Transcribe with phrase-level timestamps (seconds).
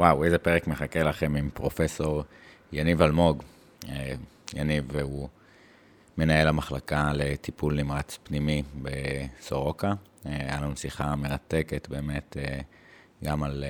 [0.00, 2.22] וואו, איזה פרק מחכה לכם עם פרופסור
[2.72, 3.42] יניב אלמוג.
[3.88, 4.14] אה,
[4.54, 5.28] יניב הוא
[6.18, 9.88] מנהל המחלקה לטיפול נמרץ פנימי בסורוקה.
[9.88, 9.94] אה,
[10.26, 12.60] היה לנו שיחה מרתקת באמת, אה,
[13.24, 13.64] גם על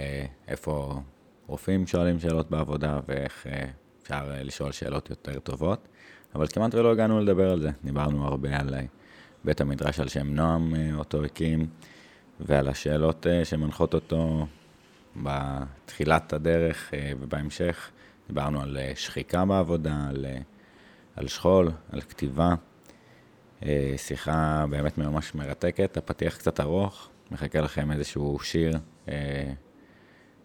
[0.48, 1.00] איפה
[1.46, 3.46] רופאים שואלים שאלות בעבודה ואיך
[4.02, 5.88] אפשר לשאול שאלות יותר טובות,
[6.34, 7.70] אבל כמעט ולא הגענו לדבר על זה.
[7.84, 8.74] דיברנו הרבה על
[9.44, 11.66] בית המדרש על שם נועם, אותו הקים,
[12.40, 14.46] ועל השאלות שמנחות אותו
[15.16, 17.90] בתחילת הדרך אה, ובהמשך
[18.28, 20.38] דיברנו על אה, שחיקה בעבודה, על, אה,
[21.16, 22.54] על שכול, על כתיבה.
[23.96, 28.78] שיחה באמת ממש מרתקת, הפתיח קצת ארוך, מחכה לכם איזשהו שיר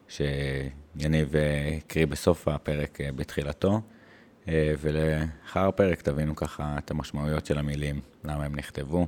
[0.07, 1.33] שיניב
[1.77, 3.81] הקריא בסוף הפרק בתחילתו,
[4.47, 9.07] ולאחר הפרק תבינו ככה את המשמעויות של המילים, למה הם נכתבו.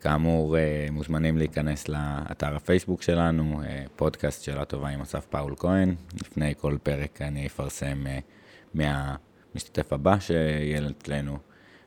[0.00, 5.94] כאמור, אה, מוזמנים להיכנס לאתר הפייסבוק שלנו, אה, פודקאסט שאלה טובה עם אסף פאול כהן.
[6.14, 8.18] לפני כל פרק אני אפרסם אה,
[8.74, 11.38] מהמשתתף הבא שיהיה אצלנו,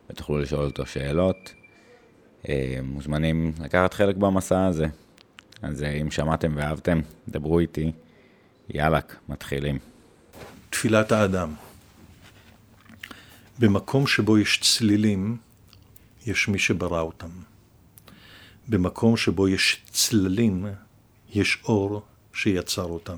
[0.10, 1.54] ותוכלו לשאול אותו שאלות.
[2.84, 4.86] מוזמנים לקחת חלק במסע הזה.
[5.62, 7.92] אז אם שמעתם ואהבתם, דברו איתי.
[8.70, 9.80] יאללה, מתחילים.
[10.70, 11.54] תפילת האדם.
[13.60, 15.38] במקום שבו יש צלילים,
[16.26, 17.49] יש מי שברא אותם.
[18.70, 20.66] במקום שבו יש צללים,
[21.34, 22.02] יש אור
[22.34, 23.18] שיצר אותם.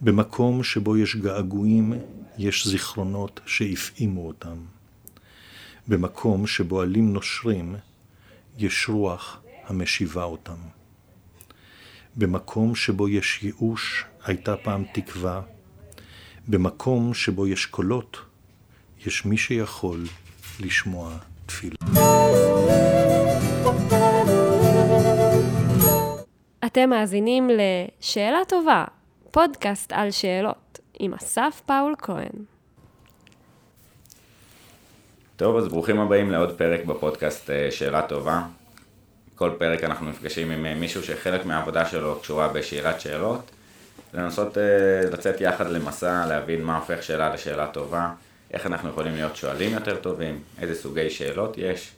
[0.00, 1.92] במקום שבו יש געגועים,
[2.38, 4.56] יש זיכרונות שהפעימו אותם.
[5.88, 7.76] במקום שבו עלים נושרים,
[8.58, 10.58] יש רוח המשיבה אותם.
[12.16, 15.42] במקום שבו יש ייאוש, הייתה פעם תקווה.
[16.48, 18.16] במקום שבו יש קולות,
[19.06, 20.04] יש מי שיכול
[20.60, 23.03] לשמוע תפילה.
[26.74, 28.84] אתם מאזינים ל"שאלה טובה",
[29.30, 32.44] פודקאסט על שאלות, עם אסף פאול כהן.
[35.36, 38.42] טוב, אז ברוכים הבאים לעוד פרק בפודקאסט אה, שאלה טובה.
[39.34, 43.50] כל פרק אנחנו נפגשים עם אה, מישהו שחלק מהעבודה שלו קשורה בשאלת שאלות.
[44.14, 44.60] לנסות uh,
[45.12, 48.10] לצאת יחד למסע, להבין מה הופך שאלה לשאלה טובה,
[48.50, 51.92] איך אנחנו יכולים להיות שואלים יותר טובים, איזה סוגי שאלות יש.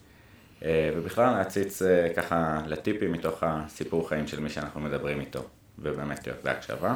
[0.65, 5.45] אה, ובכלל להציץ אה, ככה לטיפים מתוך הסיפור חיים של מי שאנחנו מדברים איתו,
[5.79, 6.95] ובאמת להיות בהקשבה.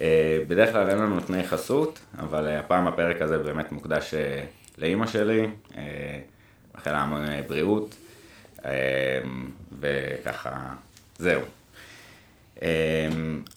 [0.00, 4.14] אה, בדרך כלל אין לנו תנאי חסות, אבל הפעם הפרק הזה באמת מוקדש
[4.78, 5.46] לאימא שלי,
[6.74, 7.96] מאחל לה המון בריאות,
[9.80, 10.74] וככה,
[11.18, 11.40] זהו.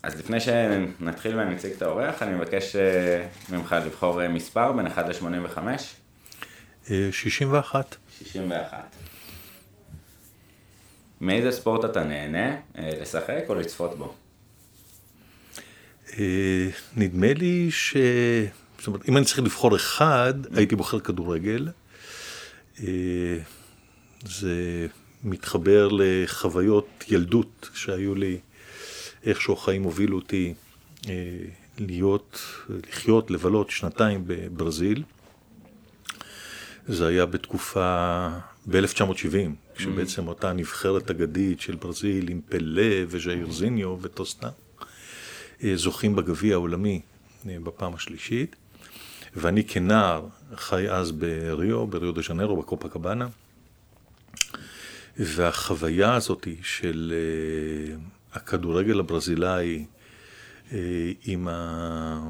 [0.04, 2.76] אז לפני שנתחיל ונציג את האורח, אני מבקש
[3.50, 5.60] ממך לבחור מספר בין 1 ל-85.
[7.12, 7.96] 61.
[8.18, 9.03] 61.
[11.24, 14.14] מאיזה ספורט אתה נהנה אה, לשחק או לצפות בו?
[16.20, 17.98] אה, נדמה לי ש...
[18.78, 21.68] זאת אומרת, אם אני צריך לבחור אחד, הייתי בוחר כדורגל.
[22.80, 23.38] אה,
[24.26, 24.88] זה
[25.24, 28.40] מתחבר לחוויות ילדות שהיו לי,
[29.26, 30.54] איכשהו החיים הובילו אותי
[31.80, 32.40] להיות,
[32.90, 35.04] לחיות, לבלות שנתיים בברזיל.
[36.88, 38.28] זה היה בתקופה,
[38.68, 44.50] ב-1970, כשבעצם אותה נבחרת אגדית של ברזיל עם פלה וז'אירזיניו וטוסטה,
[45.64, 47.02] אה, זוכים בגביע העולמי
[47.50, 48.56] אה, בפעם השלישית.
[49.36, 53.28] ואני כנער חי אז בריו, בריו דה ז'נרו, בקופה קבאנה.
[55.18, 59.86] והחוויה הזאת של uh, הכדורגל הברזילאי
[61.26, 62.30] עם ה...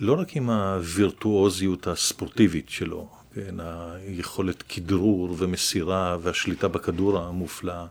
[0.00, 7.84] לא רק עם הווירטואוזיות הספורטיבית שלו, כן, היכולת כדרור ומסירה והשליטה בכדור המופלא,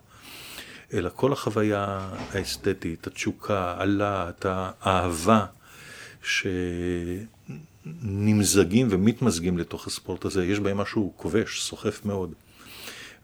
[0.94, 5.45] אלא כל החוויה האסתטית, התשוקה, הלהט, האהבה,
[7.94, 12.33] שנמזגים ומתמזגים לתוך הספורט הזה, יש בהם משהו כובש, סוחף מאוד.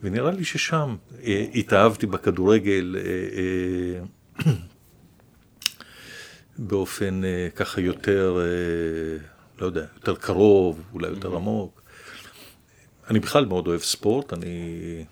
[0.02, 3.02] ונראה לי ששם אה, התאהבתי בכדורגל אה,
[4.46, 4.52] אה,
[6.58, 7.20] באופן
[7.56, 8.38] ככה יותר,
[9.58, 11.85] לא יודע, יותר קרוב, אולי יותר עמוק.
[13.10, 15.04] אני בכלל מאוד אוהב ספורט, אני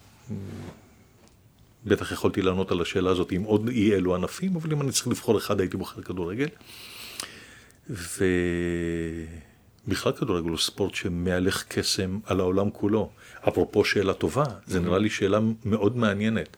[1.85, 5.08] בטח יכולתי לענות על השאלה הזאת עם עוד אי אלו ענפים, אבל אם אני צריך
[5.08, 6.49] לבחור אחד הייתי בוחר כדורגל.
[9.87, 13.11] ובכלל כדורגל הוא ספורט שמהלך קסם על העולם כולו.
[13.49, 16.56] אפרופו שאלה טובה, זה נראה לי שאלה מאוד מעניינת.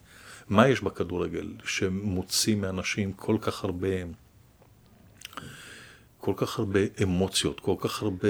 [0.49, 3.87] מה יש בכדורגל שמוציא מאנשים כל כך הרבה,
[6.17, 8.27] כל כך הרבה אמוציות, כל כך הרבה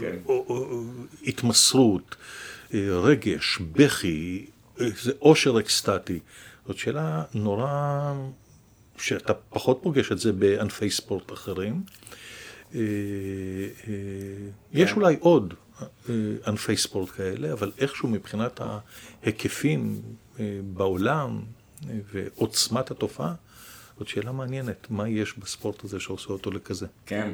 [0.00, 0.16] כן.
[1.26, 2.16] התמסרות,
[2.74, 4.46] אה, רגש, בכי,
[4.76, 6.18] זה אושר אקסטטי,
[6.66, 8.14] זאת שאלה נורא,
[8.98, 11.82] שאתה פחות פוגש את זה בענפי ספורט אחרים.
[12.74, 12.80] אה,
[13.88, 13.92] אה,
[14.72, 16.14] יש אולי עוד אה,
[16.46, 18.60] ענפי ספורט כאלה, אבל איכשהו מבחינת
[19.22, 20.02] ההיקפים
[20.74, 21.40] בעולם
[21.86, 23.34] ועוצמת התופעה,
[23.98, 26.86] זאת שאלה מעניינת, מה יש בספורט הזה שעושה אותו לכזה?
[27.06, 27.30] כן,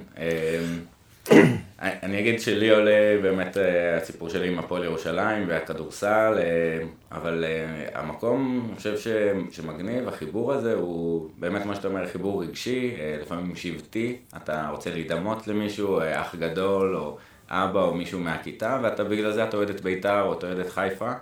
[1.79, 8.01] אני אגיד שלי עולה באמת אה, הסיפור שלי עם הפועל ירושלים והכדורסל, אה, אבל אה,
[8.01, 9.13] המקום, אני חושב
[9.51, 15.49] שמגניב, החיבור הזה הוא באמת מה שאתה אומר, חיבור רגשי, לפעמים שבטי, אתה רוצה להידמות
[15.49, 17.19] למישהו, אח גדול או
[17.49, 20.71] אבא או מישהו מהכיתה, ואתה בגלל זה אתה אוהד את בית"ר או אתה אוהד את
[20.71, 21.13] חיפה.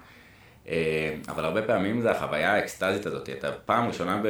[1.29, 4.23] אבל הרבה פעמים זה החוויה האקסטזית הזאת, אתה פעם ראשונה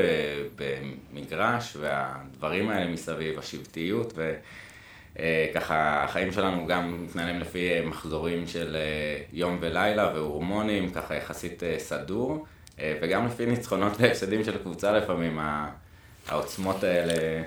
[0.56, 4.34] במגרש והדברים האלה מסביב, השבטיות, ו...
[5.18, 11.14] אה, ככה החיים שלנו גם מתנהלים לפי אה, מחזורים של אה, יום ולילה והורמונים, ככה
[11.14, 12.46] יחסית סדור,
[13.02, 15.38] וגם לפי ניצחונות והפסדים של קבוצה לפעמים,
[16.28, 17.42] העוצמות האלה.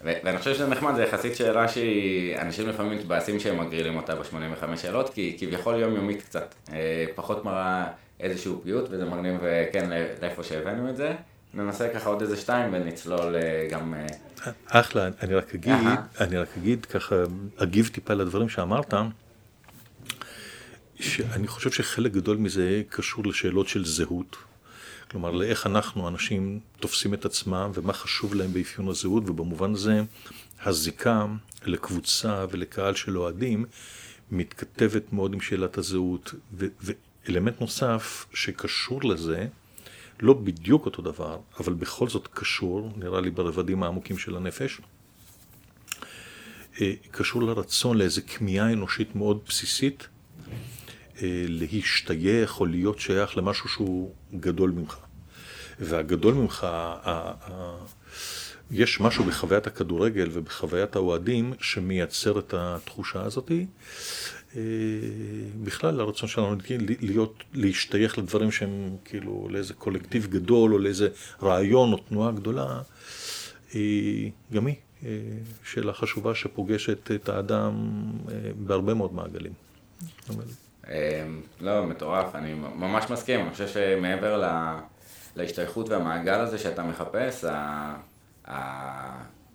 [0.00, 5.14] ואני חושב שזה נחמד, זו יחסית שאלה שאנשים לפעמים מתבאסים שהם מגרילים אותה ב-85 שאלות,
[5.14, 6.54] כי כביכול יומיומית קצת,
[7.14, 7.86] פחות מראה
[8.20, 9.40] איזשהו פיוט, וזה מגניב,
[9.72, 9.90] כן,
[10.22, 11.12] לאיפה שהבאנו את זה.
[11.54, 13.34] ננסה ככה עוד איזה שתיים ונצלול
[13.70, 13.94] גם
[14.66, 15.74] אחלה, אני רק אגיד,
[16.20, 17.14] אני רק אגיד ככה,
[17.56, 18.94] אגיב טיפה לדברים שאמרת,
[21.00, 24.36] שאני חושב שחלק גדול מזה קשור לשאלות של זהות.
[25.10, 30.02] כלומר, לאיך אנחנו, אנשים, תופסים את עצמם ומה חשוב להם באפיון הזהות, ובמובן הזה
[30.64, 31.26] הזיקה
[31.64, 33.64] לקבוצה ולקהל של אוהדים
[34.30, 36.34] מתכתבת מאוד עם שאלת הזהות.
[36.56, 39.46] ואלמנט נוסף שקשור לזה,
[40.22, 44.80] לא בדיוק אותו דבר, אבל בכל זאת קשור, נראה לי ברבדים העמוקים של הנפש,
[46.80, 50.08] אה, קשור לרצון לאיזו כמיהה אנושית מאוד בסיסית,
[51.22, 54.96] אה, להשתייך או להיות שייך למשהו שהוא גדול ממך.
[55.80, 56.66] והגדול ממך,
[58.70, 63.66] יש משהו בחוויית הכדורגל ובחוויית האוהדים שמייצר את התחושה הזאתי.
[64.56, 64.62] אה,
[65.64, 66.56] בכלל הרצון שלנו
[67.00, 71.08] להיות, להשתייך לדברים שהם כאילו לאיזה קולקטיב גדול או לאיזה
[71.42, 72.80] רעיון או תנועה גדולה,
[73.72, 75.08] היא גם היא אה,
[75.64, 77.72] שאלה חשובה שפוגשת את האדם
[78.28, 79.52] אה, בהרבה מאוד מעגלים.
[81.60, 84.44] לא, מטורף, אני ממש מסכים, אני חושב שמעבר
[85.36, 87.44] להשתייכות והמעגל הזה שאתה מחפש,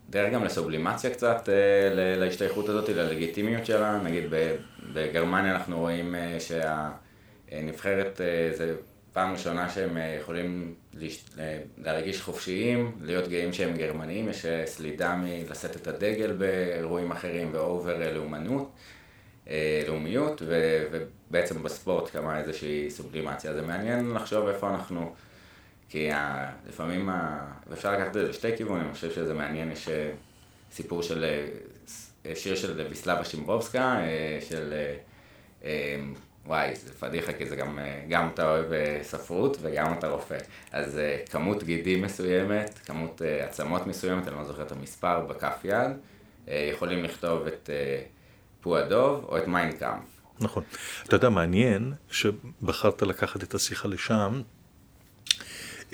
[0.09, 1.49] דרך גם לסובלימציה קצת
[2.17, 4.23] להשתייכות הזאת, ללגיטימיות שלה, נגיד
[4.93, 8.75] בגרמניה אנחנו רואים אה, שהנבחרת, אה, זה
[9.13, 10.75] פעם ראשונה שהם אה, יכולים
[11.77, 18.71] להרגיש חופשיים, להיות גאים שהם גרמנים, יש סלידה מלשאת את הדגל באירועים אחרים ואובר לאומנות,
[19.87, 23.53] לאומיות, ובעצם בספורט כמה איזושהי סובלימציה.
[23.53, 25.13] זה מעניין לחשוב איפה אנחנו,
[25.89, 26.09] כי
[26.67, 27.09] לפעמים,
[27.67, 29.89] ואפשר לקחת את זה לשתי כיוונים, אני חושב שזה מעניין, יש
[30.71, 31.25] סיפור של
[32.35, 34.73] שיר של ויסלבה שימברובסקה, אה, של...
[35.63, 35.99] אה,
[36.45, 38.65] וואי, זה פדיחה, כי זה גם, אה, גם אתה אוהב
[39.01, 40.37] ספרות וגם אתה רופא.
[40.71, 40.99] אז
[41.29, 45.91] כמות גידים מסוימת, כמות עצמות מסוימת, אני לא זוכר את המספר, בכף יד,
[46.47, 47.69] יכולים לכתוב את
[48.61, 50.03] פו הדוב או את מיינקאמפ.
[50.39, 50.63] נכון.
[51.03, 54.41] אתה יודע, מעניין שבחרת לקחת את השיחה לשם.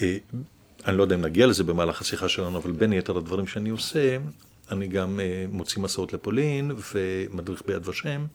[0.01, 4.18] אני לא יודע אם נגיע לזה במהלך השיחה שלנו, אבל בין יתר הדברים שאני עושה,
[4.72, 8.25] אני גם אה, מוציא מסעות לפולין ומדריך ביד ושם.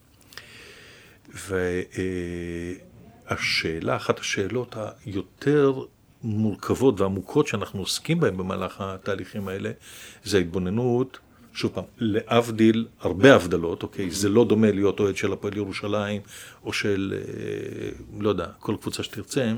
[3.31, 5.73] והשאלה, אחת השאלות היותר
[6.23, 9.71] מורכבות ועמוקות שאנחנו עוסקים בהן במהלך התהליכים האלה,
[10.25, 11.19] זה ההתבוננות,
[11.53, 14.11] שוב פעם, להבדיל, הרבה הבדלות, אוקיי?
[14.11, 16.23] זה לא דומה להיות אוהד של הפועל ירושלים,
[16.65, 17.91] או של, אה,
[18.21, 19.53] לא יודע, כל קבוצה שתרצה,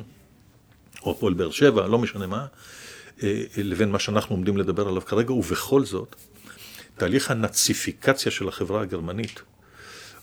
[1.03, 2.47] או הפועל באר שבע, לא משנה מה,
[3.23, 6.17] אה, לבין מה שאנחנו עומדים לדבר עליו כרגע, ובכל זאת,
[6.97, 9.43] תהליך הנאציפיקציה של החברה הגרמנית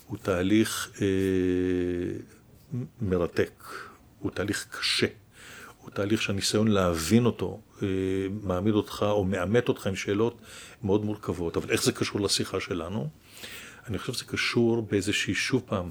[0.07, 1.07] הוא תהליך אה,
[3.01, 3.63] מרתק,
[4.19, 5.07] הוא תהליך קשה,
[5.81, 7.87] הוא תהליך שהניסיון להבין אותו אה,
[8.43, 10.41] מעמיד אותך או מאמת אותך עם שאלות
[10.83, 11.57] מאוד מורכבות.
[11.57, 13.09] אבל איך זה קשור לשיחה שלנו?
[13.87, 15.89] אני חושב שזה קשור באיזושהי, שוב פעם,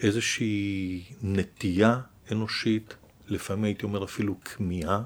[0.00, 2.00] איזושהי נטייה
[2.32, 2.94] אנושית,
[3.28, 5.02] לפעמים הייתי אומר אפילו כמיהה,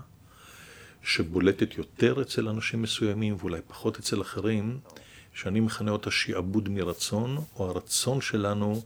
[1.03, 4.79] שבולטת יותר אצל אנשים מסוימים ואולי פחות אצל אחרים,
[5.35, 8.83] שאני מכנה אותה שעבוד מרצון, או הרצון שלנו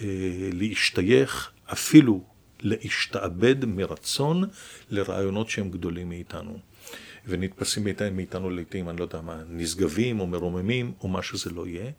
[0.00, 0.04] אה,
[0.52, 2.24] להשתייך, אפילו
[2.60, 4.44] להשתעבד מרצון
[4.90, 6.58] לרעיונות שהם גדולים מאיתנו.
[7.26, 11.90] ונתפסים מאיתנו לעיתים, אני לא יודע מה, נשגבים או מרוממים או מה שזה לא יהיה.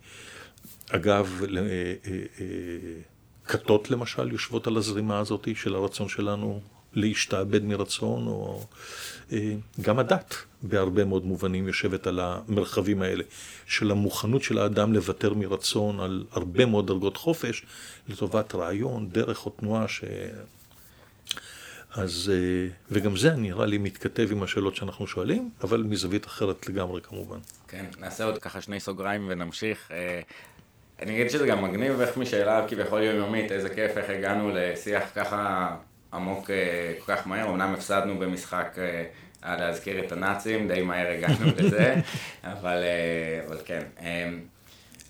[0.89, 1.93] אגב, אה, אה,
[2.39, 2.45] אה,
[3.47, 6.61] כתות למשל יושבות על הזרימה הזאת של הרצון שלנו
[6.93, 8.63] להשתעבד מרצון, או
[9.31, 13.23] אה, גם הדת בהרבה מאוד מובנים יושבת על המרחבים האלה,
[13.65, 17.65] של המוכנות של האדם לוותר מרצון על הרבה מאוד דרגות חופש,
[18.07, 20.03] לטובת רעיון, דרך או תנועה ש...
[21.91, 27.01] אז, אה, וגם זה נראה לי מתכתב עם השאלות שאנחנו שואלים, אבל מזווית אחרת לגמרי
[27.01, 27.37] כמובן.
[27.67, 29.91] כן, נעשה עוד ככה שני סוגריים ונמשיך.
[30.99, 35.03] אה, אני אגיד שזה גם מגניב איך משאלה כביכול יומיומית, איזה כיף, איך הגענו לשיח
[35.15, 35.75] ככה
[36.13, 38.77] עמוק אה, כל כך מהר, אמנם הפסדנו במשחק
[39.41, 41.95] על להזכיר את הנאצים, די מהר הגענו לזה,
[42.43, 42.83] אבל,
[43.47, 43.81] אבל כן.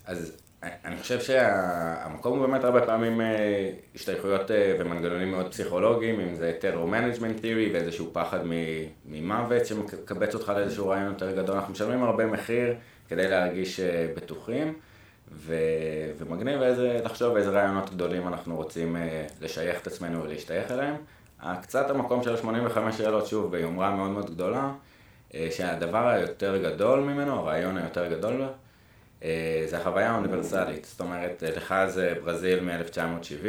[0.06, 6.34] אז אני חושב שהמקום הוא באמת הרבה פעמים אה, השתייכויות אה, ומנגנונים מאוד פסיכולוגיים, אם
[6.34, 8.38] זה terror management theory ואיזשהו פחד
[9.06, 11.56] ממוות שמקבץ אותך לאיזשהו רעיון יותר גדול.
[11.56, 12.74] אנחנו משלמים הרבה מחיר
[13.08, 14.74] כדי להרגיש אה, בטוחים,
[15.32, 15.54] ו...
[16.18, 18.96] ומגניב איזה, לחשוב איזה רעיונות גדולים אנחנו רוצים
[19.40, 20.94] לשייך את עצמנו ולהשתייך אליהם.
[21.62, 24.72] קצת המקום של 85 שאלות, שוב, ביומרה מאוד מאוד גדולה,
[25.50, 28.42] שהדבר היותר גדול ממנו, הרעיון היותר גדול,
[29.24, 33.46] אה, זה החוויה האוניברסלית, זאת אומרת, אה, לך זה ברזיל מ-1970,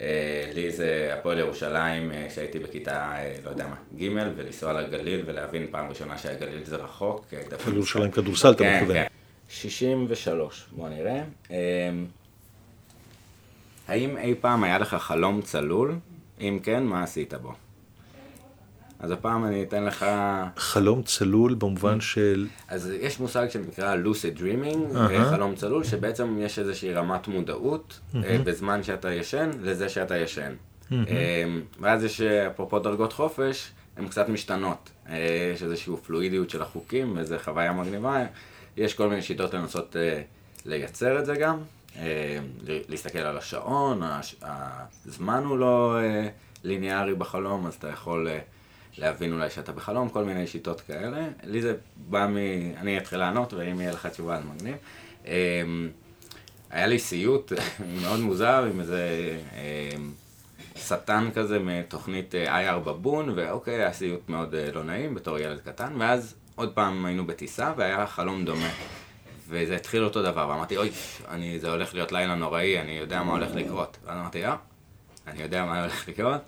[0.00, 5.88] אה, לי זה הפועל ירושלים, שהייתי בכיתה, לא יודע מה, ג' ולנסוע לגליל ולהבין פעם
[5.88, 7.26] ראשונה שהגליל זה רחוק.
[7.74, 8.96] ירושלים כדורסל, אתה כן, מתכוון.
[9.62, 11.22] כן, 63, בוא נראה.
[13.88, 15.94] האם אי פעם היה לך חלום צלול?
[16.40, 17.52] אם כן, מה עשית בו?
[18.98, 20.06] אז הפעם אני אתן לך...
[20.56, 22.46] חלום צלול במובן של...
[22.68, 25.30] אז יש מושג שנקרא lucid dreaming, uh-huh.
[25.30, 28.16] חלום צלול, שבעצם יש איזושהי רמת מודעות uh-huh.
[28.44, 30.54] בזמן שאתה ישן לזה שאתה ישן.
[30.90, 30.94] Uh-huh.
[31.80, 34.90] ואז יש, אפרופו דרגות חופש, הן קצת משתנות.
[35.54, 38.24] יש איזושהי פלואידיות של החוקים, וזו חוויה מגניבה.
[38.76, 39.96] יש כל מיני שיטות לנסות
[40.64, 41.58] לייצר את זה גם.
[42.88, 44.02] להסתכל על השעון,
[45.06, 45.98] הזמן הוא לא
[46.64, 48.28] ליניארי בחלום, אז אתה יכול...
[48.98, 51.28] להבין אולי שאתה בחלום, כל מיני שיטות כאלה.
[51.44, 52.36] לי זה בא מ...
[52.76, 54.76] אני אתחיל לענות, ואם יהיה לך תשובה אז מגניב.
[55.26, 55.88] אמ,
[56.70, 57.52] היה לי סיוט
[58.02, 60.12] מאוד מוזר עם איזה אמ,
[60.76, 65.60] שטן כזה מתוכנית אה, IR בבון, ואוקיי, היה סיוט מאוד אה, לא נעים בתור ילד
[65.60, 68.70] קטן, ואז עוד פעם היינו בטיסה והיה חלום דומה.
[69.48, 70.90] וזה התחיל אותו דבר, ואמרתי, אוי,
[71.28, 73.96] אני, זה הולך להיות לילה נוראי, אני יודע מה הולך לקרות.
[74.04, 74.56] ואז אמרתי, אה,
[75.26, 76.40] אני יודע מה הולך לקרות,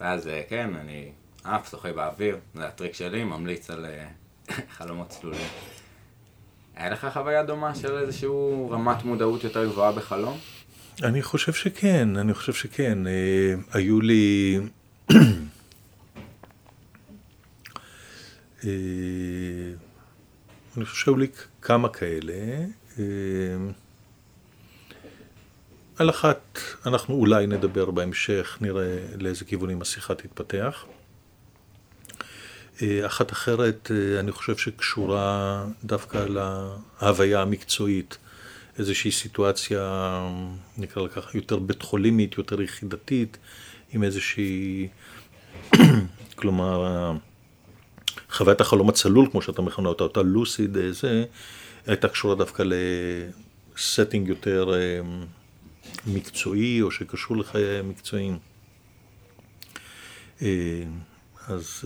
[0.00, 1.10] ואז אה, כן, אני
[1.44, 4.06] עף, שוחה באוויר, זה הטריק שלי, ממליץ על אה,
[4.76, 5.46] חלומות צלולים.
[6.76, 8.28] היה לך חוויה דומה של איזושהי
[8.70, 10.38] רמת מודעות יותר גבוהה בחלום?
[11.02, 13.06] אני חושב שכן, אני חושב שכן.
[13.06, 14.58] אה, היו לי...
[15.14, 15.16] אה,
[20.76, 21.26] אני חושב שהיו לי
[21.62, 22.34] כמה כאלה.
[25.98, 30.84] על אחת אנחנו אולי נדבר בהמשך, נראה לאיזה כיוונים השיחה תתפתח.
[32.82, 38.18] אה, אחת אחרת, אה, אני חושב שקשורה דווקא להוויה המקצועית,
[38.78, 40.20] איזושהי סיטואציה,
[40.78, 43.38] נקרא ככה, יותר בית חולימית, יותר יחידתית,
[43.92, 44.88] עם איזושהי,
[46.38, 47.12] כלומר,
[48.36, 51.24] חוויית החלום הצלול, כמו שאתה מכנה אותה, אותה לוסיד, אה, זה,
[51.86, 52.62] הייתה קשורה דווקא
[53.76, 54.70] לסטינג יותר
[56.06, 58.38] מקצועי, או שקשור לחיי מקצועיים.
[61.48, 61.84] אז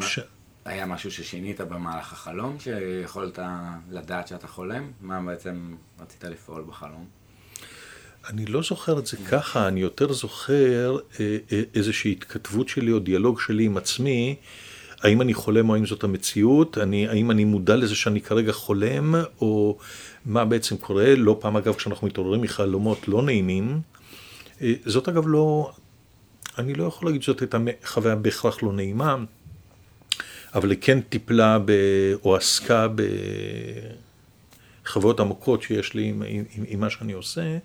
[0.00, 0.18] ש...
[0.64, 3.38] היה משהו ששינית במהלך החלום, שיכולת
[3.90, 4.90] לדעת שאתה חולם?
[5.00, 7.06] מה בעצם רצית לפעול בחלום?
[8.28, 12.98] אני לא זוכר את זה ככה, אני יותר זוכר אה, אה, איזושהי התכתבות שלי או
[12.98, 14.36] דיאלוג שלי עם עצמי,
[15.04, 19.14] האם אני חולם או האם זאת המציאות, אני, האם אני מודע לזה שאני כרגע חולם,
[19.40, 19.78] או
[20.26, 23.80] מה בעצם קורה, לא פעם אגב כשאנחנו מתעוררים מחלומות לא נעימים.
[24.62, 25.72] אה, זאת אגב לא,
[26.58, 29.16] אני לא יכול להגיד שזאת הייתה חוויה בהכרח לא נעימה,
[30.54, 31.72] אבל היא כן טיפלה ב,
[32.24, 32.86] או עסקה
[34.84, 37.58] בחוויות עמוקות שיש לי עם, עם, עם מה שאני עושה,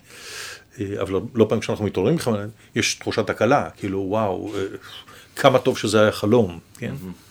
[0.80, 4.64] אה, אבל לא פעם כשאנחנו מתעוררים בכלל, יש תחושת הקלה, כאילו וואו, אה,
[5.36, 6.92] כמה טוב שזה היה חלום, כן?
[6.92, 7.29] אה,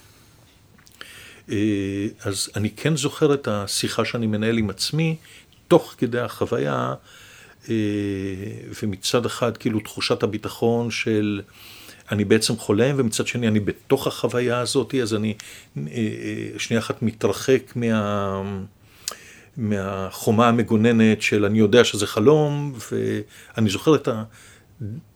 [2.20, 5.16] אז אני כן זוכר את השיחה שאני מנהל עם עצמי,
[5.68, 6.94] תוך כדי החוויה,
[8.82, 11.40] ומצד אחד כאילו תחושת הביטחון של
[12.12, 15.34] אני בעצם חולם, ומצד שני אני בתוך החוויה הזאת, אז אני
[15.76, 18.42] אה, אה, שנייה אחת מתרחק מה...
[19.56, 24.24] מהחומה המגוננת של אני יודע שזה חלום, ואני זוכר את ה...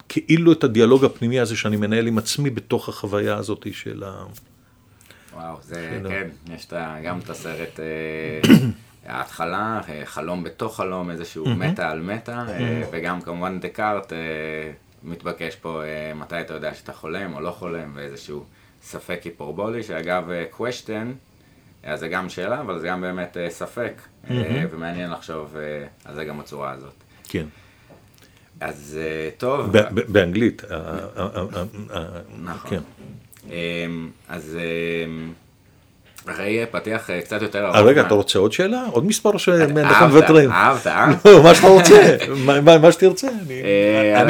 [0.08, 4.24] כאילו את הדיאלוג הפנימי הזה שאני מנהל עם עצמי בתוך החוויה הזאת של ה...
[5.34, 6.28] וואו, זה, כן.
[6.54, 6.68] יש
[7.04, 8.40] גם את הסרט, אה,
[9.14, 12.44] ההתחלה, חלום בתוך חלום, איזשהו מטה על מטה,
[12.90, 14.12] וגם כמובן דקארט,
[15.04, 18.44] מתבקש פה אה, מתי אתה יודע שאתה חולם או לא חולם, ואיזשהו
[18.82, 21.06] ספק היפרבולי, שאגב, אה, question,
[21.82, 23.92] אז זה גם שאלה, אבל זה גם באמת אה, ספק,
[24.30, 26.94] אה, ומעניין לחשוב אה, על זה גם בצורה הזאת.
[27.24, 27.46] כן.
[28.60, 29.72] אז אה, טוב.
[30.08, 30.62] באנגלית.
[32.42, 32.78] נכון.
[33.50, 34.58] אמ, אז
[35.06, 35.32] אמ,
[36.30, 37.76] אחרי פתיח אה, קצת יותר ארוך.
[37.76, 38.84] אה, רגע, אתה רוצה עוד שאלה?
[38.90, 40.50] עוד מספר שאנחנו אהבת, מוותרים?
[40.50, 41.06] אהבת, אה?
[41.24, 42.16] לא, מה שאתה רוצה,
[42.78, 43.28] מה- שתרצה.
[43.28, 44.20] אני- אה,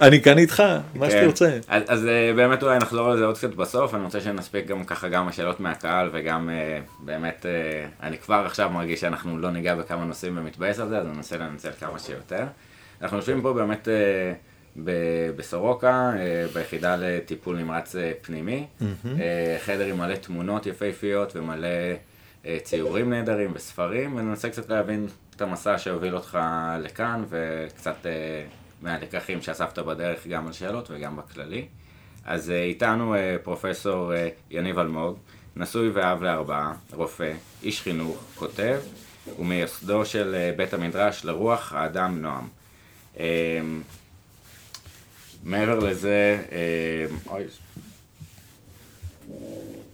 [0.00, 0.62] על כאן איתך,
[0.94, 1.20] מה כן.
[1.22, 1.58] שתרצה.
[1.68, 5.28] אז, אה, באמת אולי נחזור לזה עוד קצת בסוף, אני רוצה שנספיק גם ככה גם
[5.28, 10.38] השאלות מהקהל וגם אה, באמת, אה, אני כבר עכשיו מרגיש שאנחנו לא ניגע בכמה נושאים
[10.38, 12.44] ומתבאס על זה, אז אני אנסה לנצל כמה שיותר.
[13.02, 14.32] אנחנו יושבים פה באמת אה,
[15.36, 18.66] בסורוקה, אה, ביחידה לטיפול נמרץ אה, פנימי,
[19.06, 21.68] אה, חדר עם מלא תמונות יפהפיות ומלא
[22.62, 26.38] ציורים נהדרים וספרים, וננסה קצת להבין את המסע שהוביל אותך
[26.82, 28.06] לכאן, וקצת
[28.82, 31.66] מהלקחים שאספת בדרך גם על שאלות וגם בכללי.
[32.24, 34.12] אז איתנו פרופסור
[34.50, 35.18] יניב אלמוג,
[35.56, 38.80] נשוי ואב לארבעה, רופא, איש חינוך, כותב,
[39.38, 42.48] ומייסדו של בית המדרש לרוח האדם נועם.
[45.44, 47.44] מעבר לזה, אה, אוי,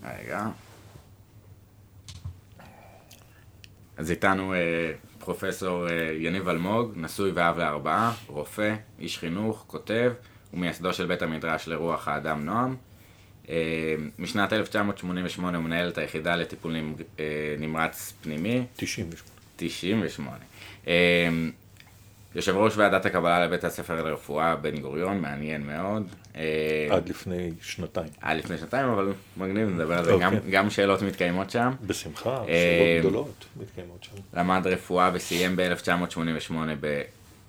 [0.04, 0.46] רגע.
[3.96, 10.12] אז איתנו אה, פרופסור אה, יניב אלמוג, נשוי ואב לארבעה, רופא, איש חינוך, כותב,
[10.54, 12.76] ומייסדו של בית המדרש לרוח האדם נועם.
[13.48, 16.76] אה, משנת 1988 הוא מנהל את היחידה לטיפול
[17.20, 19.32] אה, נמרץ פנימי, 98.
[19.56, 20.38] 98.
[22.34, 26.02] יושב ראש ועדת הקבלה לבית הספר לרפואה בן גוריון, מעניין מאוד.
[26.36, 28.08] אה, עד לפני שנתיים.
[28.20, 30.26] עד לפני שנתיים, אבל מגניב, נדבר על זה, אוקיי.
[30.30, 31.72] גם, גם שאלות מתקיימות שם.
[31.86, 34.16] בשמחה, אה, שאלות גדולות מתקיימות שם.
[34.34, 36.52] למד רפואה וסיים ב-1988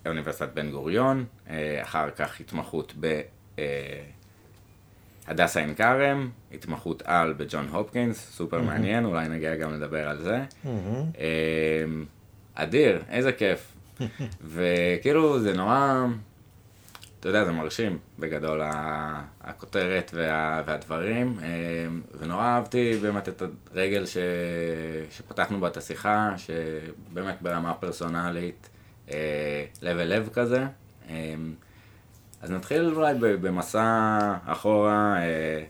[0.04, 2.94] באוניברסיטת בן גוריון, אה, אחר כך התמחות
[5.28, 10.44] בהדסה עין כרם, התמחות על בג'ון הופקינס, סופר מעניין, אולי נגיע גם לדבר על זה.
[10.66, 10.74] אה,
[12.56, 13.77] אדיר, איזה כיף.
[14.44, 16.06] וכאילו זה נורא,
[17.20, 18.62] אתה יודע, זה מרשים בגדול
[19.42, 21.48] הכותרת וה, והדברים, אה,
[22.20, 24.18] ונורא אהבתי באמת את הרגל ש,
[25.12, 28.70] שפתחנו בה את השיחה, שבאמת ברמה פרסונלית,
[29.12, 30.66] אה, לב אל לב כזה.
[31.10, 31.36] אה,
[32.42, 35.20] אז נתחיל אולי במסע אחורה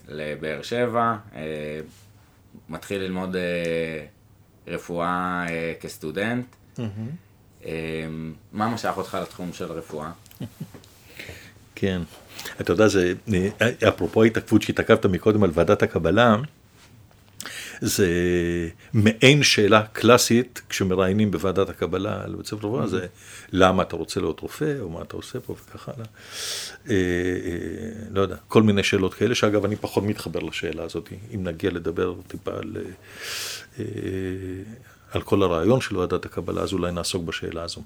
[0.08, 1.16] לבאר שבע,
[2.70, 4.06] מתחיל ללמוד אה,
[4.68, 6.46] רפואה אה, כסטודנט.
[6.80, 6.86] אה,
[8.54, 10.12] מה משך אותך לתחום של רפואה?
[11.76, 12.02] כן.
[12.62, 16.36] אתה יודע, זה, אה, אפרופו ההתעכבות שהתעכבת מקודם על ועדת הקבלה,
[17.82, 18.08] זה
[18.94, 23.06] מעין שאלה קלאסית כשמראיינים בוועדת הקבלה על בית ספר רפואה, זה
[23.52, 26.08] למה אתה רוצה להיות רופא, או מה אתה עושה פה וכך הלאה.
[26.90, 26.98] אה, אה,
[28.12, 32.16] לא יודע, כל מיני שאלות כאלה, שאגב, אני פחות מתחבר לשאלה הזאת, אם נגיע לדבר
[32.28, 32.78] טיפה על,
[35.12, 37.82] על כל הרעיון של ועדת הקבלה, אז אולי נעסוק בשאלה הזו.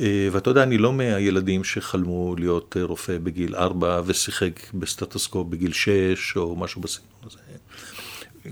[0.00, 6.36] אה, ואתה יודע, אני לא מהילדים שחלמו להיות רופא בגיל ארבע ושיחק בסטטוסקופ בגיל שש
[6.36, 7.38] או משהו בסגנון הזה.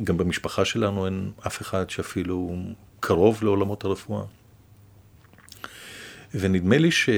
[0.05, 2.57] גם במשפחה שלנו אין אף אחד שאפילו
[3.01, 4.25] קרוב לעולמות הרפואה.
[6.35, 7.15] ונדמה לי שהיו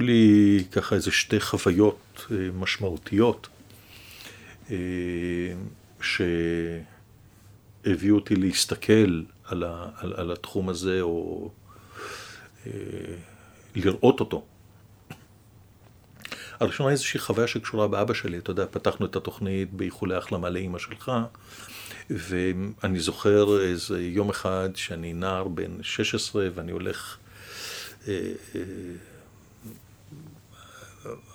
[0.00, 3.48] לי ככה איזה שתי חוויות אה, משמעותיות
[4.70, 4.76] אה,
[7.84, 11.50] שהביאו אותי להסתכל על, ה, על, על התחום הזה או
[12.66, 12.72] אה,
[13.74, 14.44] לראות אותו.
[16.60, 21.12] הראשונה איזושהי חוויה שקשורה באבא שלי, אתה יודע, פתחנו את התוכנית באיחולי החלמה לאימא שלך,
[22.10, 27.16] ואני זוכר איזה יום אחד שאני נער בן 16 ואני הולך,
[28.08, 28.60] אה, אה,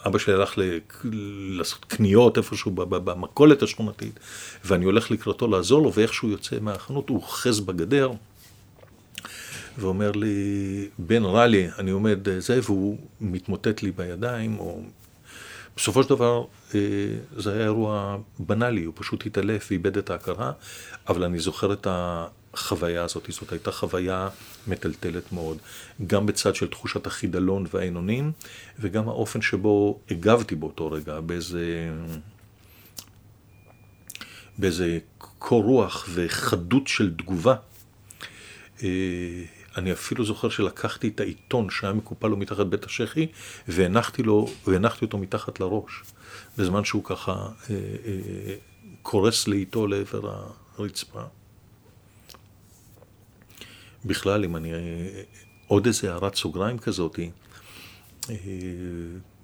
[0.06, 0.53] אבא שלי הלך
[1.58, 4.19] לעשות קניות איפשהו במכולת השכונתית,
[4.65, 8.12] ואני הולך לקראתו לעזור לו, ואיכשהו יוצא מהחנות, הוא אוחז בגדר.
[9.77, 14.82] ואומר לי, בן רע לי, אני עומד אה, זה, והוא מתמוטט לי בידיים, או...
[15.75, 16.80] בסופו של דבר, אה,
[17.38, 20.51] זה היה אירוע בנאלי, הוא פשוט התעלף ואיבד את ההכרה,
[21.10, 21.88] אבל אני זוכר את
[22.58, 24.30] החוויה הזאת, זאת הייתה חוויה
[24.67, 25.58] מטלטלת מאוד,
[26.08, 28.32] גם בצד של תחושת החידלון והאין אונים,
[28.80, 31.89] וגם האופן שבו הגבתי באותו רגע, באיזה...
[34.58, 37.56] באיזה קור רוח וחדות של תגובה.
[38.84, 38.88] אה,
[39.78, 43.28] אני אפילו זוכר שלקחתי את העיתון שהיה מקופל לו מתחת בית השחי,
[43.67, 46.04] והנחתי, לו, והנחתי אותו מתחת לראש,
[46.58, 48.56] בזמן שהוא ככה אה, אה,
[49.02, 51.22] קורס לאיטו לעבר הרצפה.
[54.08, 54.72] בכלל, אם אני...
[55.67, 57.32] עוד איזה הערת סוגריים כזאתי,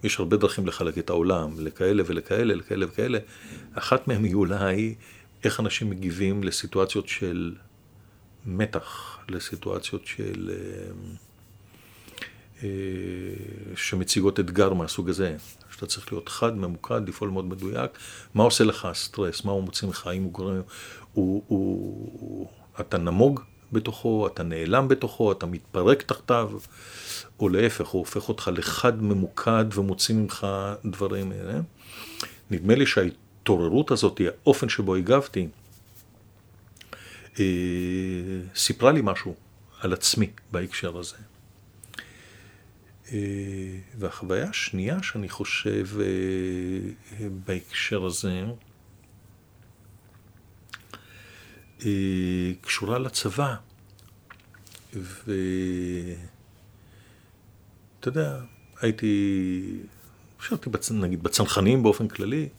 [0.04, 3.20] יש הרבה דרכים לחלק את העולם, לכאלה ולכאלה, לכאלה וכאלה.
[3.74, 4.96] אחת מהן היא אולי
[5.44, 7.56] איך אנשים מגיבים לסיטואציות של
[8.46, 10.52] מתח, לסיטואציות של...
[13.76, 15.36] שמציגות אתגר מהסוג הזה.
[15.72, 17.92] שאתה צריך להיות חד, ממוקד, לפעול מאוד מדויק.
[18.34, 19.46] מה עושה לך הסטרס?
[19.46, 20.08] מה הוא מוציא ממך?
[20.08, 20.62] האם הוא גורם...
[21.14, 22.50] הוא, הוא,
[22.80, 23.42] אתה נמוג
[23.74, 26.52] בתוכו, אתה נעלם בתוכו, אתה מתפרק תחתיו,
[27.40, 30.48] או להפך, הוא הופך אותך לחד, ממוקד ומוציא ממך
[30.86, 31.60] דברים האלה.
[32.52, 35.48] נדמה לי שההתעוררות הזאת, האופן שבו הגבתי,
[37.40, 37.46] אה,
[38.56, 39.36] סיפרה לי משהו
[39.82, 41.16] על עצמי בהקשר הזה.
[43.12, 43.18] אה,
[43.98, 48.52] והחוויה השנייה שאני חושב אה, בהקשר הזה, אה,
[52.62, 53.56] קשורה לצבא.
[54.94, 55.30] ואתה
[58.06, 58.40] יודע,
[58.82, 59.80] הייתי,
[60.40, 62.50] חשבתי נגיד בצנחנים באופן כללי.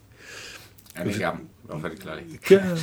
[0.96, 2.38] אני גם, באופן כללי.
[2.42, 2.74] כן,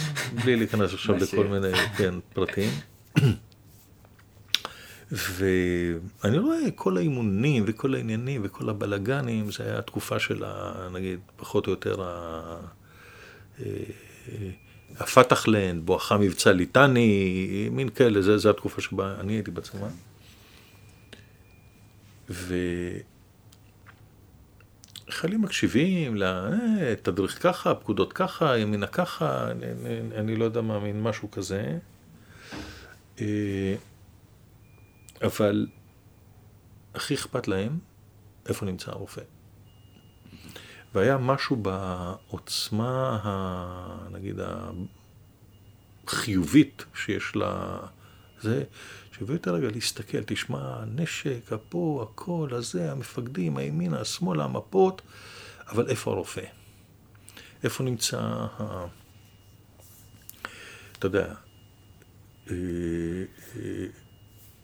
[0.43, 2.69] בלי להיכנס עכשיו לכל מיני כן, פרטים.
[5.11, 11.67] ואני רואה כל האימונים וכל העניינים וכל הבלגנים, זה היה התקופה של, ה, נגיד, פחות
[11.67, 12.59] או יותר ה...
[14.99, 19.87] הפתחלנד, בואכה מבצע ליטני, מין כאלה, זו התקופה שבה אני הייתי בצבא.
[25.09, 26.93] וחיילים מקשיבים אה,
[27.39, 31.77] ככה, פקודות ככה, ימינה ככה, אני, אני, אני לא יודע מה, מין משהו כזה.
[33.21, 33.75] אה,
[35.23, 35.67] אבל
[36.95, 37.79] הכי אכפת להם
[38.49, 39.21] איפה נמצא הרופא.
[40.93, 44.39] והיה משהו בעוצמה, ה, נגיד,
[46.07, 47.79] החיובית שיש לה,
[48.41, 48.63] זה,
[49.11, 55.01] שהביא אותה רגע להסתכל, תשמע, הנשק, הפה, הכל, הזה, המפקדים, הימינה, השמאלה, המפות,
[55.67, 56.45] אבל איפה הרופא?
[57.63, 58.85] איפה נמצא ה...
[60.99, 61.33] אתה יודע,
[62.49, 62.55] אה,
[63.55, 63.85] אה,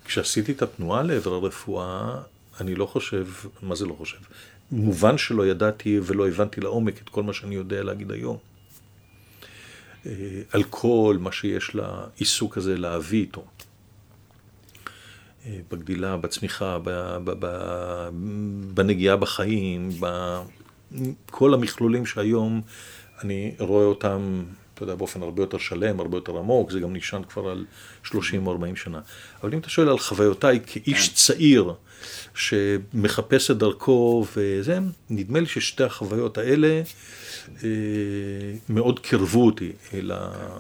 [0.06, 2.22] כשעשיתי את התנועה לעבר הרפואה,
[2.62, 3.28] אני לא חושב,
[3.62, 4.18] מה זה לא חושב?
[4.72, 8.38] מובן שלא ידעתי ולא הבנתי לעומק את כל מה שאני יודע להגיד היום.
[10.06, 10.12] אה,
[10.52, 13.46] על כל מה שיש לעיסוק הזה להביא איתו.
[15.46, 16.78] אה, בגדילה, בצמיחה,
[18.74, 19.90] בנגיעה בחיים,
[20.92, 22.62] בכל המכלולים שהיום
[23.24, 24.44] אני רואה אותם
[24.78, 27.66] אתה יודע, באופן הרבה יותר שלם, הרבה יותר עמוק, זה גם נשען כבר על
[28.04, 29.00] 30 או 40 שנה.
[29.42, 31.14] אבל אם אתה שואל על חוויותיי כאיש.
[31.14, 31.74] צעיר
[32.36, 34.80] שמחפש את דרכו וזה,
[35.10, 36.82] נדמה לי ששתי החוויות האלה
[37.64, 37.70] אה,
[38.70, 40.58] מאוד קרבו אותי אל ה...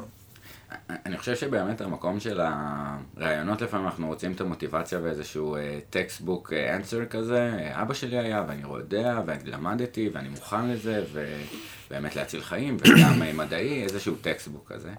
[0.89, 5.57] אני חושב שבאמת המקום של הרעיונות לפעמים אנחנו רוצים את המוטיבציה באיזשהו
[5.89, 12.15] טקסטבוק uh, אנסר כזה, אבא שלי היה ואני יודע ואני למדתי ואני מוכן לזה ובאמת
[12.15, 14.89] להציל חיים וגם מדעי, איזשהו textbook כזה.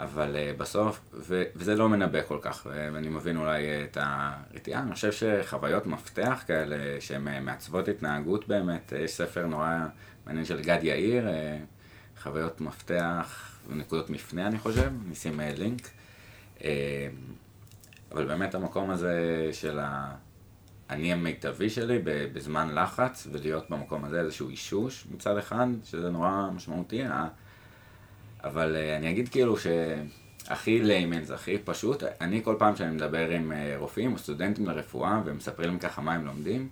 [0.00, 4.82] אבל אה, בסוף, ו, וזה לא מנבא כל כך, ואני מבין אולי אה, את הרתיעה,
[4.82, 9.76] אני חושב שחוויות מפתח כאלה שהן אה, מעצבות התנהגות באמת, יש ספר נורא
[10.26, 15.88] מעניין של גד יאיר, אה, חוויות מפתח נקודות מפנה אני חושב, נשים לינק.
[16.64, 17.08] אה,
[18.12, 19.78] אבל באמת המקום הזה של
[20.88, 27.02] האני המיטבי שלי בזמן לחץ ולהיות במקום הזה איזשהו אישוש מצד אחד, שזה נורא משמעותי.
[28.48, 32.90] אה, אבל אה, אני אגיד כאילו שהכי ליימן זה הכי פשוט, אני כל פעם שאני
[32.94, 36.68] מדבר עם רופאים או סטודנטים לרפואה ומספרים לי ככה מה הם לומדים,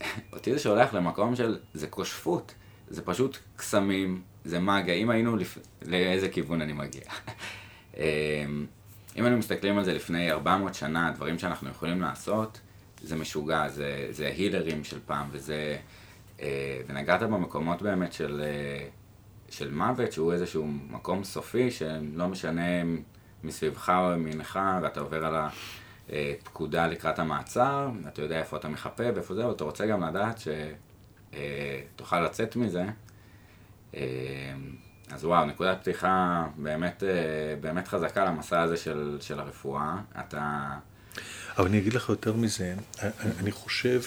[0.32, 2.54] אותי זה שולח למקום של, זה כושפות,
[2.88, 5.58] זה פשוט קסמים, זה מגה, אם היינו, לפ...
[5.82, 7.02] לאיזה כיוון אני מגיע.
[7.96, 8.66] אמ,
[9.16, 12.60] אם היינו מסתכלים על זה לפני 400 שנה, דברים שאנחנו יכולים לעשות,
[13.02, 15.76] זה משוגע, זה, זה הילרים של פעם, וזה...
[16.42, 18.88] אה, ונגעת במקומות באמת של, אה,
[19.50, 22.62] של מוות, שהוא איזשהו מקום סופי, שלא משנה
[23.44, 25.34] מסביבך או ממינך, ואתה עובר על
[26.08, 32.16] הפקודה לקראת המעצר, אתה יודע איפה אתה מחפה ואיפה זה, ואתה רוצה גם לדעת שתוכל
[32.16, 32.84] אה, לצאת מזה.
[33.94, 34.00] אמ,
[35.10, 39.96] אז וואו, נקודת פתיחה באמת, אה, באמת חזקה למסע הזה של, של הרפואה.
[40.20, 40.68] אתה...
[41.58, 42.74] אבל אני אגיד לך יותר מזה,
[43.40, 44.00] אני חושב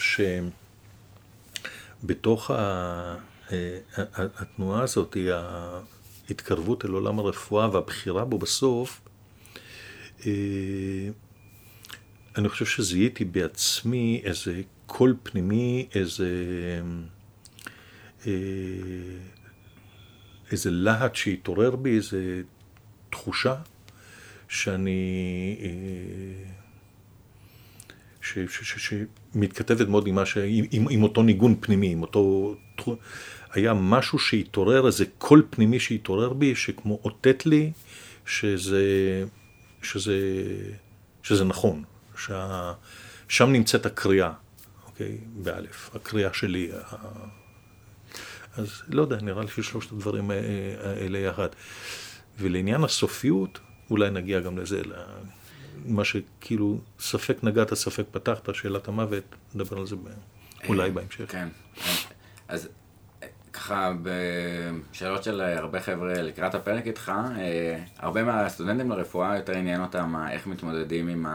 [2.03, 3.15] שבתוך ה...
[3.53, 3.77] אה,
[4.15, 5.17] התנועה הזאת,
[6.29, 9.01] ההתקרבות אל עולם הרפואה והבחירה בו בסוף,
[10.25, 10.31] אה,
[12.37, 16.29] אני חושב שזיהיתי בעצמי איזה קול פנימי, איזה...
[20.51, 22.41] איזה להט שהתעורר בי, איזה
[23.09, 23.55] תחושה
[24.47, 25.67] שאני, אה,
[28.51, 32.55] שמתכתבת מאוד עם, ש, עם, עם, עם אותו ניגון פנימי, עם אותו...
[33.53, 37.71] היה משהו שהתעורר, איזה קול פנימי שהתעורר בי, שכמו אותת לי
[38.25, 38.83] שזה,
[39.81, 40.17] שזה,
[41.23, 41.83] שזה נכון,
[42.17, 42.73] שה,
[43.27, 44.31] שם נמצאת הקריאה,
[44.85, 45.17] אוקיי?
[45.35, 46.71] באלף, הקריאה שלי.
[48.57, 51.49] אז לא יודע, נראה לי ששלושת הדברים האלה יחד.
[52.39, 54.81] ולעניין הסופיות, אולי נגיע גם לזה,
[55.85, 59.23] מה שכאילו ספק נגעת, ספק פתחת, שאלת המוות,
[59.55, 59.95] נדבר על זה
[60.67, 61.31] אולי בהמשך.
[61.31, 61.47] כן,
[62.47, 62.69] אז
[63.53, 70.15] ככה בשאלות של הרבה חבר'ה לקראת הפרק איתך, אה, הרבה מהסטודנטים לרפואה יותר עניין אותם
[70.31, 71.25] איך מתמודדים עם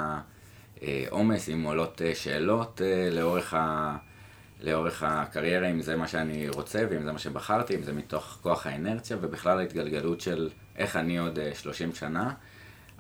[0.83, 3.97] העומס, אם עולות אה, שאלות אה, לאורך, ה...
[4.61, 8.67] לאורך הקריירה, אם זה מה שאני רוצה ואם זה מה שבחרתי, אם זה מתוך כוח
[8.67, 12.33] האנרציה ובכלל ההתגלגלות של איך אני עוד 30 שנה,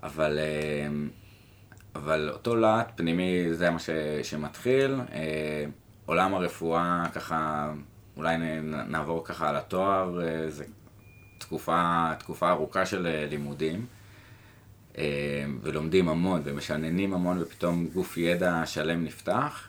[0.02, 0.38] אבל,
[1.94, 3.90] אבל אותו להט פנימי זה מה ש...
[4.22, 5.00] שמתחיל,
[6.06, 7.72] עולם הרפואה ככה
[8.18, 8.36] אולי
[8.88, 10.64] נעבור ככה על התואר, אה, זו
[11.38, 13.86] תקופה, תקופה ארוכה של אה, לימודים,
[14.98, 15.04] אה,
[15.62, 19.68] ולומדים המון ומשננים המון, ופתאום גוף ידע שלם נפתח.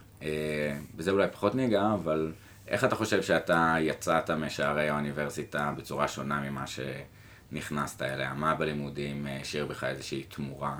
[0.95, 2.31] וזה אולי פחות ניגע, אבל
[2.67, 8.33] איך אתה חושב שאתה יצאת משערי האוניברסיטה בצורה שונה ממה שנכנסת אליה?
[8.33, 10.75] מה בלימודים השאיר בך איזושהי תמורה?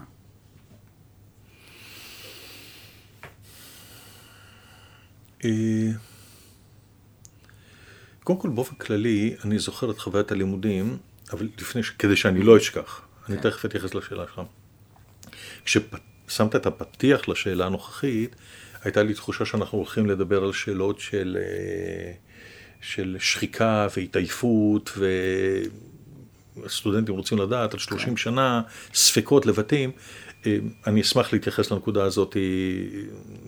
[8.30, 10.98] קודם כל, באופן כללי, אני זוכר את חוויית הלימודים,
[11.32, 11.90] אבל לפני, ש...
[11.90, 13.02] כדי שאני לא אשכח.
[13.02, 13.30] Okay.
[13.30, 13.50] אני כן.
[13.50, 14.42] תכף אתייחס לשאלה שלך.
[15.66, 18.36] כששמת את הפתיח לשאלה הנוכחית,
[18.84, 22.12] הייתה לי תחושה שאנחנו הולכים לדבר על שאלות של, אה,
[22.82, 24.98] של שחיקה והתעייפות,
[26.58, 28.10] והסטודנטים רוצים לדעת על 30 okay.
[28.10, 28.18] כן.
[28.18, 28.62] שנה,
[28.94, 29.92] ספקות לבתים.
[30.46, 32.38] אה, אני אשמח להתייחס לנקודה הזאת,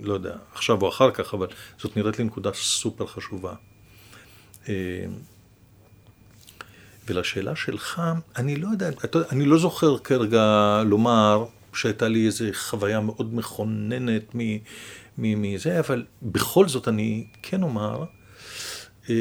[0.04, 3.54] לא יודע, עכשיו או אחר כך, אבל זאת נראית לי נקודה סופר חשובה.
[4.70, 5.06] אה,
[7.08, 8.02] ולשאלה שלך,
[8.36, 8.90] אני לא יודע,
[9.32, 14.36] אני לא זוכר כרגע לומר שהייתה לי איזו חוויה מאוד מכוננת
[15.18, 18.06] מזה, אבל בכל זאת אני כן אומר
[19.10, 19.16] אה,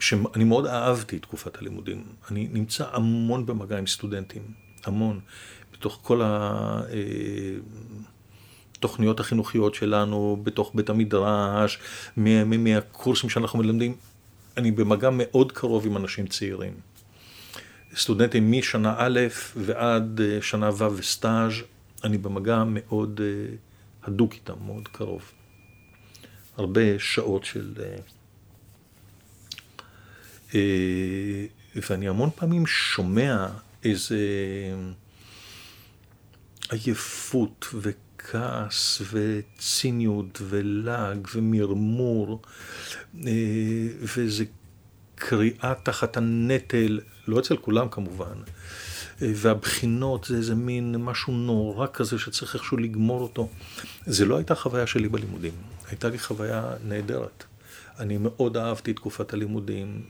[0.00, 2.04] שאני מאוד אהבתי את תקופת הלימודים.
[2.30, 4.42] אני נמצא המון במגע עם סטודנטים,
[4.84, 5.20] המון,
[5.72, 6.22] בתוך כל.
[8.80, 11.78] התוכניות החינוכיות שלנו, בתוך בית המדרש,
[12.16, 13.96] מהקורסים שאנחנו מלמדים.
[14.56, 16.74] אני במגע מאוד קרוב עם אנשים צעירים.
[17.96, 19.20] סטודנטים משנה א'
[19.56, 21.52] ועד אה, שנה ו' וסטאז',
[22.04, 23.54] אני במגע מאוד אה,
[24.02, 25.32] הדוק איתם, מאוד קרוב.
[26.56, 27.74] הרבה שעות של...
[30.54, 31.46] אה,
[31.90, 33.46] ואני המון פעמים שומע
[33.84, 34.18] איזה
[36.70, 37.66] עייפות
[38.30, 42.42] וכעס וציניות ולעג ומרמור
[43.26, 43.32] אה,
[44.00, 44.44] וזה
[45.14, 48.34] קריאה תחת הנטל, לא אצל כולם כמובן,
[49.22, 53.48] אה, והבחינות זה איזה מין משהו נורא כזה שצריך איכשהו לגמור אותו.
[54.06, 55.54] זה לא הייתה חוויה שלי בלימודים,
[55.88, 57.44] הייתה לי חוויה נהדרת.
[57.98, 60.02] אני מאוד אהבתי את תקופת הלימודים.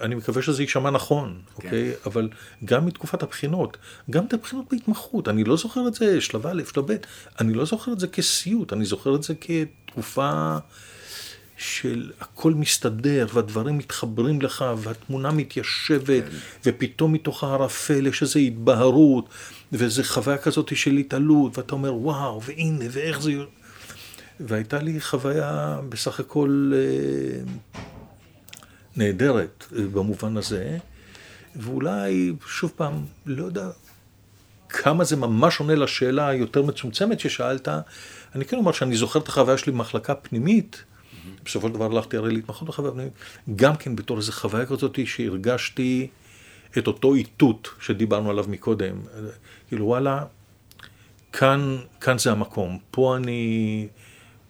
[0.00, 1.66] אני מקווה שזה יישמע נכון, כן.
[1.66, 1.92] אוקיי?
[2.06, 2.28] אבל
[2.64, 3.76] גם מתקופת הבחינות,
[4.10, 6.96] גם את הבחינות בהתמחות, אני לא זוכר את זה שלב א', שלב ב',
[7.40, 10.58] אני לא זוכר את זה כסיוט, אני זוכר את זה כתקופה
[11.56, 16.36] של הכל מסתדר, והדברים מתחברים לך, והתמונה מתיישבת, כן.
[16.66, 19.28] ופתאום מתוך הערפל יש איזו התבהרות,
[19.72, 23.32] ואיזו חוויה כזאת של התעלות, ואתה אומר, וואו, והנה, ואיך זה...
[24.40, 26.72] והייתה לי חוויה בסך הכל...
[26.74, 27.80] אה,
[28.98, 30.78] נהדרת אה, במובן הזה,
[31.56, 33.68] ואולי, שוב פעם, לא יודע
[34.68, 37.68] כמה זה ממש עונה לשאלה היותר מצומצמת ששאלת,
[38.34, 40.84] אני כן אומר שאני זוכר את החוויה שלי במחלקה פנימית,
[41.44, 43.12] בסופו של דבר הלכתי הרי להתמחות בחוויה פנימית,
[43.56, 46.08] גם כן בתור איזו חוויה כזאת שהרגשתי
[46.78, 49.00] את אותו איתות שדיברנו עליו מקודם.
[49.68, 50.24] כאילו וואלה,
[51.32, 53.88] כאן, כאן זה המקום, פה אני,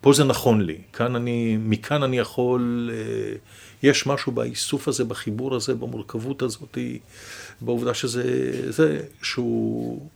[0.00, 2.90] פה זה נכון לי, כאן אני, מכאן אני יכול...
[2.92, 3.36] אה,
[3.82, 6.78] יש משהו באיסוף הזה, בחיבור הזה, במורכבות הזאת,
[7.60, 8.22] בעובדה שזה,
[8.72, 10.08] זה, שהוא,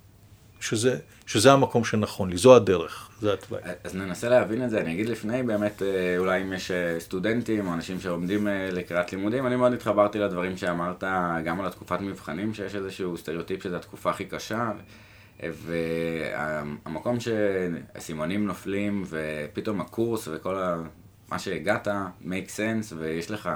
[0.61, 3.63] שזה, שזה המקום שנכון לי, זו הדרך, זה התוואי.
[3.85, 7.67] אז ננסה להבין את זה, אני אגיד לפני באמת, אה, אולי אם יש אה, סטודנטים
[7.67, 11.05] או אנשים שעומדים אה, לקראת לימודים, אני מאוד התחברתי לדברים שאמרת,
[11.45, 14.71] גם על התקופת מבחנים, שיש איזשהו סטריאוטיפ שזו התקופה הכי קשה.
[15.43, 20.57] והמקום שהסימונים נופלים ופתאום הקורס וכל
[21.33, 21.89] מה שהגעת,
[22.23, 23.51] make sense, ויש לך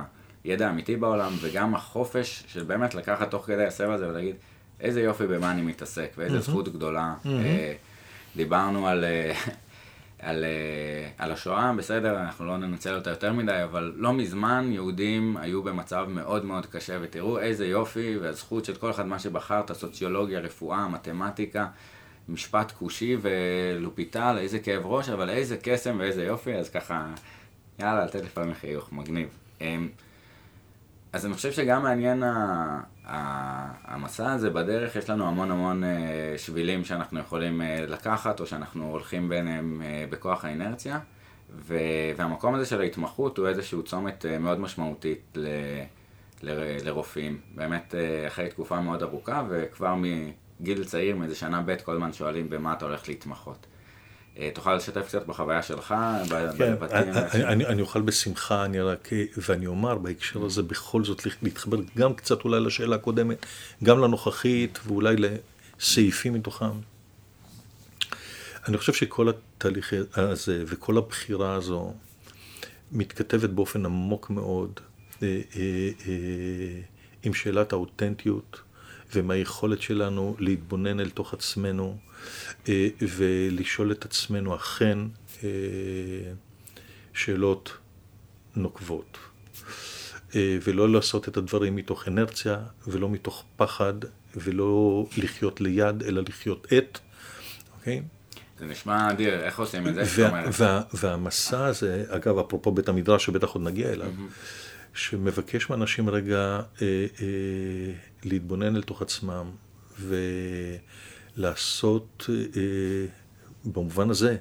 [0.44, 4.36] ידע אמיתי בעולם, וגם החופש של באמת לקחת תוך כדי הסבב הזה ולהגיד,
[4.80, 7.14] איזה יופי במה אני מתעסק, ואיזה זכות גדולה.
[7.26, 7.74] אה,
[8.36, 9.32] דיברנו על, אה,
[10.18, 15.36] על, אה, על השואה, בסדר, אנחנו לא ננצל אותה יותר מדי, אבל לא מזמן יהודים
[15.36, 20.40] היו במצב מאוד מאוד קשה, ותראו איזה יופי והזכות של כל אחד מה שבחרת, סוציולוגיה,
[20.40, 21.66] רפואה, מתמטיקה,
[22.28, 27.06] משפט כושי ולופיטל, איזה כאב ראש, אבל איזה קסם ואיזה יופי, אז ככה,
[27.78, 29.28] יאללה, לתת לפעמים חיוך, מגניב.
[29.60, 29.88] אמ,
[31.12, 35.90] אז אני חושב שגם מעניין ה- ה- המסע הזה בדרך, יש לנו המון המון אה,
[36.38, 40.98] שבילים שאנחנו יכולים אה, לקחת, או שאנחנו הולכים ביניהם אה, בכוח האינרציה,
[41.58, 41.76] ו-
[42.16, 45.46] והמקום הזה של ההתמחות הוא איזשהו צומת מאוד משמעותית ל-
[46.42, 47.40] ל- לרופאים.
[47.54, 47.94] באמת
[48.26, 49.94] אחרי תקופה מאוד ארוכה, וכבר
[50.60, 53.66] מגיל צעיר, מאיזה שנה ב', כל הזמן שואלים במה אתה הולך להתמחות.
[54.38, 55.94] אה, תוכל לשתף קצת בחוויה שלך,
[56.30, 56.96] ב- כן, בבתים?
[57.14, 62.14] אני- אני אני אוכל בשמחה, אני רק, ואני אומר בהקשר הזה בכל זאת להתחבר גם
[62.14, 63.46] קצת אולי לשאלה הקודמת,
[63.84, 65.16] גם לנוכחית ואולי
[65.78, 66.70] לסעיפים מתוכם.
[68.68, 71.92] אני חושב שכל התהליך הזה וכל הבחירה הזו
[72.92, 74.80] מתכתבת באופן עמוק מאוד
[75.22, 75.60] אה, אה,
[76.08, 76.80] אה,
[77.22, 78.60] עם שאלת האותנטיות
[79.14, 82.15] ועם היכולת שלנו להתבונן אל תוך עצמנו אה,
[83.00, 84.98] ולשאול את עצמנו אכן
[85.44, 85.48] אה,
[87.14, 87.76] שאלות
[88.56, 89.18] נוקבות.
[90.34, 93.94] אה, ולא לעשות את הדברים מתוך אנרציה ולא מתוך פחד
[94.36, 96.98] ולא לחיות ליד אלא לחיות את,
[97.78, 98.02] אוקיי?
[98.58, 100.02] זה נשמע אדיר, איך עושים את זה?
[100.16, 104.10] וה, וה, והמסע הזה, אגב, אפרופו בית המדרש, שבטח עוד נגיע אליו,
[104.94, 107.92] שמבקש מאנשים רגע אה, אה,
[108.24, 109.50] להתבונן אל תוך עצמם
[110.00, 110.76] ולעשות,
[112.28, 113.06] אה,
[113.64, 114.36] במובן הזה,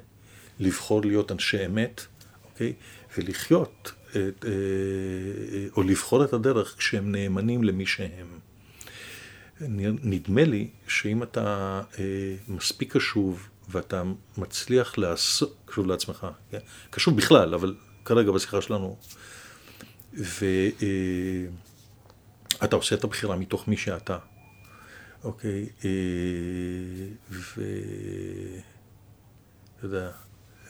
[0.59, 2.01] לבחור להיות אנשי אמת,
[2.45, 2.73] אוקיי?
[3.17, 4.49] ולחיות, אה, אה,
[5.77, 8.27] או לבחור את הדרך כשהם נאמנים למי שהם.
[10.03, 14.03] נדמה לי שאם אתה אה, מספיק קשוב ואתה
[14.37, 16.59] מצליח לעשות, קשוב לעצמך, כן?
[16.89, 18.97] קשוב בכלל, אבל כרגע בשיחה שלנו,
[20.13, 20.45] ואתה
[22.61, 24.17] אה, עושה את הבחירה מתוך מי שאתה,
[25.25, 25.69] אוקיי?
[25.85, 25.89] אה,
[27.29, 27.55] ואתה
[29.83, 30.11] יודע,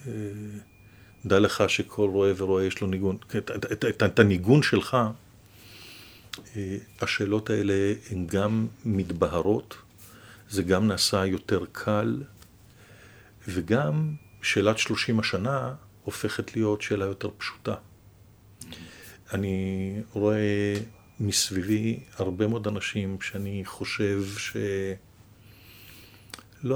[0.07, 0.11] אה,
[1.25, 4.97] דע לך שכל רואה ורואה יש לו ניגון, את, את, את, את, את הניגון שלך,
[6.55, 9.75] אה, השאלות האלה הן גם מתבהרות,
[10.49, 12.23] זה גם נעשה יותר קל,
[13.47, 17.75] וגם שאלת שלושים השנה הופכת להיות שאלה יותר פשוטה.
[19.33, 20.75] אני רואה
[21.19, 24.58] מסביבי הרבה מאוד אנשים שאני חושב שלא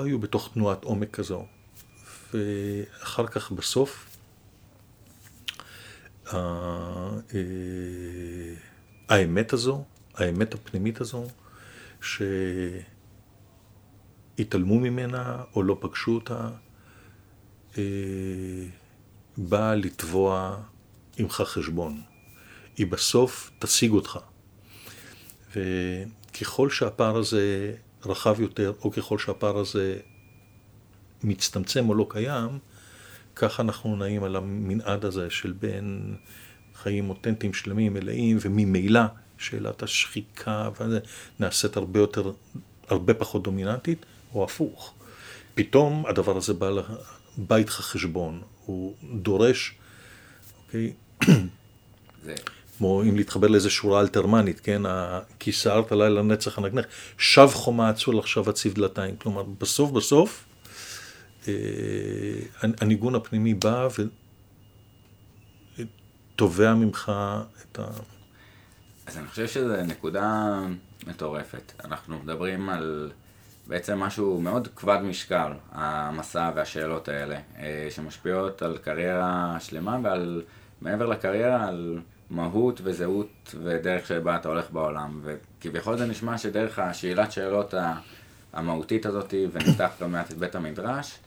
[0.03, 1.45] היו בתוך תנועת עומק כזו,
[2.33, 4.17] ואחר כך בסוף,
[9.09, 9.83] האמת הזו,
[10.15, 11.27] האמת הפנימית הזו,
[14.37, 16.49] שהתעלמו ממנה או לא פגשו אותה,
[19.37, 20.61] באה לתבוע
[21.17, 22.01] עמך חשבון.
[22.77, 24.19] היא בסוף תשיג אותך.
[25.55, 27.73] וככל שהפער הזה
[28.05, 29.97] רחב יותר, או ככל שהפער הזה
[31.23, 32.59] מצטמצם או לא קיים,
[33.35, 36.15] ככה אנחנו נעים על המנעד הזה של בין
[36.75, 39.01] חיים אותנטיים שלמים, מלאים, וממילא
[39.37, 40.69] שאלת השחיקה
[41.39, 42.31] נעשית הרבה יותר,
[42.87, 44.93] הרבה פחות דומיננטית, או הפוך.
[45.55, 46.69] פתאום הדבר הזה בא,
[47.37, 49.75] בא איתך חשבון, הוא דורש,
[50.65, 50.93] אוקיי?
[52.23, 52.35] זה...
[52.79, 54.81] כמו אם להתחבר לאיזו שורה אלתרמנית, כן?
[55.39, 56.85] כי סערת לילה לנצח הנגנך,
[57.17, 59.15] שב חומה עצול עכשיו הציב דלתיים.
[59.15, 60.45] כלומר, בסוף בסוף,
[61.47, 61.53] אה,
[62.61, 63.87] הניגון הפנימי בא
[66.35, 67.11] ותובע ממך
[67.71, 67.87] את ה...
[69.07, 70.59] אז אני חושב שזו נקודה
[71.07, 71.71] מטורפת.
[71.85, 73.11] אנחנו מדברים על
[73.67, 80.41] בעצם משהו מאוד כבד משקל, המסע והשאלות האלה, אה, שמשפיעות על קריירה שלמה ועל,
[80.81, 85.21] מעבר לקריירה, על מהות וזהות ודרך שבה אתה הולך בעולם.
[85.23, 87.73] וכביכול זה נשמע שדרך השאלת שאלות
[88.53, 91.19] המהותית הזאת, ונפתח לא מעט את בית המדרש,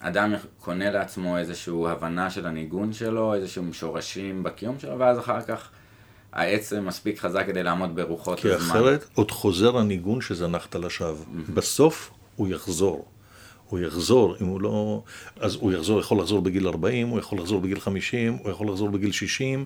[0.00, 5.68] אדם קונה לעצמו איזושהי הבנה של הניגון שלו, איזשהם שורשים בקיום שלו, ואז אחר כך
[6.32, 8.66] העצם מספיק חזק כדי לעמוד ברוחות כי הזמן.
[8.66, 11.24] כי אחרת עוד חוזר הניגון שזנחת לשווא.
[11.54, 13.06] בסוף הוא יחזור.
[13.68, 15.02] הוא יחזור, אם הוא לא...
[15.40, 18.90] אז הוא יחזור, יכול לחזור בגיל 40, הוא יכול לחזור בגיל 50, הוא יכול לחזור
[18.90, 19.64] בגיל 60,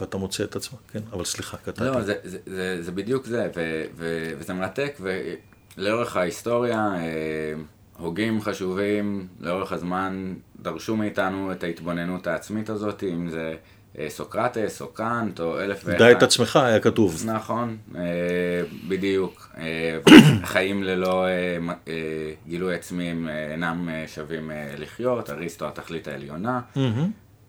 [0.00, 1.84] ואתה מוצא את עצמך, כן, אבל סליחה, קטעתי.
[1.84, 5.00] לא, זה, זה, זה, זה בדיוק זה, ו, ו, וזה מרתק,
[5.76, 7.54] ולאורך ההיסטוריה, אה,
[7.98, 13.56] הוגים חשובים לאורך הזמן דרשו מאיתנו את ההתבוננות העצמית הזאת, אם זה
[14.08, 15.98] סוקרטס או קאנט או אלף ואחד.
[15.98, 17.22] דע את עצמך היה כתוב.
[17.26, 18.02] נכון, אה,
[18.88, 19.50] בדיוק.
[19.58, 19.98] אה,
[20.52, 21.30] חיים ללא אה,
[21.88, 21.94] אה,
[22.46, 26.60] גילוי עצמי אה, אינם אה, שווים אה, לחיות, אריסטו התכלית העליונה.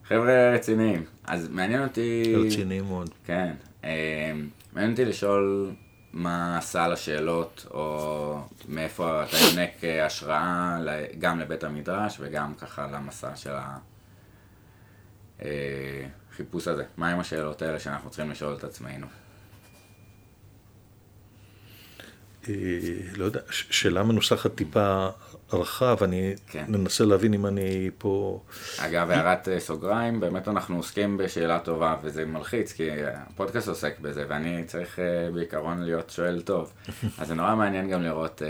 [0.08, 1.04] חבר'ה רציניים.
[1.28, 2.34] אז מעניין אותי...
[2.46, 3.10] רציני מאוד.
[3.26, 3.52] כן.
[3.84, 4.32] אה,
[4.74, 5.72] מעניין אותי לשאול
[6.14, 10.78] מה סל השאלות, או מאיפה אתה יונק אה, השראה
[11.20, 13.54] גם לבית המדרש וגם ככה למסע של
[16.40, 16.84] החיפוש הזה.
[16.98, 19.08] מה עם השאלות האלה שאנחנו צריכים לשאול את עצמנו?
[22.50, 22.54] אה,
[23.16, 25.08] לא יודע, שאלה מנוסחת טיפה
[25.54, 26.66] רחב, אני כן.
[26.68, 28.42] ננסה להבין אם אני פה...
[28.78, 34.26] אגב, הערת אה, סוגריים, באמת אנחנו עוסקים בשאלה טובה, וזה מלחיץ, כי הפודקאסט עוסק בזה,
[34.28, 36.74] ואני צריך אה, בעיקרון להיות שואל טוב.
[37.20, 38.42] אז זה נורא מעניין גם לראות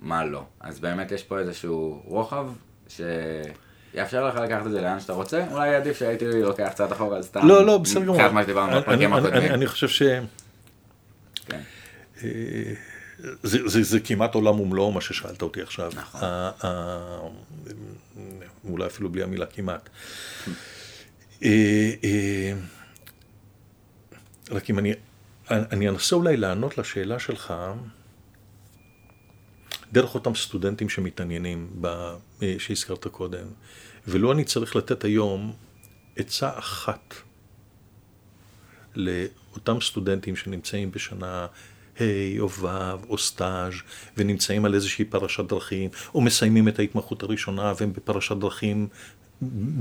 [0.00, 0.44] מה לא.
[0.60, 2.48] אז באמת יש פה איזשהו רוחב,
[3.94, 5.44] שיאפשר לך לקחת את זה לאן שאתה רוצה.
[5.50, 7.48] אולי עדיף שהייתי לוקח קצת אחורה, אז סתם.
[7.48, 8.28] לא, לא, בסדר גמור.
[8.28, 9.42] מה שדיברנו אני- בפרקים אני- הקודמים.
[9.42, 10.02] אני- אני חושב ש...
[11.46, 11.60] כן.
[13.42, 15.92] זה, זה, זה כמעט עולם ומלואו מה ששאלת אותי עכשיו.
[15.96, 16.20] נכון.
[16.24, 17.18] ה- ה-
[18.68, 19.88] אולי אפילו בלי המילה כמעט.
[21.42, 21.48] אה,
[22.04, 22.52] אה,
[24.50, 24.92] רק אם אני,
[25.50, 27.54] אני אנסה אולי לענות לשאלה שלך
[29.94, 31.86] דרך אותם סטודנטים שמתעניינים, ב,
[32.42, 33.46] אה, שהזכרת קודם,
[34.08, 35.52] ולא אני צריך לתת היום
[36.16, 37.14] עצה אחת
[38.94, 41.46] לאותם סטודנטים שנמצאים בשנה
[42.00, 42.66] ה' או ו'
[43.08, 43.72] או סטאז'
[44.16, 48.88] ונמצאים על איזושהי פרשת דרכים, או מסיימים את ההתמחות הראשונה והם בפרשת דרכים,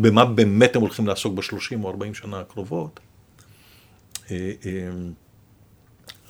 [0.02, 3.00] במה באמת הם הולכים לעסוק בשלושים או ארבעים שנה הקרובות,
[4.32, 4.90] אה, אה,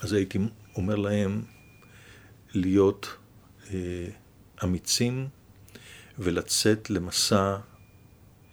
[0.01, 0.39] אז הייתי
[0.75, 1.41] אומר להם
[2.53, 3.22] להיות
[4.63, 5.27] אמיצים
[6.19, 7.57] ולצאת למסע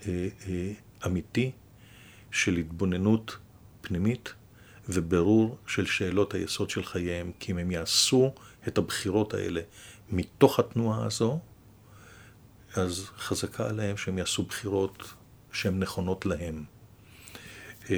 [0.06, 0.72] אה, אה,
[1.06, 1.50] אמיתי
[2.30, 3.36] של התבוננות
[3.80, 4.32] פנימית
[4.88, 8.34] ובירור של שאלות היסוד של חייהם, כי אם הם יעשו
[8.68, 9.60] את הבחירות האלה
[10.10, 11.38] מתוך התנועה הזו,
[12.74, 15.14] אז חזקה עליהם שהם יעשו בחירות
[15.52, 16.64] שהן נכונות להם.
[17.90, 17.96] אה,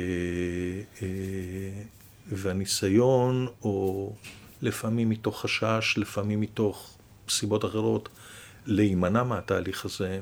[1.02, 1.82] אה,
[2.26, 4.14] והניסיון, או
[4.62, 6.98] לפעמים מתוך חשש, לפעמים מתוך
[7.28, 8.08] סיבות אחרות,
[8.66, 10.20] להימנע מהתהליך הזה,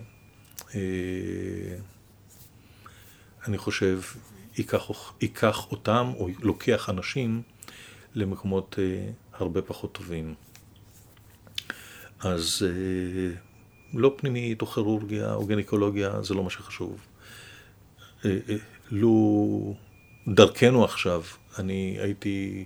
[0.75, 0.81] אה,
[3.47, 4.01] אני חושב,
[4.57, 7.43] ייקח, ייקח אותם, או לוקח אנשים,
[8.15, 10.35] למקומות אה, הרבה פחות טובים.
[12.21, 13.35] אז אה,
[13.95, 17.07] לא פנימית או כירורגיה או גניקולוגיה, זה לא מה שחשוב.
[18.91, 19.75] לו
[20.29, 21.23] דרכנו עכשיו,
[21.59, 22.65] אני הייתי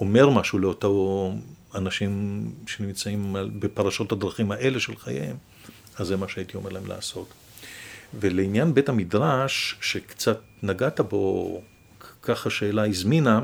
[0.00, 1.32] אומר משהו לאותו
[1.74, 5.36] אנשים שנמצאים בפרשות הדרכים האלה של חייהם,
[5.96, 7.34] אז זה מה שהייתי אומר להם לעשות.
[8.14, 11.62] ולעניין בית המדרש, שקצת נגעת בו,
[12.22, 13.40] ככה שאלה הזמינה,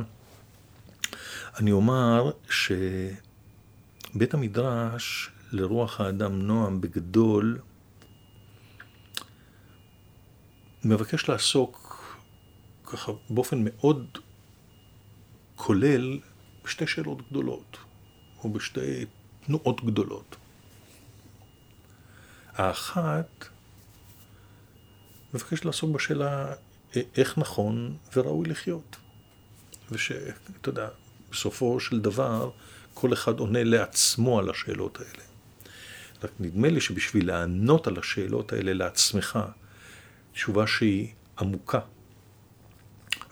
[1.59, 7.59] אני אומר שבית המדרש, לרוח האדם נועם בגדול,
[10.85, 12.05] מבקש לעסוק
[12.85, 14.19] ככה באופן מאוד
[15.57, 16.19] כולל
[16.65, 17.77] בשתי שאלות גדולות,
[18.45, 19.05] או בשתי
[19.47, 20.37] תנועות גדולות.
[22.53, 23.49] האחת
[25.35, 26.55] מבקש לעסוק בשאלה
[26.97, 28.97] אה, איך נכון וראוי לחיות.
[29.91, 30.89] ושאתה יודע,
[31.31, 32.51] בסופו של דבר,
[32.95, 35.25] כל אחד עונה לעצמו על השאלות האלה.
[36.23, 39.39] רק נדמה לי שבשביל לענות על השאלות האלה לעצמך,
[40.33, 41.81] תשובה שהיא עמוקה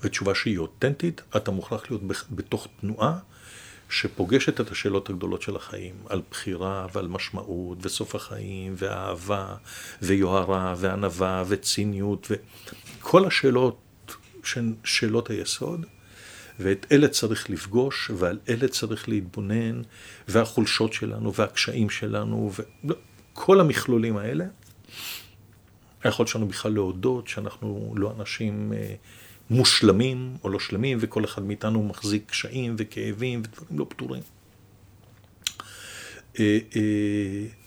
[0.03, 3.19] ותשובה שהיא אותנטית, אתה מוכרח להיות בתוך תנועה
[3.93, 9.55] שפוגשת את השאלות הגדולות של החיים, על בחירה ועל משמעות וסוף החיים ואהבה
[10.03, 13.79] ויוהרה וענווה וציניות וכל השאלות
[14.45, 15.87] שהן שאלות היסוד,
[16.61, 19.83] ואת אלה צריך לפגוש ועל אלה צריך להתבונן
[20.29, 22.53] והחולשות שלנו והקשיים שלנו
[22.85, 24.45] וכל המכלולים האלה.
[26.05, 28.73] היכולת שלנו בכלל להודות שאנחנו לא אנשים
[29.51, 34.23] מושלמים או לא שלמים, וכל אחד מאיתנו מחזיק קשיים וכאבים ודברים לא פתורים.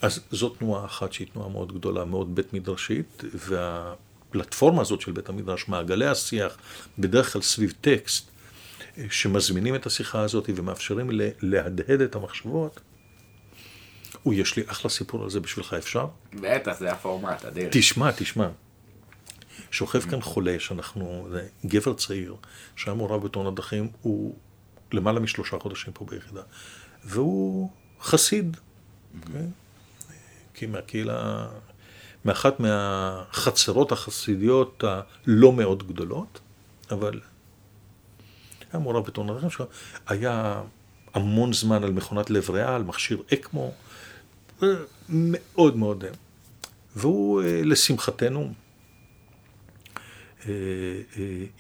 [0.02, 5.30] אז זאת תנועה אחת שהיא תנועה מאוד גדולה, מאוד בית מדרשית, והפלטפורמה הזאת של בית
[5.30, 6.58] המדרש, מעגלי השיח,
[7.00, 8.30] בדרך כלל סביב טקסט,
[9.10, 11.10] שמזמינים את השיחה הזאת ומאפשרים
[11.42, 12.80] להדהד את המחשבות,
[14.24, 16.08] הוא, יש לי אחלה סיפור על זה בשבילך, אפשר?
[16.34, 17.70] בטח, זה הפורמט, אדיר.
[17.72, 18.48] תשמע, תשמע.
[19.76, 21.28] שוכב כאן חולה, שאנחנו,
[21.66, 22.36] גבר צעיר,
[22.76, 24.36] שהיה מעורב בתאונת דרכים, הוא
[24.92, 26.42] למעלה משלושה חודשים פה ביחידה,
[27.04, 27.70] והוא
[28.02, 28.58] חסיד,
[29.24, 29.28] okay?
[30.54, 31.48] כי מהקהילה,
[32.26, 36.40] מאחת מהחצרות החסידיות הלא מאוד גדולות,
[36.92, 37.20] אבל
[38.74, 39.66] היה מעורב בתאונת דרכים
[40.08, 40.62] היה
[41.14, 43.72] המון זמן על מכונת לב ריאה, על מכשיר אקמו,
[45.10, 46.04] מאוד מאוד.
[46.96, 48.65] והוא, אה, לשמחתנו, אה, אה,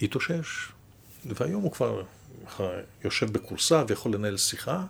[0.01, 0.67] התאושש,
[1.25, 2.03] והיום הוא כבר
[3.03, 4.83] יושב בכורסה ויכול לנהל שיחה,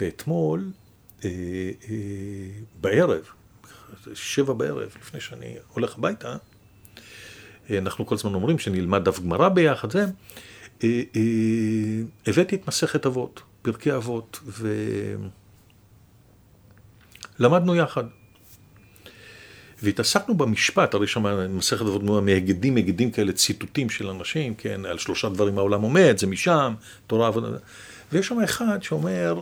[0.00, 0.70] ואתמול,
[2.80, 3.24] בערב,
[4.14, 6.36] שבע בערב, לפני שאני הולך הביתה,
[7.70, 10.06] אנחנו כל הזמן אומרים שנלמד דף גמרא ביחד, זה,
[12.26, 14.40] הבאתי את מסכת אבות, פרקי אבות,
[17.38, 18.04] ולמדנו יחד.
[19.82, 25.28] והתעסקנו במשפט, הרי שם מסכת אבות מהגדים, מהגדים כאלה, ציטוטים של אנשים, כן, על שלושה
[25.28, 26.74] דברים העולם עומד, זה משם,
[27.06, 27.48] תורה עבודה,
[28.12, 29.40] ויש שם אחד שאומר,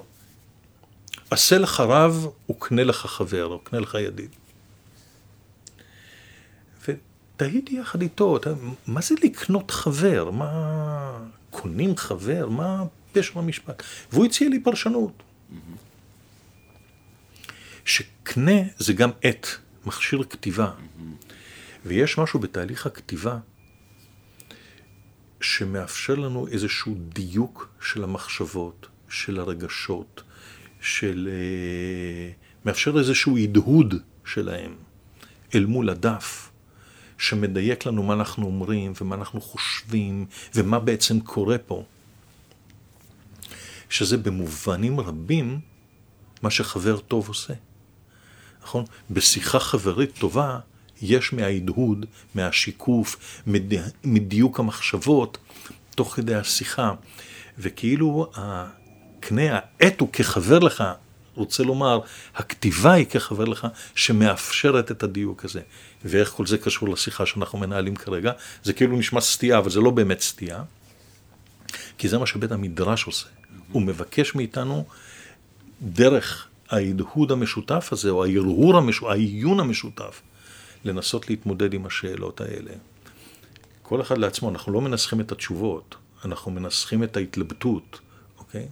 [1.31, 4.31] עשה לך רב וקנה לך חבר, או קנה לך ידיד.
[6.89, 8.39] ותהיתי יחד איתו,
[8.87, 10.31] מה זה לקנות חבר?
[10.31, 11.19] מה...
[11.55, 12.49] קונים חבר?
[12.49, 13.83] מה פשר המשפט?
[14.13, 15.23] והוא הציע לי פרשנות.
[17.85, 19.47] שקנה זה גם עט.
[19.87, 20.71] מכשיר כתיבה.
[21.87, 23.39] ויש משהו בתהליך הכתיבה
[25.41, 30.23] שמאפשר לנו איזשהו דיוק של המחשבות, של הרגשות,
[30.81, 31.29] של...
[31.33, 32.33] אה,
[32.65, 34.77] מאפשר איזשהו הדהוד שלהם
[35.55, 36.51] אל מול הדף,
[37.19, 41.85] שמדייק לנו מה אנחנו אומרים ומה אנחנו חושבים ומה בעצם קורה פה.
[43.91, 45.61] שזה במובנים רבים
[46.43, 47.55] מה שחבר טוב עושה.
[48.65, 48.85] נכון?
[49.11, 50.59] בשיחה חברית טובה
[51.03, 53.43] יש מההדהוד, מהשיקוף,
[54.05, 55.39] מדיוק המחשבות,
[55.95, 56.93] תוך כדי השיחה.
[57.59, 60.85] וכאילו הקנה, העט הוא כחבר לך,
[61.35, 62.01] רוצה לומר,
[62.37, 65.61] הכתיבה היא כחבר לך, שמאפשרת את הדיוק הזה.
[66.05, 68.33] ואיך כל זה קשור לשיחה שאנחנו מנהלים כרגע?
[68.63, 70.63] זה כאילו נשמע סטייה, אבל זה לא באמת סטייה,
[71.99, 73.27] כי זה מה שבית המדרש עושה.
[73.73, 74.85] הוא מבקש מאיתנו
[75.83, 80.23] דרך ההדהוד המשותף הזה, או ההרהור המשותף, העיון המשותף,
[80.85, 82.73] לנסות להתמודד עם השאלות האלה.
[83.83, 85.95] כל אחד לעצמו, אנחנו לא מנסחים את התשובות,
[86.25, 88.01] אנחנו מנסחים את ההתלבטות,
[88.39, 88.69] אוקיי?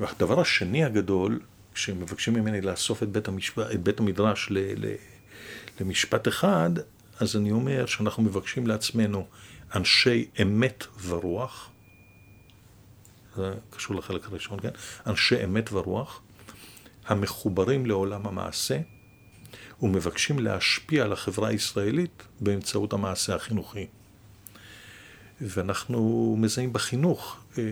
[0.00, 1.40] והדבר השני הגדול,
[1.74, 4.94] כשמבקשים ממני לאסוף את בית, המשפט, את בית המדרש ל, ל,
[5.80, 6.70] למשפט אחד,
[7.20, 9.26] אז אני אומר שאנחנו מבקשים לעצמנו
[9.74, 11.70] אנשי אמת ורוח,
[13.36, 14.70] זה קשור לחלק הראשון, כן?
[15.06, 16.20] אנשי אמת ורוח,
[17.08, 18.78] המחוברים לעולם המעשה
[19.82, 23.86] ומבקשים להשפיע על החברה הישראלית באמצעות המעשה החינוכי.
[25.40, 27.62] ואנחנו מזהים בחינוך אה,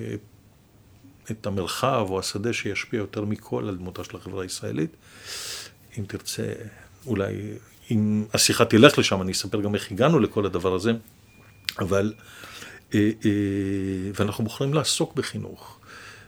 [1.30, 4.90] את המרחב או השדה שישפיע יותר מכל על דמותה של החברה הישראלית.
[5.98, 6.52] אם תרצה,
[7.06, 7.34] אולי,
[7.90, 10.92] אם השיחה תלך לשם, אני אספר גם איך הגענו לכל הדבר הזה,
[11.78, 12.12] אבל,
[12.94, 13.30] אה, אה,
[14.14, 15.75] ואנחנו בוחרים לעסוק בחינוך.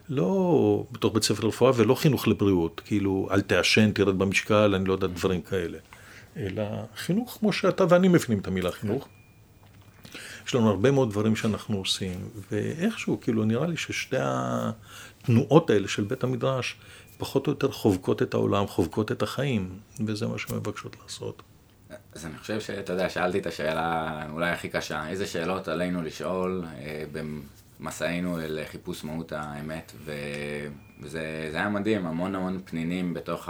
[0.08, 4.92] לא בתוך בית ספר לרפואה ולא חינוך לבריאות, כאילו אל תעשן, תרד במשקל, אני לא
[4.92, 5.78] יודע, דברים כאלה.
[6.36, 6.62] אלא
[6.96, 9.08] חינוך כמו שאתה ואני מבינים את המילה חינוך.
[10.46, 16.04] יש לנו הרבה מאוד דברים שאנחנו עושים, ואיכשהו, כאילו, נראה לי ששתי התנועות האלה של
[16.04, 16.76] בית המדרש
[17.18, 21.42] פחות או יותר חובקות את העולם, חובקות את החיים, וזה מה שמבקשות לעשות.
[22.14, 26.64] אז אני חושב שאתה יודע, שאלתי את השאלה אולי הכי קשה, איזה שאלות עלינו לשאול
[26.66, 27.04] אה,
[27.80, 29.92] מסענו אל חיפוש מהות האמת,
[31.00, 33.48] וזה היה מדהים, המון המון פנינים בתוך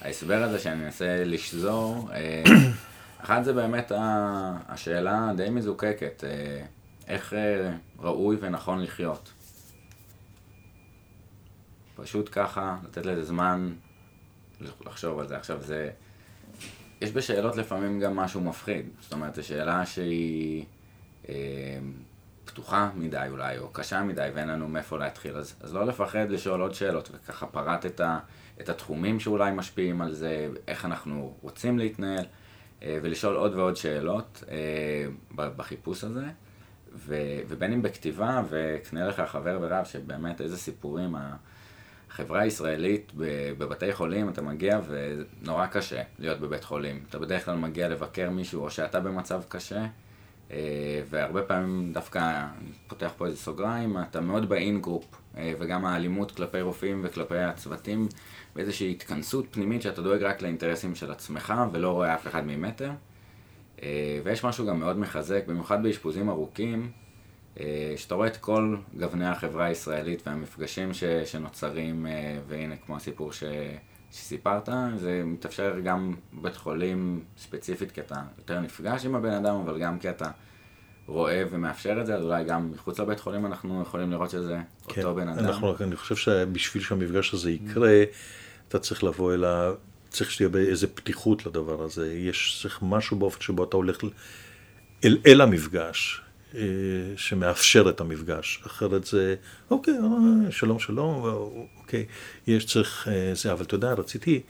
[0.00, 2.08] ההסבר הזה שאני מנסה לשזור.
[2.12, 2.42] אה,
[3.24, 3.92] אחת זה באמת
[4.68, 6.64] השאלה הדי מזוקקת, אה,
[7.08, 9.32] איך אה, ראוי ונכון לחיות.
[11.94, 13.72] פשוט ככה, לתת לזה זמן
[14.60, 15.36] לחשוב על זה.
[15.36, 15.90] עכשיו זה,
[17.00, 20.64] יש בשאלות לפעמים גם משהו מפחיד, זאת אומרת, זו שאלה שהיא...
[22.44, 25.36] פתוחה מדי אולי, או קשה מדי, ואין לנו מאיפה להתחיל.
[25.36, 28.18] אז, אז לא לפחד לשאול עוד שאלות, וככה פרט את, ה,
[28.60, 32.24] את התחומים שאולי משפיעים על זה, איך אנחנו רוצים להתנהל,
[32.82, 36.26] אה, ולשאול עוד ועוד שאלות אה, בחיפוש הזה.
[36.94, 37.16] ו,
[37.48, 41.16] ובין אם בכתיבה, וקנה לך חבר ורב, שבאמת איזה סיפורים,
[42.10, 43.12] החברה הישראלית
[43.58, 47.04] בבתי חולים, אתה מגיע ונורא קשה להיות בבית חולים.
[47.10, 49.86] אתה בדרך כלל מגיע לבקר מישהו, או שאתה במצב קשה.
[50.52, 55.04] אה, והרבה פעמים דווקא, אני פותח פה איזה סוגריים, אתה מאוד ב in-group,
[55.36, 58.08] אה, וגם האלימות כלפי רופאים וכלפי הצוותים,
[58.56, 62.90] באיזושהי התכנסות פנימית שאתה דואג רק לאינטרסים של עצמך ולא רואה אף אחד ממטר.
[63.82, 66.90] אה, ויש משהו גם מאוד מחזק, במיוחד באשפוזים ארוכים,
[67.96, 72.06] שאתה רואה את כל גווני החברה הישראלית והמפגשים ש, שנוצרים,
[72.48, 73.44] והנה כמו הסיפור ש,
[74.12, 79.78] שסיפרת, זה מתאפשר גם בבית חולים ספציפית, כי אתה יותר נפגש עם הבן אדם, אבל
[79.78, 80.30] גם כי אתה
[81.06, 84.58] רואה ומאפשר את זה, אז אולי גם מחוץ לבית חולים אנחנו יכולים לראות שזה
[84.88, 85.44] כן, אותו בן אדם.
[85.44, 88.02] אנחנו, אני חושב שבשביל שהמפגש הזה יקרה,
[88.68, 89.74] אתה צריך לבוא אליו,
[90.10, 92.14] צריך שתהיה באיזה פתיחות לדבר הזה.
[92.14, 93.98] יש, צריך משהו באופן שבו אתה הולך
[95.04, 96.22] אל, אל המפגש,
[96.54, 96.60] אה,
[97.16, 98.62] שמאפשר את המפגש.
[98.66, 99.34] אחרת זה,
[99.70, 101.24] אוקיי, אה, שלום, שלום,
[101.92, 102.06] אוקיי,
[102.46, 104.40] יש צריך אה, זה, אבל אתה יודע, רציתי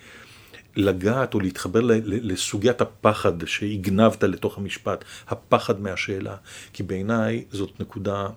[0.77, 6.37] לגעת או להתחבר לסוגיית הפחד שהגנבת לתוך המשפט, הפחד מהשאלה,
[6.73, 8.29] כי בעיניי זאת נקודה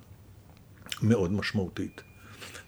[1.02, 2.02] מאוד משמעותית.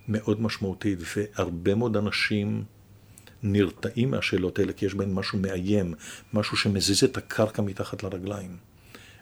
[0.07, 2.63] מאוד משמעותית, והרבה מאוד אנשים
[3.43, 5.93] נרתעים מהשאלות האלה, כי יש בהן משהו מאיים,
[6.33, 8.57] משהו שמזיז את הקרקע מתחת לרגליים.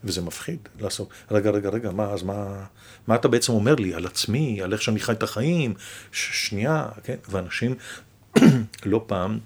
[0.06, 2.66] וזה מפחיד לעשות, רגע, רגע, רגע, מה, אז מה,
[3.08, 5.74] מה אתה בעצם אומר לי על עצמי, על איך שאני חי את החיים,
[6.12, 7.76] ש- שנייה, כן, ואנשים
[8.86, 9.40] לא פעם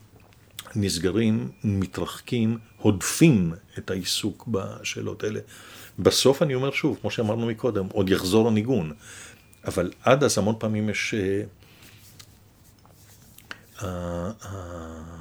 [0.76, 5.40] נסגרים, מתרחקים, הודפים את העיסוק בשאלות האלה.
[6.00, 8.94] בסוף אני אומר שוב, כמו שאמרנו מקודם, עוד יחזור הניגון.
[9.66, 11.14] אבל עד אז המון פעמים יש...
[11.14, 11.44] אה,
[13.84, 15.19] אה,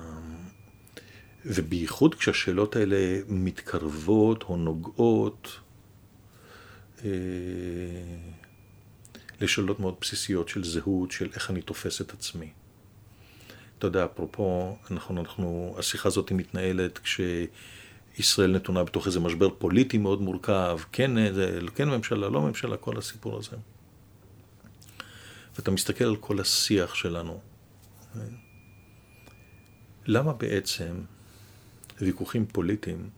[1.48, 5.60] ובייחוד כשהשאלות האלה מתקרבות או נוגעות
[7.04, 7.10] אה,
[9.40, 12.50] לשאלות מאוד בסיסיות של זהות, של איך אני תופס את עצמי.
[13.78, 20.22] אתה יודע, אפרופו, אנחנו, אנחנו, השיחה הזאת מתנהלת כשישראל נתונה בתוך איזה משבר פוליטי מאוד
[20.22, 23.56] מורכב, כן, זה, כן ממשלה, לא ממשלה, כל הסיפור הזה.
[25.56, 27.40] ואתה מסתכל על כל השיח שלנו.
[30.06, 30.94] למה בעצם
[32.00, 33.10] ויכוחים פוליטיים,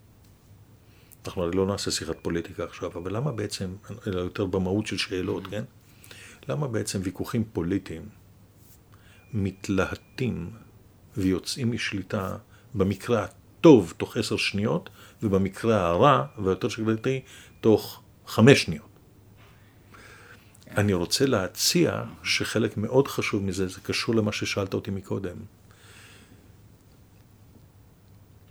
[1.27, 3.75] אנחנו הרי לא נעשה שיחת פוליטיקה עכשיו, אבל למה בעצם,
[4.07, 5.65] אלא יותר במהות של שאלות, כן?
[6.49, 8.03] למה בעצם ויכוחים פוליטיים
[9.33, 10.51] מתלהטים
[11.17, 12.37] ויוצאים משליטה
[12.75, 14.91] במקרה הטוב תוך עשר שניות,
[15.23, 17.21] ובמקרה הרע והיותר שגרתי
[17.61, 18.91] תוך חמש שניות.
[20.77, 25.37] אני רוצה להציע שחלק מאוד חשוב מזה, זה קשור למה ששאלת אותי מקודם.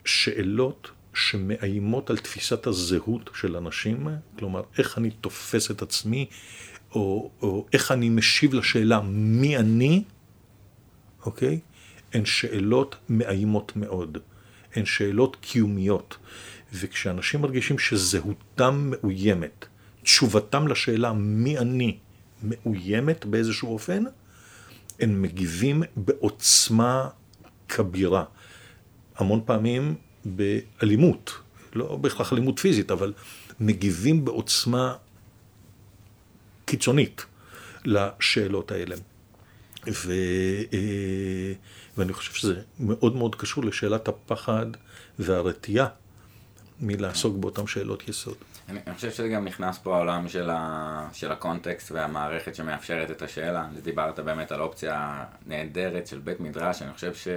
[0.09, 4.07] שאלות שמאיימות על תפיסת הזהות של אנשים,
[4.39, 6.25] כלומר, איך אני תופס את עצמי,
[6.91, 10.03] או, או איך אני משיב לשאלה מי אני,
[11.25, 11.59] אוקיי?
[12.13, 14.17] הן שאלות מאיימות מאוד.
[14.75, 16.17] הן שאלות קיומיות.
[16.73, 19.65] וכשאנשים מרגישים שזהותם מאוימת,
[20.03, 21.97] תשובתם לשאלה מי אני
[22.43, 24.03] מאוימת באיזשהו אופן,
[24.99, 27.09] הם מגיבים בעוצמה
[27.69, 28.23] כבירה.
[29.19, 29.95] המון פעמים
[30.25, 31.31] באלימות,
[31.73, 33.13] לא בהכרח אלימות פיזית, אבל
[33.59, 34.95] מגיבים בעוצמה
[36.65, 37.25] קיצונית
[37.85, 38.95] לשאלות האלה.
[39.87, 40.13] ו,
[40.73, 41.53] אה,
[41.97, 44.65] ואני חושב שזה מאוד מאוד קשור לשאלת הפחד
[45.19, 45.87] והרתיעה
[46.79, 48.35] מלעסוק באותן שאלות יסוד.
[48.69, 53.21] אני, אני חושב שזה גם נכנס פה העולם של, ה, של הקונטקסט והמערכת שמאפשרת את
[53.21, 53.67] השאלה.
[53.83, 57.27] דיברת באמת על אופציה נהדרת של בית מדרש, אני חושב ש...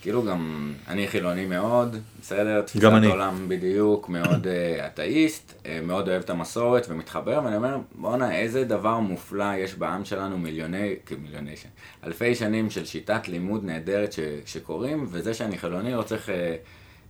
[0.00, 2.60] כאילו גם, אני חילוני מאוד, בסדר?
[2.62, 3.06] תפיסת גם אני.
[3.06, 8.64] עולם בדיוק, מאוד uh, אתאיסט, uh, מאוד אוהב את המסורת ומתחבר, ואני אומר, בואנה, איזה
[8.64, 11.72] דבר מופלא יש בעם שלנו מיליוני, כמיליוני שנים,
[12.04, 16.32] אלפי שנים של שיטת לימוד נהדרת ש, שקורים, וזה שאני חילוני לא צריך uh,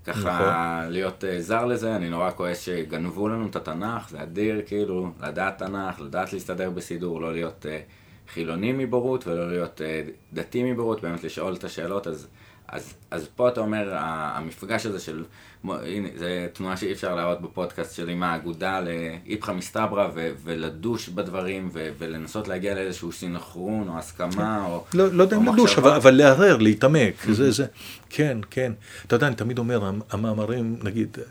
[0.04, 0.92] ככה נכון.
[0.92, 5.58] להיות uh, זר לזה, אני נורא כועס שגנבו לנו את התנ"ך, זה אדיר, כאילו, לדעת
[5.58, 11.24] תנ"ך, לדעת להסתדר בסידור, לא להיות uh, חילוני מבורות ולא להיות uh, דתי מבורות, באמת
[11.24, 12.28] לשאול את השאלות, אז...
[12.72, 15.24] אז, אז פה אתה אומר, המפגש הזה של,
[15.64, 21.70] הנה, זו תנועה שאי אפשר להראות בפודקאסט שלי, מה האגודה לאיפכא מסתברא, ו- ולדוש בדברים,
[21.72, 25.78] ו- ולנסות להגיע לאיזשהו סינכרון, או הסכמה, או לא, לא יודע אם לדוש.
[25.78, 27.66] אבל, אבל להרהר, להתעמק, זה, זה,
[28.10, 28.72] כן, כן.
[29.06, 31.24] אתה יודע, אני תמיד אומר, המ- המאמרים, נגיד, אה,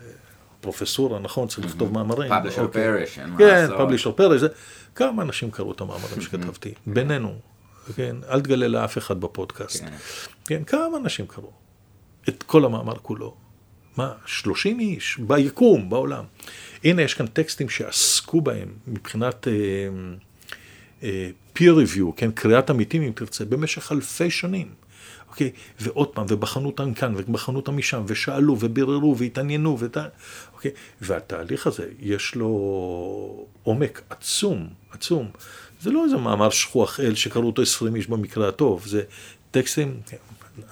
[0.60, 2.32] פרופסורה, נכון, צריך לכתוב מאמרים.
[2.32, 3.04] Publisher אוקיי.
[3.04, 3.76] perish, אין מה כן, לעשות.
[3.78, 4.48] פבלישר פרש, זה,
[4.94, 7.34] כמה אנשים קראו את המאמרים שכתבתי, בינינו,
[7.96, 9.84] כן, אל תגלה לאף אחד בפודקאסט.
[10.50, 10.64] כן.
[10.64, 11.50] כמה אנשים קראו?
[12.28, 13.34] את כל המאמר כולו.
[13.96, 16.24] מה, 30 איש ביקום, בעולם.
[16.84, 19.52] הנה, יש כאן טקסטים שעסקו בהם מבחינת אה,
[21.02, 24.68] אה, peer review, כן, קריאת עמיתים אם תרצה, במשך אלפי שנים.
[25.28, 29.96] אוקיי, ועוד פעם, ובחנו אותם כאן, ובחנו אותם משם, ושאלו, וביררו, והתעניינו, ות...
[30.54, 30.70] אוקיי,
[31.00, 35.30] והתהליך הזה, יש לו עומק עצום, עצום.
[35.80, 39.02] זה לא איזה מאמר שכוח אל שקראו אותו 20 איש במקרה הטוב, זה
[39.50, 40.00] טקסטים,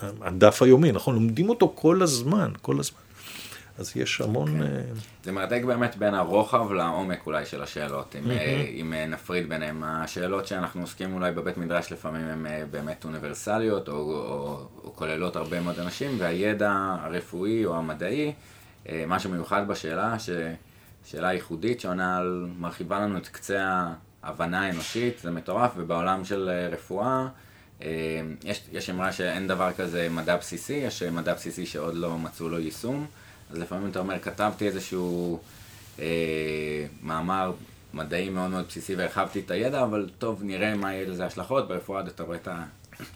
[0.00, 1.14] הדף היומי, נכון?
[1.14, 2.98] לומדים אותו כל הזמן, כל הזמן.
[3.78, 4.62] אז יש המון...
[4.62, 4.68] אה,
[5.24, 9.82] זה מרתק באמת בין הרוחב לעומק אולי של השאלות, אם, אה, אם אה, נפריד ביניהם.
[9.84, 15.60] השאלות שאנחנו עוסקים אולי בבית מדרש לפעמים הן באמת אוניברסליות, או, או, או כוללות הרבה
[15.60, 18.32] מאוד אנשים, והידע הרפואי או המדעי,
[19.06, 20.30] מה שמיוחד בשאלה, ש...
[21.10, 23.86] שאלה ייחודית שעונה על, מרחיבה לנו את קצה
[24.22, 27.28] ההבנה האנושית, זה מטורף, ובעולם של אה, רפואה, אה,
[28.44, 32.58] יש, יש אמרה שאין דבר כזה מדע בסיסי, יש מדע בסיסי שעוד לא מצאו לו
[32.58, 33.06] יישום,
[33.50, 35.38] אז לפעמים אתה אומר, כתבתי איזשהו
[35.98, 37.52] אה, מאמר
[37.94, 42.00] מדעי מאוד מאוד בסיסי והרחבתי את הידע, אבל טוב, נראה מה יהיה לזה השלכות, ברפואה
[42.00, 42.48] אתה רואה את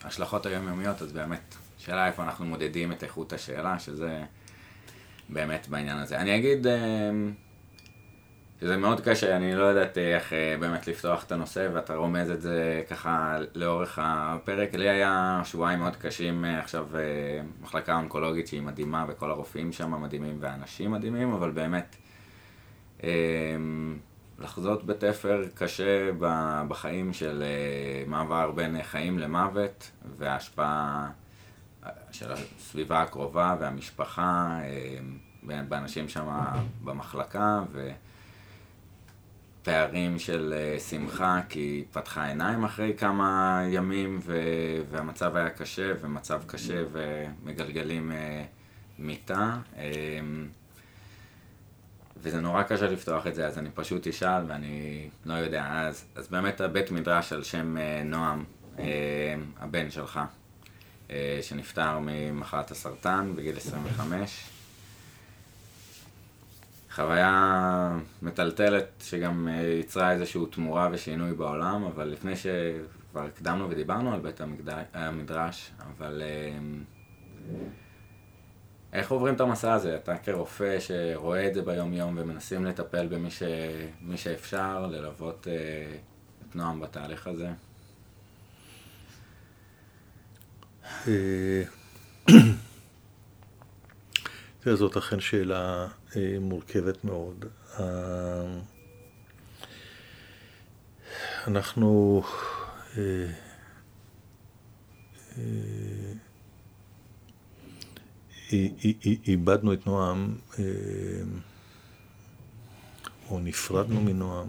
[0.03, 4.23] ההשלכות היומיומיות, אז באמת, שאלה איפה אנחנו מודדים את איכות השאלה, שזה
[5.29, 6.19] באמת בעניין הזה.
[6.19, 6.67] אני אגיד...
[6.67, 7.11] אה,
[8.63, 12.43] שזה מאוד קשה, אני לא יודעת איך אה, באמת לפתוח את הנושא, ואתה רומז את
[12.43, 14.75] זה ככה לאורך הפרק.
[14.75, 17.01] לי היה שבועיים מאוד קשים אה, עכשיו, אה,
[17.63, 21.97] מחלקה אונקולוגית שהיא מדהימה, וכל הרופאים שם מדהימים, ואנשים מדהימים, אבל באמת,
[24.39, 26.11] לחזות בתפר קשה
[26.69, 27.45] בחיים של
[28.07, 31.11] מעבר בין חיים למוות, וההשפעה
[32.11, 34.59] של הסביבה הקרובה והמשפחה,
[35.43, 36.29] באנשים שם
[36.85, 37.91] במחלקה, ו...
[39.63, 45.93] פערים של אה, שמחה, כי היא פתחה עיניים אחרי כמה ימים, ו- והמצב היה קשה,
[46.01, 48.45] ומצב קשה, ומגלגלים אה,
[48.99, 49.57] מיטה.
[49.77, 50.49] אמ,
[52.17, 55.67] וזה נורא קשה לפתוח את זה, אז אני פשוט אשאל, ואני לא יודע.
[55.71, 58.45] אז, אז באמת הבית מדרש על שם אה, נועם,
[59.61, 60.21] הבן שלך,
[61.43, 64.52] שנפטר ממחלת הסרטן בגיל 25.
[66.95, 74.21] חוויה מטלטלת שגם אה, יצרה איזושהי תמורה ושינוי בעולם, אבל לפני שכבר הקדמנו ודיברנו על
[74.21, 74.41] בית
[74.95, 76.59] המדרש, אבל אה,
[78.93, 79.97] איך עוברים את המסע הזה?
[79.97, 83.43] אתה כרופא שרואה את זה ביום יום ומנסים לטפל במי ש...
[84.17, 85.97] שאפשר, ללוות אה,
[86.49, 87.49] את נועם בתהליך הזה?
[94.65, 95.87] תראה, זאת אכן שאלה
[96.17, 97.45] אה, מורכבת מאוד.
[97.81, 98.61] אה,
[101.47, 102.23] אנחנו
[102.99, 103.27] אה,
[109.27, 110.37] איבדנו את נועם,
[113.31, 114.49] או נפרדנו מנועם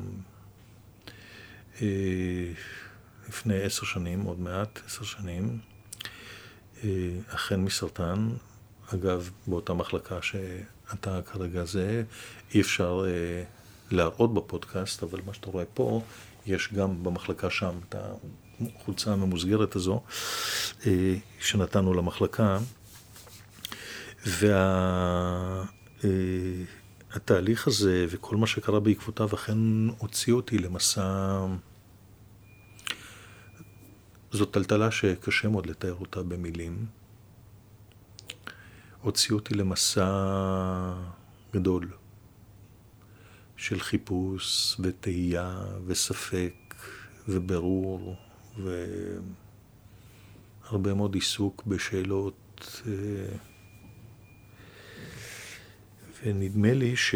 [3.29, 5.59] לפני עשר שנים, עוד מעט, עשר שנים,
[7.27, 8.29] אכן מסרטן,
[8.93, 12.03] אגב, באותה מחלקה שאתה כרגע זה,
[12.53, 13.43] אי אפשר אה,
[13.91, 16.01] להראות בפודקאסט, אבל מה שאתה רואה פה,
[16.45, 20.01] יש גם במחלקה שם את החולצה הממוסגרת הזו,
[20.85, 22.59] אה, שנתנו למחלקה.
[24.25, 25.67] והתהליך
[27.67, 29.57] וה, אה, הזה וכל מה שקרה בעקבותיו אכן
[29.97, 31.45] הוציא אותי למסע...
[34.31, 36.85] זאת טלטלה שקשה מאוד לתאר אותה במילים.
[39.03, 40.07] הוציא אותי למסע
[41.53, 41.91] גדול
[43.57, 46.53] של חיפוש ותהייה וספק
[47.27, 48.15] וברור
[50.63, 52.91] והרבה מאוד עיסוק בשאלות אה,
[56.23, 57.15] ונדמה לי ש...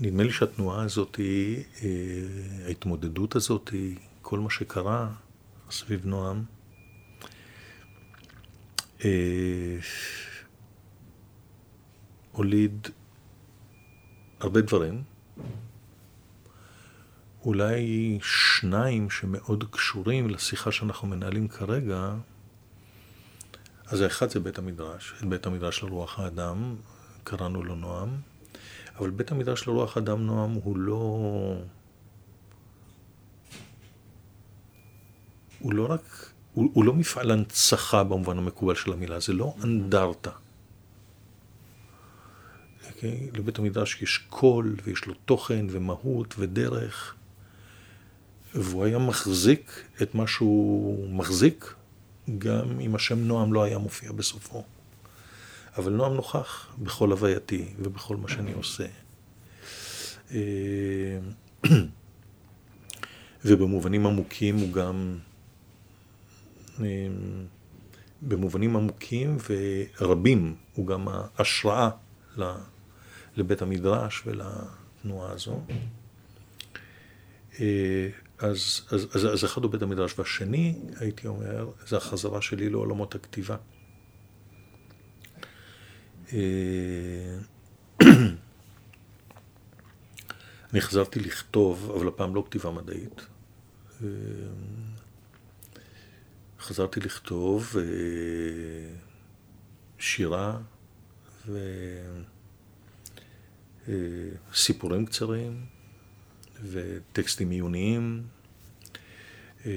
[0.00, 1.62] נדמה לי שהתנועה הזאת, אה,
[2.66, 3.70] ההתמודדות הזאת,
[4.22, 5.12] כל מה שקרה
[5.70, 6.44] סביב נועם,
[9.04, 9.78] אה,
[12.32, 12.88] הוליד
[14.40, 15.02] הרבה דברים,
[17.44, 22.14] אולי שניים שמאוד קשורים לשיחה שאנחנו מנהלים כרגע,
[23.86, 26.76] אז האחד זה בית המדרש, את בית המדרש של רוח האדם,
[27.24, 28.20] קראנו לו נועם,
[28.98, 31.04] אבל בית המדרש של רוח האדם נועם הוא לא...
[35.58, 40.30] הוא לא רק הוא, הוא לא מפעל הנצחה במובן המקובל של המילה, זה לא אנדרטה.
[40.30, 40.42] Okay?
[42.94, 43.30] אוקיי?
[43.34, 47.14] לבית המדרש יש קול, ויש לו תוכן, ומהות, ודרך,
[48.54, 51.74] והוא היה מחזיק את מה שהוא מחזיק,
[52.38, 54.64] גם אם השם נועם לא היה מופיע בסופו.
[55.76, 58.86] אבל נועם נוכח בכל הווייתי ובכל מה שאני עושה.
[60.32, 61.18] אה,
[63.44, 65.18] ובמובנים עמוקים הוא גם
[68.22, 69.36] במובנים עמוקים
[70.00, 71.90] ורבים, הוא גם ההשראה
[73.36, 75.60] לבית המדרש ולתנועה הזו.
[77.60, 78.08] אה,
[78.38, 83.14] אז, אז, אז, אז אחד הוא בית המדרש, והשני, הייתי אומר, זה החזרה שלי לעולמות
[83.14, 83.56] הכתיבה.
[86.32, 86.38] אה,
[90.72, 93.26] אני חזרתי לכתוב, אבל הפעם לא כתיבה מדעית.
[96.62, 97.84] אה, חזרתי לכתוב אה,
[99.98, 100.58] שירה,
[101.48, 101.54] אה,
[104.54, 105.66] סיפורים קצרים
[106.64, 108.22] וטקסטים עיוניים.
[109.66, 109.72] אה,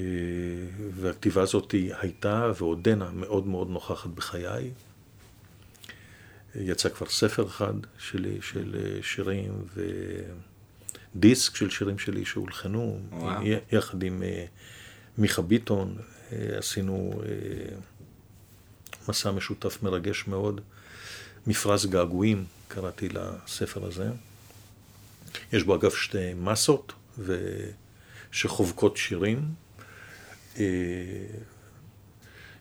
[0.94, 4.70] והכתיבה הזאת הייתה ועודנה מאוד מאוד נוכחת בחיי.
[6.54, 9.64] יצא כבר ספר אחד שלי של שירים
[11.14, 13.42] ודיסק של שירים שלי שהולחנו, וואו.
[13.72, 14.22] יחד עם
[15.18, 15.96] מיכה ביטון,
[16.32, 17.22] עשינו
[19.08, 20.60] מסע משותף מרגש מאוד.
[21.46, 24.08] מפרז געגועים, קראתי לספר הזה.
[25.52, 27.56] יש בו אגב שתי מסות ו...
[28.36, 29.54] שחובקות שירים.
[30.58, 30.64] אה,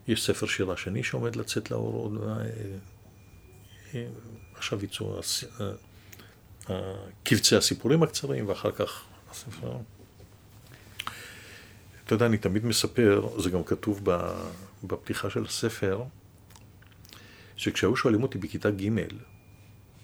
[0.08, 2.24] יש ספר שירה שני שעומד לצאת לאור עוד...
[2.28, 2.46] אה,
[3.96, 4.08] אה,
[4.56, 5.20] עכשיו יצאו
[7.24, 9.78] קבצי הסיפורים הקצרים ואחר כך הספר.
[12.06, 14.02] אתה יודע, אני תמיד מספר, זה גם כתוב
[14.84, 16.04] בפתיחה של הספר,
[17.56, 18.90] שכשהיו שואלים אותי בכיתה ג'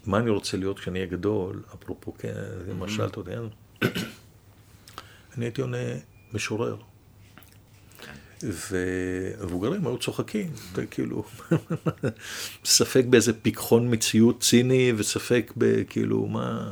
[0.06, 2.34] מה אני רוצה להיות כשאני אהיה גדול, אפרופו, כן,
[2.68, 3.42] למשל, אתה יודע,
[5.38, 5.78] אני הייתי עונה
[6.34, 6.78] משורר.
[8.44, 10.52] ומבוגרים היו צוחקים,
[10.92, 11.24] כאילו,
[12.66, 16.72] ספק באיזה פיקחון מציאות ציני, וספק בכאילו, מה,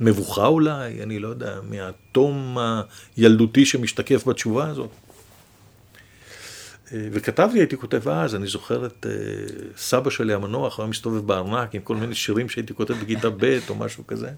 [0.00, 2.58] מבוכה אולי, אני לא יודע, מהתום
[3.16, 4.90] הילדותי שמשתקף בתשובה הזאת.
[6.92, 9.12] אה, וכתבתי, הייתי כותב אז, אני זוכר את אה,
[9.76, 13.74] סבא שלי המנוח, היה מסתובב בארנק עם כל מיני שירים שהייתי כותב בכיתה ב' או
[13.74, 14.30] משהו כזה.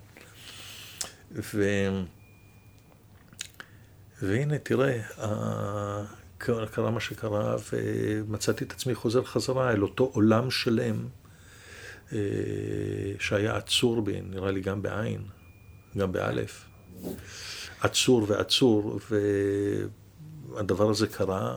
[1.33, 1.65] ו...
[4.23, 5.01] והנה, תראה,
[6.39, 11.07] קרה מה שקרה, ומצאתי את עצמי חוזר חזרה אל אותו עולם שלם
[12.13, 12.19] אה,
[13.19, 15.21] שהיה עצור בי, נראה לי גם בעין,
[15.97, 16.65] גם באלף.
[17.81, 19.01] עצור ועצור,
[20.51, 21.57] והדבר הזה קרה.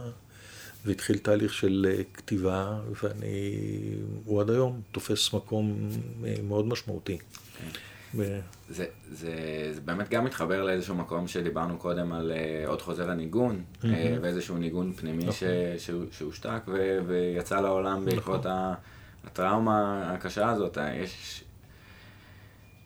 [0.85, 3.55] והתחיל תהליך של אה, כתיבה, ואני,
[4.25, 5.89] הוא עד היום תופס מקום
[6.25, 7.17] אה, מאוד משמעותי.
[7.17, 7.67] כן.
[8.15, 8.39] ו...
[8.69, 9.33] זה, זה,
[9.73, 13.85] זה באמת גם מתחבר לאיזשהו מקום שדיברנו קודם על uh, עוד חוזר הניגון, mm-hmm.
[13.85, 13.87] uh,
[14.21, 15.47] ואיזשהו ניגון פנימי נכון.
[15.77, 18.51] ש, שהושתק ו, ויצא לעולם בעקבות נכון.
[19.23, 20.77] הטראומה הקשה הזאת.
[21.03, 21.43] יש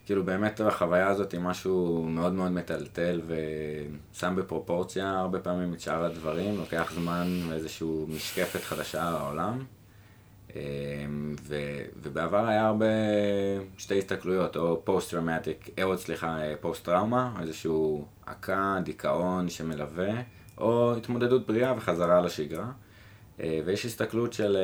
[0.05, 6.03] כאילו באמת החוויה הזאת היא משהו מאוד מאוד מטלטל ושם בפרופורציה הרבה פעמים את שאר
[6.03, 9.63] הדברים, לוקח זמן ואיזושהי משקפת חדשה לעולם.
[10.55, 11.55] אמ, ו,
[12.03, 12.85] ובעבר היה הרבה
[13.77, 20.11] שתי הסתכלויות, או post-traumatic, או אה, סליחה, פוסט-טראומה, איזשהו עקה, דיכאון שמלווה,
[20.57, 22.71] או התמודדות בריאה וחזרה לשגרה.
[23.39, 24.57] אה, ויש הסתכלות של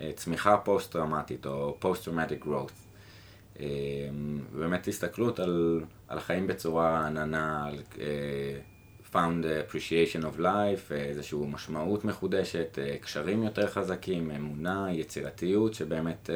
[0.00, 2.85] אה, צמיחה פוסט-טראומטית, או post-traumatic growth.
[3.60, 10.96] אמ, באמת הסתכלות על, על החיים בצורה עננה, על אה, found appreciation of life, אה,
[10.96, 16.30] איזושהי משמעות מחודשת, אה, קשרים יותר חזקים, אמונה, יצירתיות, שבאמת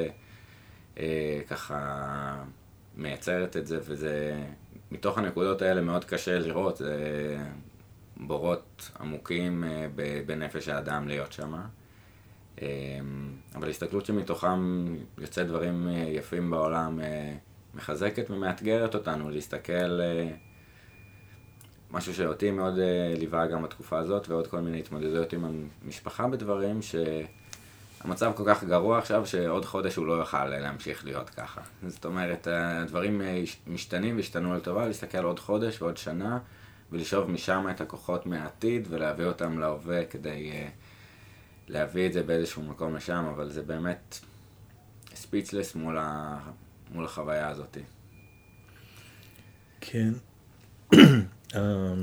[1.49, 2.45] ככה
[2.97, 4.43] מייצרת את זה, וזה,
[4.91, 7.39] מתוך הנקודות האלה מאוד קשה לראות, זה
[8.17, 9.65] בורות עמוקים
[10.27, 11.67] בנפש האדם להיות שמה.
[12.63, 12.67] אמ,
[13.55, 14.87] אבל הסתכלות שמתוכם
[15.19, 17.35] יוצא דברים אה, יפים בעולם, אה,
[17.75, 20.31] מחזקת ומאתגרת אותנו להסתכל, אה,
[21.91, 22.75] משהו שאותי מאוד
[23.17, 25.45] ליווה גם בתקופה הזאת, ועוד כל מיני התמודדויות עם
[25.85, 31.61] המשפחה בדברים, שהמצב כל כך גרוע עכשיו, שעוד חודש הוא לא יוכל להמשיך להיות ככה.
[31.87, 33.23] זאת אומרת, הדברים
[33.67, 36.39] משתנים והשתנו לטובה, להסתכל עוד חודש ועוד שנה,
[36.93, 40.51] ולשאוב משם את הכוחות מהעתיד ולהביא אותם להווה כדי...
[41.71, 44.19] להביא את זה באיזשהו מקום לשם, אבל זה באמת
[45.15, 46.39] ספיצלס מול, ה...
[46.91, 47.77] מול החוויה הזאת.
[49.81, 50.13] כן.
[51.55, 51.95] אה,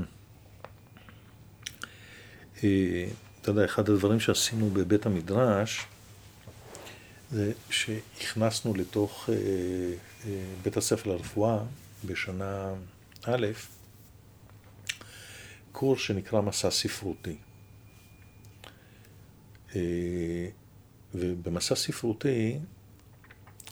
[3.40, 5.86] אתה יודע, אחד הדברים שעשינו בבית המדרש,
[7.30, 9.34] זה שהכנסנו לתוך אה,
[10.26, 11.58] אה, בית הספר לרפואה
[12.04, 12.74] בשנה
[13.24, 13.46] א',
[15.72, 17.36] קורס שנקרא מסע ספרותי.
[19.76, 20.48] אה,
[21.14, 22.58] ובמסע ספרותי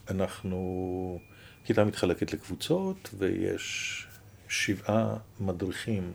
[0.09, 1.20] אנחנו,
[1.64, 4.07] כיתה מתחלקת לקבוצות ויש
[4.49, 6.12] שבעה מדריכים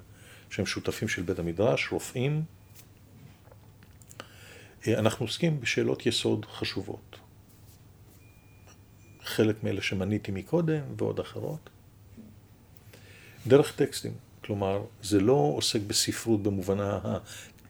[0.49, 2.43] שהם שותפים של בית המדרש, רופאים.
[4.88, 7.17] אה, אנחנו עוסקים בשאלות יסוד חשובות.
[9.23, 11.69] חלק מאלה שמניתי מקודם ועוד אחרות.
[13.47, 14.13] דרך טקסטים.
[14.45, 16.99] כלומר, זה לא עוסק בספרות במובנה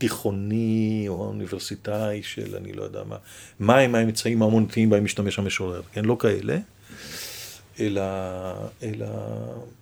[0.02, 3.18] התיכוני או האוניברסיטאי של אני לא יודע מה,
[3.60, 6.06] מהם האמצעים האמונתיים בהם משתמש המשורר, כן?
[6.06, 6.58] לא כאלה,
[7.80, 8.02] אלא,
[8.84, 9.08] אלא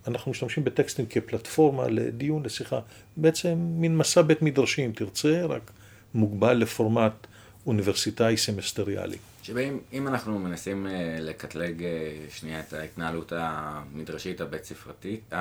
[0.08, 2.80] אנחנו משתמשים בטקסטים כפלטפורמה לדיון, לשיחה,
[3.18, 5.72] בעצם מין מסע בית מדרשים, תרצה, רק
[6.14, 7.28] מוגבל לפורמט
[7.68, 9.18] אוניברסיטאי סמסטריאלי.
[9.44, 15.34] שאם אנחנו מנסים אה, לקטלג אה, שנייה את ההתנהלות המדרשית הבית ספרתית,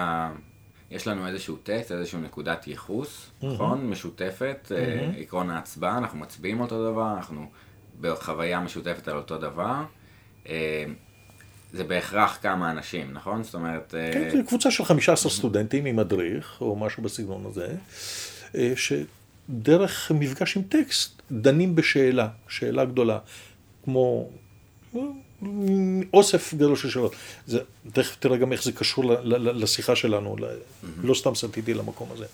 [0.91, 3.30] יש לנו איזשהו טקסט, איזשהו נקודת ייחוס.
[3.43, 3.86] נכון?
[3.91, 5.20] משותפת, mm-hmm.
[5.20, 7.51] עקרון ההצבעה, אנחנו מצביעים אותו דבר, אנחנו
[8.01, 9.74] בחוויה משותפת על אותו דבר.
[11.72, 13.43] זה בהכרח כמה אנשים, נכון?
[13.43, 13.95] זאת אומרת...
[14.12, 17.74] כן, כן, קבוצה של 15 סטודנטים עם מדריך, או משהו בסגנון הזה,
[18.76, 23.18] שדרך מפגש עם טקסט דנים בשאלה, שאלה גדולה.
[23.84, 24.30] כמו
[26.12, 27.14] אוסף גדול של שאלות.
[27.47, 27.59] זה,
[27.93, 30.86] תכף תראה גם איך זה קשור ל, ל, לשיחה שלנו, ל, mm-hmm.
[31.03, 32.26] לא סתם סטיתי למקום הזה.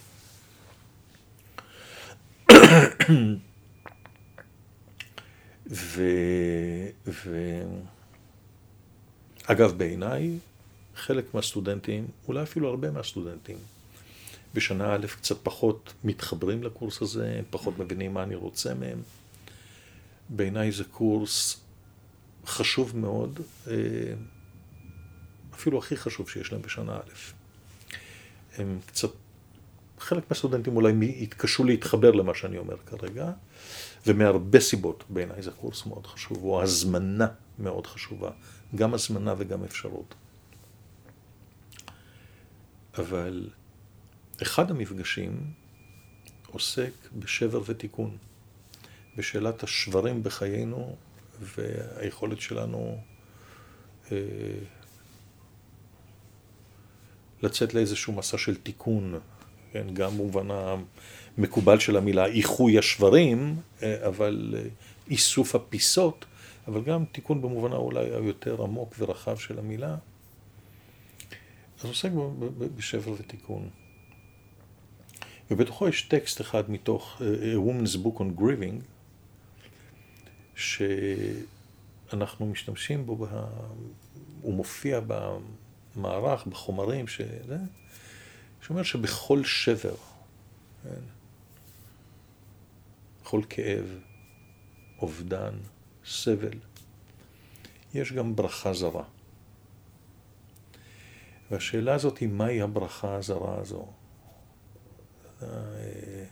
[5.71, 6.03] ו...
[7.07, 7.61] ו...
[9.47, 10.31] אגב, בעיניי,
[10.97, 13.57] חלק מהסטודנטים, אולי אפילו הרבה מהסטודנטים,
[14.55, 19.03] בשנה א' קצת פחות מתחברים לקורס הזה, פחות מבינים מה אני רוצה מהם.
[20.29, 21.64] בעיניי זה קורס
[22.47, 23.75] חשוב מאוד, אה,
[25.55, 27.11] אפילו הכי חשוב שיש להם בשנה א'.
[28.57, 29.11] הם קצת,
[29.99, 33.33] חלק מהסטודנטים אולי יתקשו להתחבר למה שאני אומר כרגע,
[34.07, 37.27] ומהרבה סיבות בעיניי זה קורס מאוד חשוב, או הזמנה
[37.59, 38.31] מאוד חשובה,
[38.75, 40.15] גם הזמנה וגם אפשרות.
[42.99, 43.49] אבל
[44.43, 45.53] אחד המפגשים
[46.51, 48.17] עוסק בשבר ותיקון.
[49.17, 50.97] בשאלת השברים בחיינו
[51.41, 52.99] והיכולת שלנו
[54.13, 54.19] אה,
[57.43, 59.21] לצאת לאיזשהו מסע של תיקון,
[59.73, 64.63] כן, גם במובן המקובל של המילה איחוי השברים, אה, אבל אה,
[65.11, 66.25] איסוף הפיסות,
[66.69, 69.97] אבל גם תיקון במובנה אולי היותר עמוק ורחב של המילה.
[71.81, 72.11] אז עוסק
[72.77, 73.69] בשבר ותיקון.
[75.51, 78.94] ובתוכו יש טקסט אחד מתוך A Woman's Book on Grieving,
[80.57, 83.47] שאנחנו משתמשים בו, בה,
[84.43, 85.01] הוא מופיע
[85.97, 87.59] במערך, בחומרים, שזה,
[88.61, 89.97] שאומר שבכל שבר,
[90.83, 90.91] כן,
[93.23, 93.99] בכל כאב,
[94.99, 95.55] אובדן,
[96.07, 96.59] סבל,
[97.95, 99.05] יש גם ברכה זרה.
[101.51, 103.87] והשאלה הזאת היא, מהי הברכה הזרה הזו?
[105.43, 106.25] אה,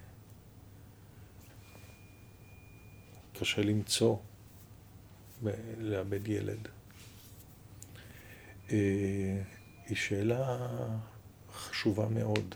[3.42, 4.16] קשה למצוא,
[5.78, 6.68] לאבד ילד.
[8.70, 9.42] אה,
[9.86, 10.68] היא שאלה
[11.52, 12.54] חשובה מאוד.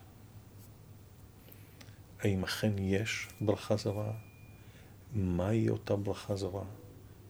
[2.20, 4.12] האם אכן יש ברכה זרה?
[5.12, 6.64] מהי אותה ברכה זרה?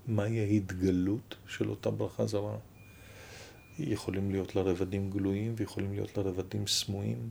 [0.07, 2.59] מהי ההתגלות של אותה ברכה זרה?
[3.79, 7.31] יכולים להיות לה רבדים גלויים ויכולים להיות לה רבדים סמויים.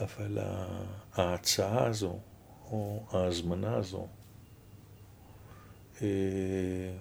[0.00, 0.38] אבל
[1.12, 2.18] ההצעה הזו
[2.70, 4.06] או ההזמנה הזו
[6.02, 6.96] אה,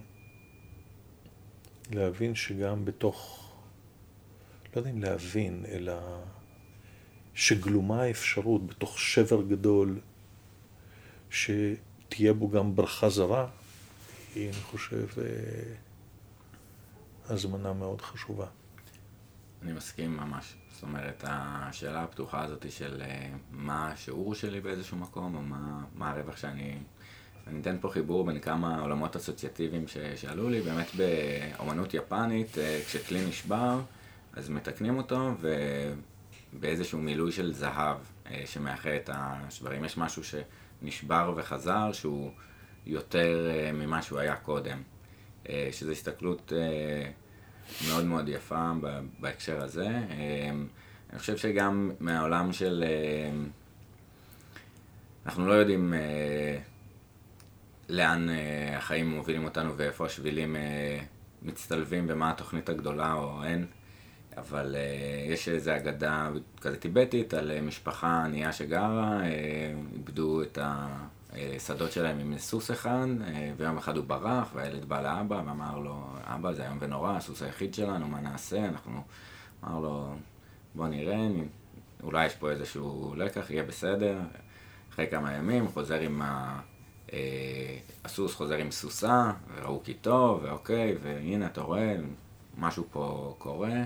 [1.92, 3.50] להבין שגם בתוך,
[4.76, 6.24] לא יודע אם להבין, אלא
[7.34, 10.00] שגלומה האפשרות בתוך שבר גדול,
[11.30, 13.48] שתהיה בו גם ברכה זרה,
[14.36, 15.74] היא, אני חושב, אה,
[17.26, 18.48] הזמנה מאוד חשובה.
[19.64, 20.56] אני מסכים ממש.
[20.72, 26.12] זאת אומרת, השאלה הפתוחה הזאת של אה, מה השיעור שלי באיזשהו מקום, או מה, מה
[26.12, 26.78] הרווח שאני...
[27.48, 33.26] אני אתן פה חיבור בין כמה עולמות אסוציאטיביים ששאלו לי, באמת באומנות יפנית, אה, כשכלי
[33.26, 33.82] נשבר,
[34.34, 35.32] אז מתקנים אותו,
[36.54, 37.98] ובאיזשהו מילוי של זהב
[38.32, 39.86] אה, שמאחה את השברים.
[39.86, 42.32] יש משהו שנשבר וחזר, שהוא
[42.86, 44.82] יותר ממה שהוא היה קודם.
[45.72, 46.54] שזו הסתכלות
[47.88, 48.72] מאוד מאוד יפה
[49.20, 49.88] בהקשר הזה.
[49.88, 50.68] אמ,
[51.10, 52.84] אני חושב שגם מהעולם של...
[52.84, 53.50] אמ,
[55.26, 56.58] אנחנו לא יודעים אה,
[57.90, 61.00] לאן אה, החיים מובילים אותנו ואיפה השבילים אה,
[61.42, 63.66] מצטלבים ומה התוכנית הגדולה או אין,
[64.38, 64.76] אבל
[65.30, 66.30] יש איזו אגדה
[66.62, 69.22] כזה טיבטית על משפחה ענייה שגרה,
[69.94, 70.88] איבדו את ה...
[71.60, 76.06] שדות שלהם עם סוס אחד, אה, ויום אחד הוא ברח, והילד בא לאבא ואמר לו,
[76.24, 78.66] אבא זה איום ונורא, הסוס היחיד שלנו, מה נעשה?
[78.66, 79.02] אנחנו,
[79.64, 80.16] אמר לו,
[80.76, 81.28] בוא נראה,
[82.04, 84.20] אולי יש פה איזשהו לקח, יהיה בסדר.
[84.94, 86.60] אחרי כמה ימים חוזר עם ה...
[87.14, 91.96] אה, הסוס חוזר עם סוסה, וראו כי טוב, ואוקיי, והנה אתה רואה,
[92.58, 93.84] משהו פה קורה.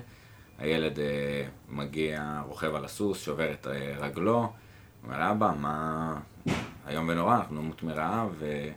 [0.57, 3.67] הילד אה, מגיע, רוכב על הסוס, שובר את
[3.99, 4.53] רגלו,
[5.03, 6.19] אומר, אבא, מה...
[6.87, 8.69] איום ונורא, אנחנו נמות מרעב, ו...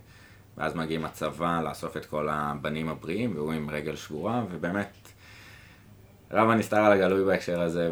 [0.58, 5.08] ואז מגיעים הצבא לאסוף את כל הבנים הבריאים, והוא עם רגל שבורה, ובאמת,
[6.30, 7.90] רב הנסתר על הגלוי בהקשר הזה,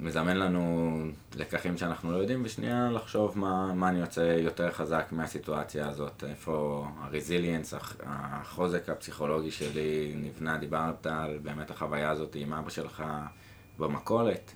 [0.00, 0.98] מזמן לנו
[1.36, 6.86] לקחים שאנחנו לא יודעים, ושנייה לחשוב מה, מה אני יוצא יותר חזק מהסיטואציה הזאת, איפה
[7.00, 13.04] הרזיליאנס, החוזק הפסיכולוגי שלי נבנה, דיברת על באמת החוויה הזאת עם אבא שלך
[13.78, 14.52] במכולת,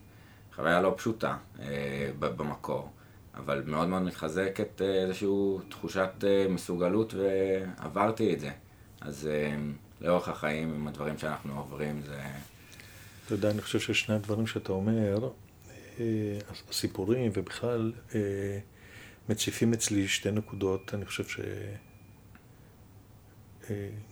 [0.60, 2.90] חוויה לא פשוטה אה, במקור,
[3.34, 5.28] אבל מאוד מאוד מתחזקת אה, איזושהי
[5.68, 8.50] תחושת אה, מסוגלות ועברתי את זה.
[9.00, 9.28] אז
[10.00, 12.22] לאורך החיים עם הדברים שאנחנו עוברים זה...
[13.24, 15.30] אתה יודע, אני חושב ששני הדברים שאתה אומר,
[16.70, 17.92] הסיפורים ובכלל,
[19.28, 21.44] מציפים אצלי שתי נקודות, אני חושב שגם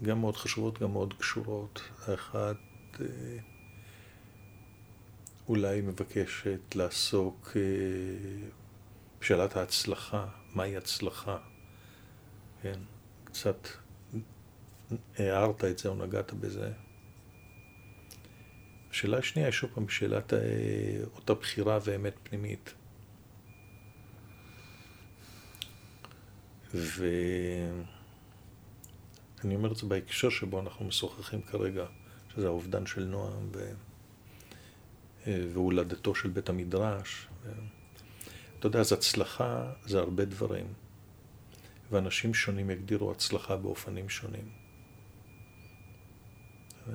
[0.09, 1.81] אה, מאוד חשובות, גם מאוד קשורות.
[2.07, 2.57] האחת,
[5.49, 7.57] אולי מבקשת לעסוק
[9.21, 11.39] בשאלת ההצלחה, מהי הצלחה,
[12.63, 12.79] כן?
[13.25, 13.69] קצת
[15.17, 16.73] הערת את זה או נגעת בזה.
[18.91, 20.39] השאלה השנייה היא שוב פעם שאלת אה,
[21.15, 22.75] אותה בחירה ואמת פנימית.
[26.75, 27.05] ואני
[29.55, 31.87] אומר את זה בהקשר שבו אנחנו משוחחים כרגע,
[32.35, 33.73] שזה האובדן של נועם ו...
[35.29, 37.29] אה, והולדתו של בית המדרש.
[38.59, 40.67] אתה יודע, אז הצלחה זה הרבה דברים,
[41.91, 44.49] ואנשים שונים יגדירו הצלחה באופנים שונים.
[46.89, 46.95] אה,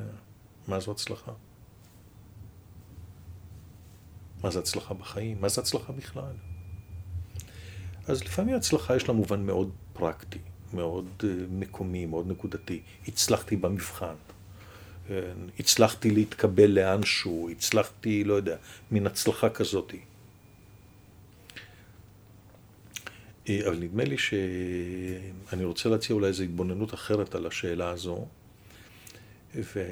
[0.68, 1.32] מה זו הצלחה?
[4.44, 5.42] מה זה הצלחה בחיים?
[5.42, 6.34] מה זה הצלחה בכלל?
[8.08, 10.40] אז לפעמים הצלחה יש לה מובן מאוד פרקטי,
[10.74, 12.82] מאוד מקומי, מאוד נקודתי.
[13.08, 14.16] הצלחתי במבחן?
[15.60, 18.56] הצלחתי להתקבל לאנשהו, הצלחתי, לא יודע,
[18.92, 20.00] מין הצלחה כזאתי.
[23.50, 28.26] אה, אבל נדמה לי שאני רוצה להציע אולי איזו התבוננות אחרת על השאלה הזו,
[29.56, 29.84] ו...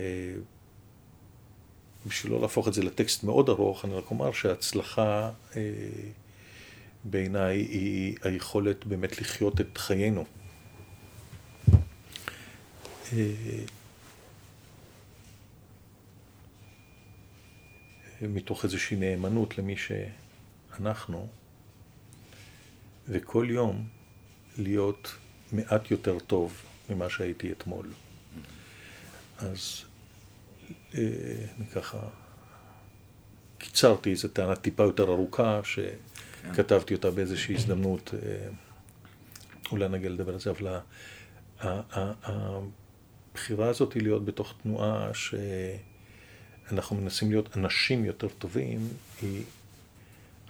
[2.08, 5.62] בשביל לא להפוך את זה לטקסט מאוד ארוך, אני רק אומר שההצלחה אה,
[7.04, 10.26] בעיניי היא היכולת באמת לחיות את חיינו.
[18.28, 21.28] מתוך איזושהי נאמנות למי שאנחנו,
[23.08, 23.88] וכל יום
[24.58, 25.16] להיות
[25.52, 27.88] מעט יותר טוב ממה שהייתי אתמול.
[29.38, 29.84] אז
[30.94, 31.04] אני
[31.60, 31.98] אה, ככה
[33.58, 38.48] קיצרתי איזו טענה טיפה יותר ארוכה, שכתבתי אותה באיזושהי הזדמנות, אה,
[39.72, 40.80] אולי נגיע לדבר על זה, אבל
[42.24, 45.10] הבחירה הזאת היא להיות בתוך תנועה
[46.72, 48.88] שאנחנו מנסים להיות אנשים יותר טובים,
[49.22, 49.44] היא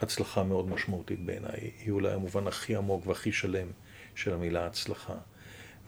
[0.01, 1.72] הצלחה מאוד משמעותית בעיניי.
[1.84, 3.67] היא אולי המובן הכי עמוק והכי שלם
[4.15, 5.13] של המילה הצלחה.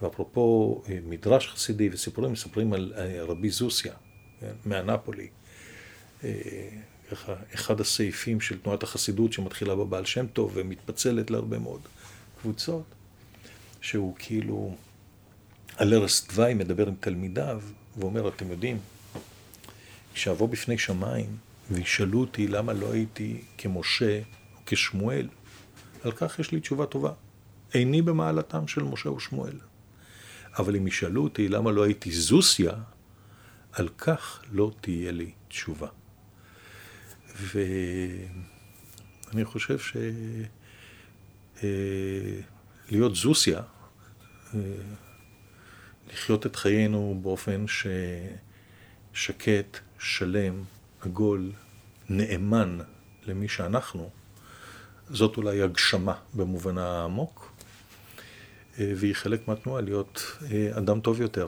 [0.01, 2.93] ואפרופו אה, מדרש חסידי וסיפורים, מספרים על
[3.27, 3.93] רבי זוסיה.
[6.23, 6.29] אה,
[7.11, 11.81] ככה, אחד הסעיפים של תנועת החסידות שמתחילה בבעל שם טוב ומתפצלת להרבה מאוד
[12.41, 12.83] קבוצות,
[13.81, 14.75] שהוא כאילו
[15.77, 17.61] על ערש דווי מדבר עם תלמידיו
[17.97, 18.77] ואומר, אתם יודעים,
[20.13, 21.37] כשאבוא בפני שמיים
[21.71, 24.21] וישאלו אותי למה לא הייתי כמשה
[24.55, 25.27] או כשמואל,
[26.03, 27.11] על כך יש לי תשובה טובה.
[27.73, 29.59] איני במעלתם של משה ושמואל.
[30.57, 32.71] אבל אם ישאלו אותי למה לא הייתי זוסיה,
[33.71, 35.87] על כך לא תהיה לי תשובה.
[37.41, 38.25] ואני
[39.45, 40.03] חושב שלהיות
[43.11, 43.61] אה, זוסיה,
[44.53, 44.59] אה,
[46.13, 47.65] לחיות את חיינו באופן
[49.13, 50.63] ששקט, שלם,
[51.01, 51.51] עגול,
[52.09, 52.79] נאמן
[53.25, 54.09] למי שאנחנו,
[55.09, 57.51] זאת אולי הגשמה במובן העמוק,
[58.79, 60.37] אה, והיא חלק מהתנועה להיות
[60.77, 61.47] אדם טוב יותר.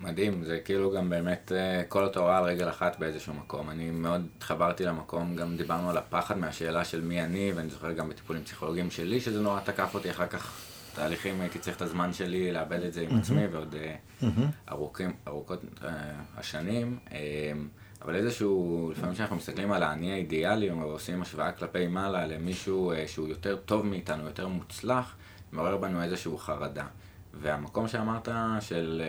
[0.00, 3.70] מדהים, זה כאילו גם באמת אה, כל התורה על רגל אחת באיזשהו מקום.
[3.70, 8.08] אני מאוד התחברתי למקום, גם דיברנו על הפחד מהשאלה של מי אני, ואני זוכר גם
[8.08, 10.65] בטיפולים פסיכולוגיים שלי, שזה נורא תקף אותי אחר כך.
[10.96, 14.28] תהליכים, הייתי צריך את הזמן שלי לאבד את זה עם עצמי, ועוד אה,
[14.70, 15.84] ארוכים, ארוכות uh,
[16.36, 16.98] השנים.
[17.08, 17.12] Uh,
[18.02, 23.08] אבל איזשהו, לפעמים כשאנחנו מסתכלים על האני האידיאלי, או עושים השוואה כלפי מעלה למישהו uh,
[23.08, 25.14] שהוא יותר טוב מאיתנו, יותר מוצלח,
[25.52, 26.86] מעורר בנו איזשהו חרדה.
[27.34, 28.28] והמקום שאמרת
[28.60, 29.02] של...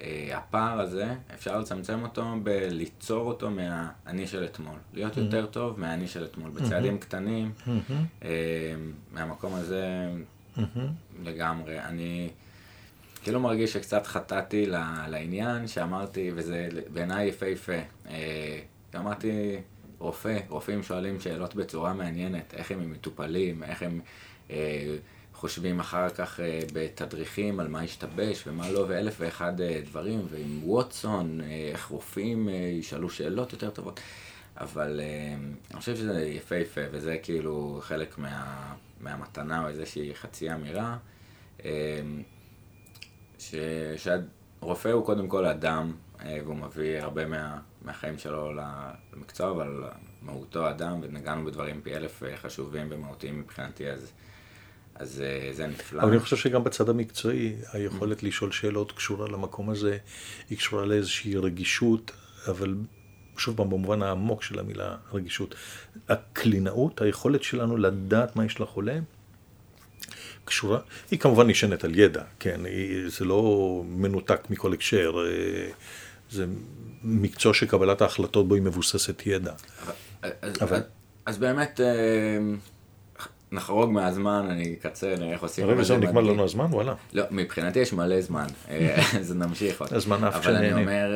[0.00, 4.76] אה, הפער הזה, אפשר לצמצם אותו בליצור אותו מהאני של אתמול.
[4.94, 5.20] להיות mm-hmm.
[5.20, 7.00] יותר טוב מהאני של אתמול, בצעדים mm-hmm.
[7.00, 8.24] קטנים, mm-hmm.
[9.12, 10.08] מהמקום הזה
[10.58, 11.22] mm-hmm.
[11.22, 11.80] לגמרי.
[11.80, 12.30] אני
[13.22, 14.66] כאילו מרגיש שקצת חטאתי
[15.08, 17.72] לעניין שאמרתי, וזה בעיניי יפהפה.
[18.08, 18.60] אה,
[18.96, 19.56] אמרתי,
[19.98, 24.00] רופא, רופאים שואלים שאלות בצורה מעניינת, איך הם מטופלים, איך הם...
[25.38, 30.60] חושבים אחר כך אה, בתדריכים על מה השתבש ומה לא, ואלף ואחד אה, דברים, ועם
[30.64, 32.48] ווטסון, אה, איך רופאים
[32.78, 34.00] ישאלו שאלות יותר טובות.
[34.56, 35.34] אבל אה,
[35.70, 40.96] אני חושב שזה יפהפה, וזה כאילו חלק מה, מהמתנה או איזושהי חצי אמירה,
[41.64, 42.00] אה,
[43.38, 43.54] ש,
[43.96, 49.84] שהרופא הוא קודם כל אדם, אה, והוא מביא הרבה מה, מהחיים שלו למקצוע, אבל
[50.22, 54.12] מהותו אדם, ונגענו בדברים פי אלף חשובים ומהותיים מבחינתי, אז...
[54.94, 55.22] אז
[55.52, 56.02] זה נפלא.
[56.02, 59.98] אבל אני חושב שגם בצד המקצועי, היכולת לשאול שאלות קשורה למקום הזה,
[60.50, 62.12] היא קשורה לאיזושהי רגישות,
[62.48, 62.74] אבל
[63.38, 65.54] שוב פעם, במובן העמוק של המילה רגישות.
[66.08, 68.98] הקלינאות, היכולת שלנו לדעת מה יש לחולה,
[70.44, 70.78] קשורה,
[71.10, 75.70] היא כמובן נשענת על ידע, כן, היא, זה לא מנותק מכל הקשר, אה,
[76.30, 76.46] זה
[77.02, 79.52] מקצוע שקבלת ההחלטות בו היא מבוססת ידע.
[80.22, 80.80] אז, אבל...
[81.26, 82.38] אז באמת, אה,
[83.52, 85.66] נחרוג מהזמן, אני אקצר, נראה איך עושים.
[85.66, 86.94] רגע, זהו, נגמר לנו הזמן, וואלה.
[87.12, 89.82] לא, מבחינתי יש מלא זמן, אה, אז נמשיך.
[89.90, 91.10] הזמן אף אבל אני אומר...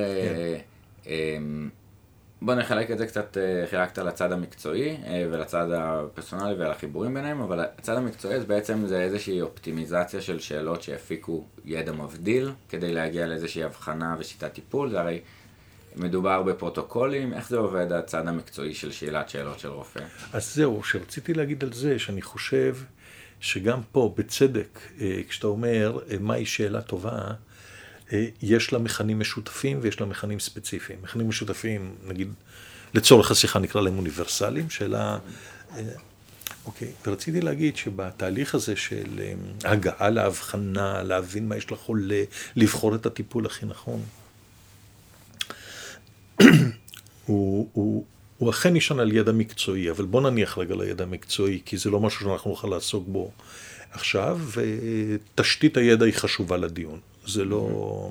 [2.44, 7.60] בוא נחלק את זה קצת, אה, חילקת לצד המקצועי אה, ולצד הפרסונלי ולחיבורים ביניהם, אבל
[7.60, 13.64] הצד המקצועי זה בעצם זה איזושהי אופטימיזציה של שאלות שיפיקו ידע מבדיל, כדי להגיע לאיזושהי
[13.64, 15.20] הבחנה ושיטת טיפול, זה הרי
[15.96, 20.00] מדובר בפרוטוקולים, איך זה עובד הצד המקצועי של שאלת שאלות של רופא?
[20.32, 22.76] אז זהו, שרציתי להגיד על זה, שאני חושב
[23.40, 27.18] שגם פה, בצדק, אה, כשאתה אומר מהי שאלה טובה,
[28.42, 30.98] יש לה מכנים משותפים ויש לה מכנים ספציפיים.
[31.02, 32.32] מכנים משותפים, נגיד,
[32.94, 35.18] לצורך השיחה נקרא להם אוניברסליים, שאלה...
[35.76, 35.82] אה,
[36.66, 39.34] אוקיי, ורציתי להגיד שבתהליך הזה של אה,
[39.70, 42.22] הגעה להבחנה, להבין מה יש לחולה,
[42.56, 44.02] לבחור את הטיפול הכי נכון,
[47.26, 48.04] הוא, הוא,
[48.38, 52.00] הוא אכן נשען על ידע מקצועי, אבל בוא נניח רגע לידע מקצועי, כי זה לא
[52.00, 53.30] משהו שאנחנו נוכל לעסוק בו
[53.90, 57.00] עכשיו, ותשתית הידע היא חשובה לדיון.
[57.26, 58.10] זה לא...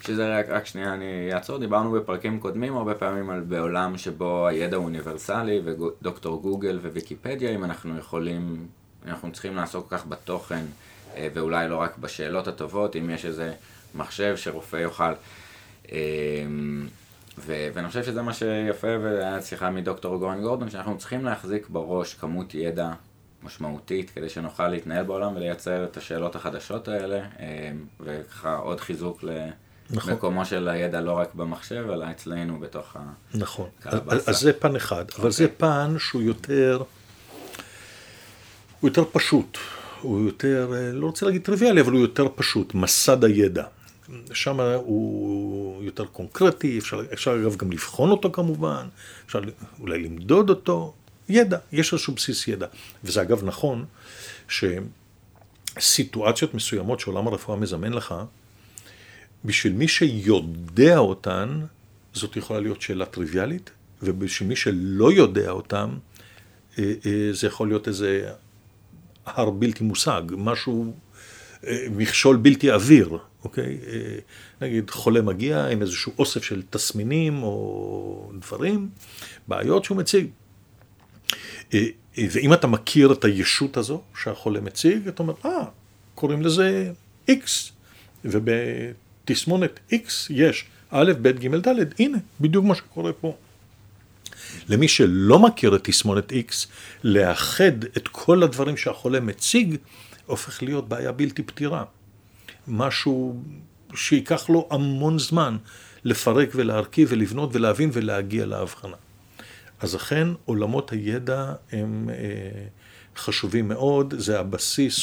[0.00, 4.76] שזה רק, רק שנייה, אני אעצור, דיברנו בפרקים קודמים הרבה פעמים על בעולם שבו הידע
[4.76, 8.66] הוא אוניברסלי ודוקטור גוגל וויקיפדיה, אם אנחנו יכולים,
[9.06, 10.64] אנחנו צריכים לעסוק כך בתוכן
[11.16, 13.52] אה, ואולי לא רק בשאלות הטובות, אם יש איזה
[13.94, 15.12] מחשב שרופא יוכל.
[15.92, 15.98] אה,
[17.38, 22.14] ו- ואני חושב שזה מה שיפה, והיה שיחה מדוקטור גורן גורדון, שאנחנו צריכים להחזיק בראש
[22.14, 22.90] כמות ידע
[23.42, 29.24] משמעותית כדי שנוכל להתנהל בעולם ולייצר את השאלות החדשות האלה, אה, וככה עוד חיזוק
[29.90, 30.12] נכון.
[30.12, 32.96] למקומו של הידע לא רק במחשב, אלא אצלנו בתוך
[33.34, 33.68] נכון.
[33.80, 34.16] הקלבסה.
[34.16, 35.32] אז, אז זה פן אחד, אבל okay.
[35.32, 35.56] זה אוקיי.
[35.58, 36.82] פן שהוא יותר,
[38.80, 39.58] הוא יותר פשוט,
[40.00, 43.64] הוא יותר, אה, לא רוצה להגיד טריוויאלי, אבל הוא יותר פשוט, מסד הידע.
[44.32, 48.88] שם הוא יותר קונקרטי, אפשר, אפשר אגב גם לבחון אותו כמובן,
[49.26, 49.40] אפשר
[49.80, 50.94] אולי למדוד אותו,
[51.30, 52.66] ידע, יש איזשהו בסיס ידע.
[53.04, 53.84] וזה אגב נכון,
[55.78, 58.14] שסיטואציות מסוימות שעולם הרפואה מזמן לך,
[59.44, 61.60] בשביל מי שיודע אותן,
[62.12, 63.70] זאת יכולה להיות שאלה טריוויאלית,
[64.02, 65.90] ובשביל מי שלא יודע אותן,
[66.78, 68.30] אה, אה, זה יכול להיות איזה
[69.26, 70.94] הר בלתי מושג, משהו,
[71.66, 73.78] אה, מכשול בלתי עביר, אוקיי?
[74.60, 78.88] נגיד חולה מגיע עם איזשהו אוסף של תסמינים או דברים,
[79.48, 80.26] בעיות שהוא מציג.
[81.74, 81.86] אה,
[82.18, 85.64] ואם אתה מכיר את הישות הזו שהחולה מציג, אתה אומר, אה,
[86.14, 86.92] קוראים לזה
[87.30, 87.70] X,
[88.24, 93.36] ובתסמונת X יש א', ב', ג', ד', הנה, בדיוק מה שקורה פה.
[94.68, 96.66] למי שלא מכיר את תסמונת X,
[97.04, 99.76] לאחד את כל הדברים שהחולה מציג,
[100.26, 101.84] הופך להיות בעיה בלתי פתירה.
[102.68, 103.42] משהו
[103.94, 105.56] שייקח לו המון זמן
[106.04, 108.96] לפרק ולהרכיב ולבנות ולהבין ולהגיע להבחנה.
[109.80, 112.66] אז אכן עולמות הידע הם אה,
[113.16, 114.94] חשובים מאוד, זה הבסיס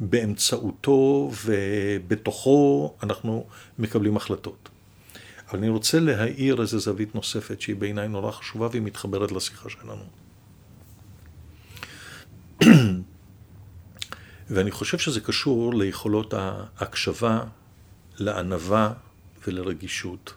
[0.00, 3.46] שבאמצעותו ובתוכו אנחנו
[3.78, 4.68] מקבלים החלטות.
[5.50, 10.04] אבל אני רוצה להאיר איזו זווית נוספת שהיא בעיניי נורא חשובה והיא מתחברת לשיחה שלנו.
[14.50, 17.44] ואני חושב שזה קשור ליכולות ההקשבה,
[18.18, 18.92] לענווה
[19.46, 20.34] ולרגישות.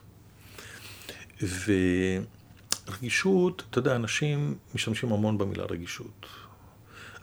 [1.42, 1.72] ו...
[2.88, 6.26] רגישות, אתה יודע, אנשים משתמשים המון במילה רגישות.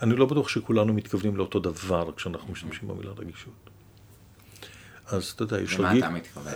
[0.01, 3.69] אני לא בטוח שכולנו מתכוונים לאותו דבר כשאנחנו משתמשים במילה רגישות.
[5.07, 5.83] אז אתה יודע, יש רגיש...
[5.83, 6.53] למה אתה מתכוון?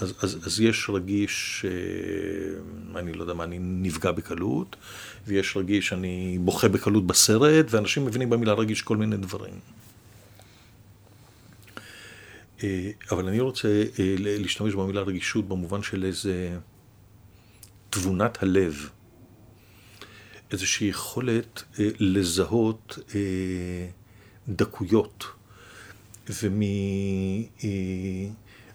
[0.00, 4.76] אז, אז, אז יש רגיש, אה, אני לא יודע מה, אני נפגע בקלות,
[5.26, 9.54] ויש רגיש, אני בוכה בקלות בסרט, ואנשים מבינים במילה רגיש כל מיני דברים.
[12.62, 16.58] אה, אבל אני רוצה אה, להשתמש במילה רגישות במובן של איזה...
[18.00, 18.90] תבונת הלב,
[20.50, 23.20] איזושהי יכולת אה, לזהות אה,
[24.48, 25.24] דקויות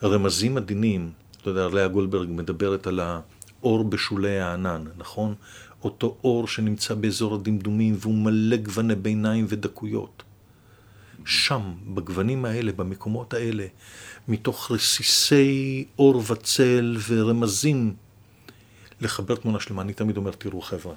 [0.01, 2.99] ומרמזים אה, עדינים, אתה יודע, לאה גולדברג מדברת על
[3.63, 5.35] אור בשולי הענן, נכון?
[5.83, 10.23] אותו אור שנמצא באזור הדמדומים והוא מלא גווני ביניים ודקויות.
[11.25, 13.65] שם, בגוונים האלה, במקומות האלה,
[14.27, 17.93] מתוך רסיסי אור וצל ורמזים,
[19.03, 19.81] לחבר תמונה שלמה.
[19.81, 20.93] אני תמיד אומר, תראו חבר'ה,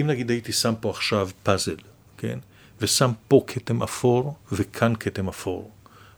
[0.00, 1.76] אם נגיד הייתי שם פה עכשיו פאזל,
[2.18, 2.38] כן?
[2.80, 5.70] ושם פה כתם אפור וכאן כתם אפור.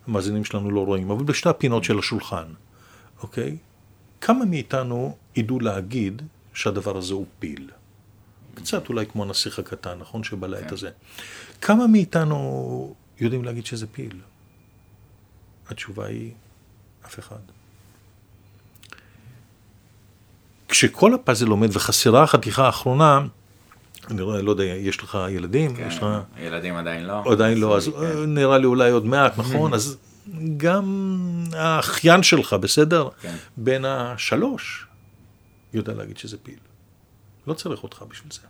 [0.06, 2.46] המאזינים שלנו לא רואים, אבל בשתי הפינות של השולחן,
[3.22, 3.56] אוקיי?
[4.20, 6.22] כמה מאיתנו ידעו להגיד
[6.54, 7.70] שהדבר הזה הוא פיל?
[8.54, 10.24] קצת אולי כמו הנסיך הקטן, נכון?
[10.24, 10.74] שבלע את כן.
[10.74, 10.90] הזה.
[11.60, 14.20] כמה מאיתנו יודעים להגיד שזה פיל?
[15.68, 16.32] התשובה היא,
[17.06, 17.55] אף אחד.
[20.68, 23.20] כשכל הפאזל עומד וחסרה החתיכה האחרונה,
[24.10, 25.76] אני רואה, לא יודע, יש לך ילדים?
[25.76, 26.06] כן, יש לך...
[26.38, 27.32] ילדים עדיין לא.
[27.32, 28.02] עדיין לא, אז כן.
[28.02, 29.74] אה, נראה לי אולי עוד מעט, נכון?
[29.74, 29.96] אז
[30.56, 31.14] גם
[31.52, 33.08] האחיין שלך, בסדר?
[33.20, 33.36] כן.
[33.56, 34.86] בין השלוש,
[35.74, 36.58] יודע להגיד שזה פיל.
[37.46, 38.40] לא צריך אותך בשביל זה.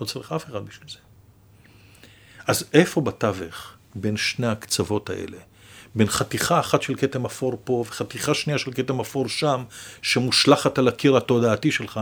[0.00, 0.98] לא צריך אף אחד בשביל זה.
[2.46, 5.38] אז איפה בתווך, בין שני הקצוות האלה,
[5.96, 9.64] בין חתיכה אחת של כתם אפור פה וחתיכה שנייה של כתם אפור שם,
[10.02, 12.00] שמושלכת על הקיר התודעתי שלך,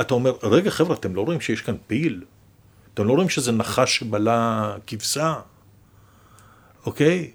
[0.00, 2.24] אתה אומר, רגע חבר'ה, אתם לא רואים שיש כאן פיל?
[2.94, 5.34] אתם לא רואים שזה נחש שבלע כבשה?
[6.86, 7.30] אוקיי?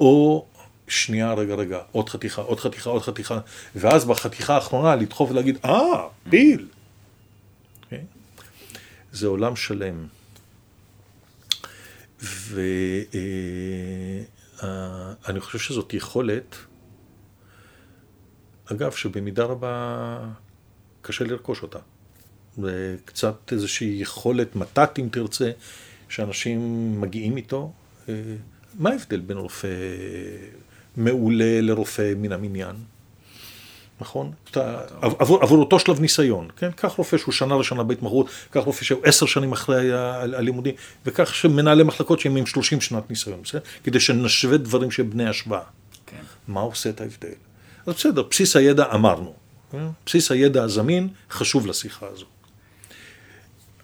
[0.00, 0.46] או,
[0.88, 3.38] שנייה, רגע, רגע, עוד חתיכה, עוד חתיכה, עוד חתיכה,
[3.76, 6.68] ואז בחתיכה האחרונה לדחוף ולהגיד, אה, פיל.
[7.84, 8.04] אוקיי?
[9.12, 10.06] זה עולם שלם.
[12.22, 12.60] ואני
[15.40, 16.56] חושב שזאת יכולת,
[18.72, 20.28] אגב, שבמידה רבה
[21.02, 21.78] קשה לרכוש אותה.
[22.58, 25.50] זה קצת איזושהי יכולת מתת, אם תרצה,
[26.08, 26.60] שאנשים
[27.00, 27.72] מגיעים איתו.
[28.08, 28.14] אה,
[28.74, 29.68] מה ההבדל בין רופא
[30.96, 32.76] מעולה לרופא מן המניין?
[34.00, 34.32] נכון?
[35.18, 36.70] עבור, אותו שלב ניסיון, כן?
[36.70, 39.92] קח רופא שהוא שנה ראשונה בהתמחות, קח רופא שהוא עשר שנים אחרי
[40.36, 40.74] הלימודים,
[41.06, 43.60] וכך שמנהלי מחלקות שהם עם שלושים שנת ניסיון, בסדר?
[43.84, 45.62] כדי שנשווה דברים שהם בני השוואה.
[46.06, 46.22] כן.
[46.48, 47.28] מה עושה את ההבדל?
[47.86, 49.34] אז בסדר, בסיס הידע אמרנו.
[49.74, 49.88] אה?
[50.06, 52.26] בסיס הידע הזמין חשוב לשיחה הזו.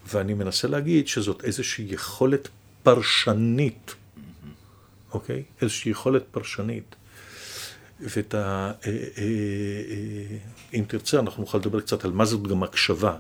[0.09, 2.49] ואני מנסה להגיד שזאת איזושהי יכולת
[2.83, 3.95] פרשנית,
[5.13, 5.43] אוקיי?
[5.63, 6.97] איזושהי יכולת פרשנית.
[8.01, 8.39] ואת ה...
[8.87, 10.37] אה, אה, אה,
[10.75, 13.17] אם תרצה, אנחנו נוכל לדבר קצת על מה זאת גם הקשבה,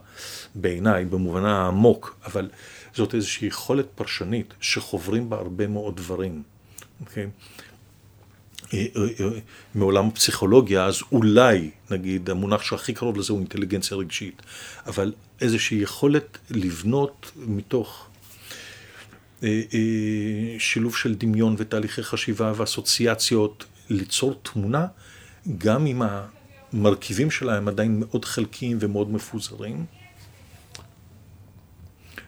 [0.55, 2.48] בעיניי, במובנה העמוק, אבל
[2.94, 6.43] זאת איזושהי יכולת פרשנית שחוברים בה הרבה מאוד דברים,
[7.01, 7.27] אוקיי?
[9.74, 14.43] מעולם הפסיכולוגיה, אז אולי, נגיד, המונח שהכי קרוב לזה הוא אינטליגנציה רגשית,
[14.86, 18.07] אבל איזושהי יכולת לבנות מתוך
[20.59, 24.87] שילוב של דמיון ותהליכי חשיבה ואסוציאציות, ליצור תמונה,
[25.59, 26.03] גם אם
[26.73, 29.87] המרכיבים שלה הם עדיין מאוד חלקיים ומאוד מפוזרים.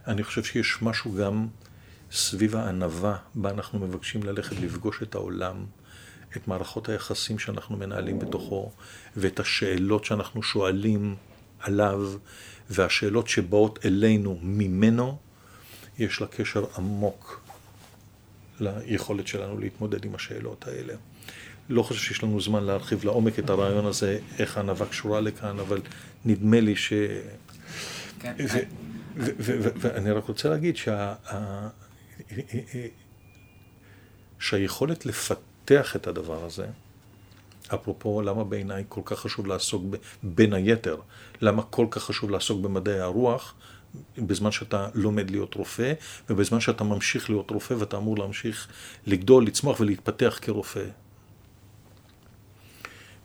[0.07, 1.47] אני חושב שיש משהו גם
[2.13, 5.65] סביב הענווה, בה אנחנו מבקשים ללכת לפגוש את העולם,
[6.37, 8.73] את מערכות היחסים שאנחנו מנהלים בתוכו,
[9.17, 11.17] ואת השאלות שאנחנו שואלים
[11.61, 12.13] עליו,
[12.71, 15.19] והשאלות שבאות אלינו ממנו,
[15.99, 17.41] יש לה קשר עמוק
[18.61, 20.95] ליכולת שלנו להתמודד עם השאלות האלה.
[21.69, 25.81] לא חושב שיש לנו זמן להרחיב לעומק את הרעיון הזה, איך הענווה קשורה לכאן, אבל
[26.24, 26.93] נדמה לי ש...
[28.20, 28.35] כן.
[29.16, 31.15] ואני רק רוצה להגיד שה...
[34.39, 36.66] שהיכולת לפתח את הדבר הזה,
[37.74, 40.97] אפרופו למה בעיניי כל כך חשוב לעסוק, ב- בין היתר,
[41.40, 43.55] למה כל כך חשוב לעסוק במדעי הרוח,
[44.19, 45.93] בזמן שאתה לומד להיות רופא,
[46.31, 48.69] ובזמן שאתה ממשיך להיות רופא ואתה אמור להמשיך
[49.07, 50.85] לגדול, לצמוח ולהתפתח כרופא.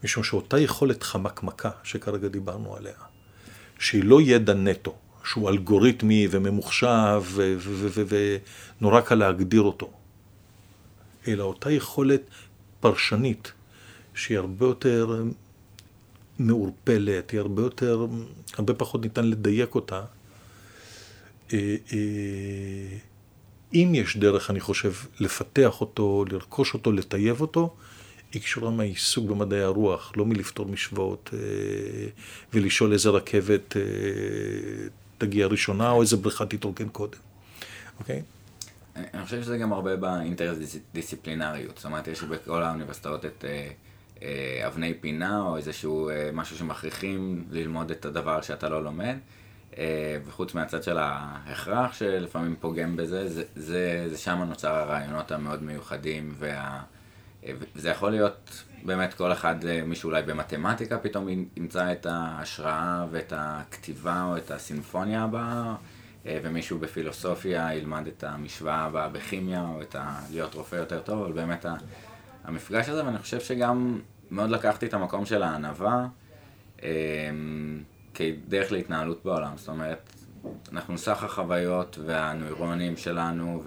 [0.04, 2.94] משום שאותה יכולת חמקמקה שכרגע דיברנו עליה,
[3.80, 7.24] שהיא לא ידע נטו, שהוא אלגוריתמי וממוחשב
[8.80, 9.92] ונורא קל להגדיר אותו,
[11.28, 12.22] אלא אותה יכולת
[12.80, 13.52] פרשנית,
[14.14, 15.24] שהיא הרבה יותר
[16.40, 18.08] מעורפלת, היא הרבה יותר,
[18.58, 20.02] הרבה פחות ניתן לדייק אותה.
[21.54, 22.98] אה, אה,
[23.74, 27.76] אם יש דרך, אני חושב, לפתח אותו, לרכוש אותו, לטייב אותו,
[28.34, 31.40] היא קשורה מהעיסוק במדעי הרוח, לא מלפתור משוואות אה,
[32.54, 33.82] ולשאול איזה רכבת אה,
[35.18, 37.18] תגיע ראשונה או איזה בריכה תתרוקן קודם,
[38.00, 38.22] אוקיי?
[38.96, 41.78] אני חושב שזה גם הרבה באינטרדיסציפלינריות.
[41.78, 43.46] זאת אומרת, יש בכל האוניברסיטאות את
[44.22, 49.16] אה, אבני פינה, או איזשהו משהו שמכריחים ללמוד את הדבר שאתה לא לומד.
[50.26, 56.34] וחוץ מהצד של ההכרח שלפעמים פוגם בזה, זה, זה, זה שם נוצר הרעיונות המאוד מיוחדים,
[56.40, 56.82] וה,
[57.76, 59.56] וזה יכול להיות באמת כל אחד,
[59.86, 65.76] מישהו אולי במתמטיקה פתאום ימצא את ההשראה ואת הכתיבה או את הסימפוניה הבאה,
[66.26, 70.20] ומישהו בפילוסופיה ילמד את המשוואה הבאה בכימיה, או את ה...
[70.32, 71.66] להיות רופא יותר טוב, אבל באמת
[72.44, 74.00] המפגש הזה, ואני חושב שגם
[74.32, 76.08] מאוד לקחתי את המקום של הענווה
[78.14, 79.58] כדרך להתנהלות בעולם.
[79.58, 80.10] זאת אומרת,
[80.72, 83.64] אנחנו סך החוויות והנוירונים שלנו,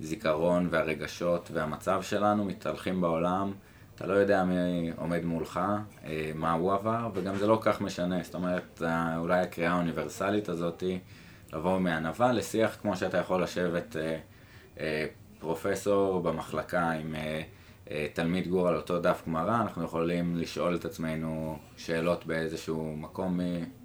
[0.00, 3.52] והזיכרון והרגשות והמצב שלנו מתהלכים בעולם.
[4.00, 5.60] אתה לא יודע מי עומד מולך,
[6.04, 8.22] אה, מה הוא עבר, וגם זה לא כך משנה.
[8.22, 8.82] זאת אומרת,
[9.16, 10.98] אולי הקריאה האוניברסלית הזאתי,
[11.52, 14.18] לבוא מענווה לשיח כמו שאתה יכול לשבת אה,
[14.80, 15.06] אה,
[15.38, 17.14] פרופסור במחלקה עם
[18.12, 23.40] תלמיד גור על אותו דף גמרא, אנחנו יכולים לשאול את עצמנו שאלות באיזשהו מקום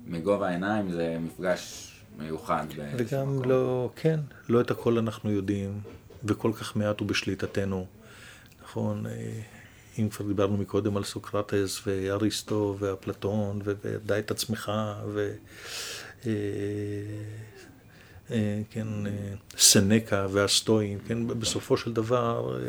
[0.06, 2.66] מגובה העיניים, זה מפגש מיוחד.
[2.98, 4.20] וגם לא, כן,
[4.50, 5.82] לא את הכל אנחנו יודעים,
[6.26, 7.86] וכל כך מעט הוא בשליטתנו.
[8.64, 9.42] נכון, אה,
[10.00, 14.72] אם כבר דיברנו מקודם על סוקרטס ואריסטו ואפלטון, ודע את עצמך,
[15.08, 15.34] ו...
[16.26, 16.32] אה,
[18.32, 18.88] אה, כן,
[19.58, 22.60] סנקה והסטואים, כן, בסופו של דבר,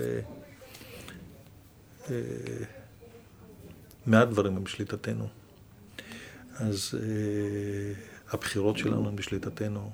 [4.06, 5.28] מעט דברים הם בשליטתנו.
[6.54, 6.94] אז
[8.30, 9.90] הבחירות שלנו הן בשליטתנו.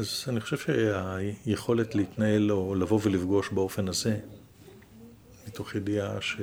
[0.00, 4.18] אז אני חושב שהיכולת להתנהל או לבוא ולפגוש באופן הזה,
[5.48, 6.36] מתוך ידיעה ש...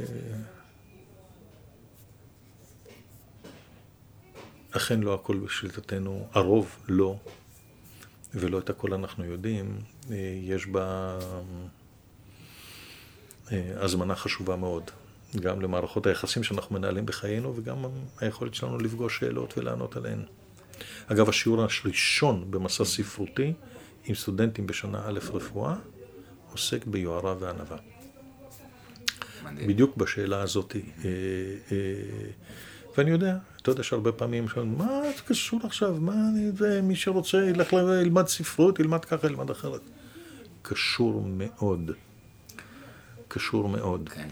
[0.00, 0.04] אה,
[4.70, 7.16] אכן לא הכל בשליטתנו, הרוב לא,
[8.34, 9.80] ולא את הכל אנחנו יודעים,
[10.10, 11.18] אה, יש בה...
[13.52, 14.90] אה, הזמנה חשובה מאוד,
[15.40, 17.84] גם למערכות היחסים שאנחנו מנהלים בחיינו וגם
[18.20, 20.22] היכולת שלנו לפגוש שאלות ולענות עליהן.
[21.06, 23.52] אגב, השיעור הראשון במסע ספרותי
[24.04, 25.74] עם סטודנטים בשנה א' רפואה
[26.52, 27.76] עוסק ביוהרה וענווה.
[29.66, 30.76] בדיוק בשאלה הזאת.
[30.76, 31.10] אה,
[31.72, 31.76] אה,
[32.96, 36.14] ואני יודע, אתה יודע שהרבה פעמים שואלים, מה זה קשור עכשיו, מה
[36.56, 39.80] זה, מי שרוצה ילך ללמד ספרות, ילמד ככה, ילמד אחרת.
[40.62, 41.90] קשור מאוד.
[43.28, 44.08] קשור מאוד.
[44.08, 44.28] כן.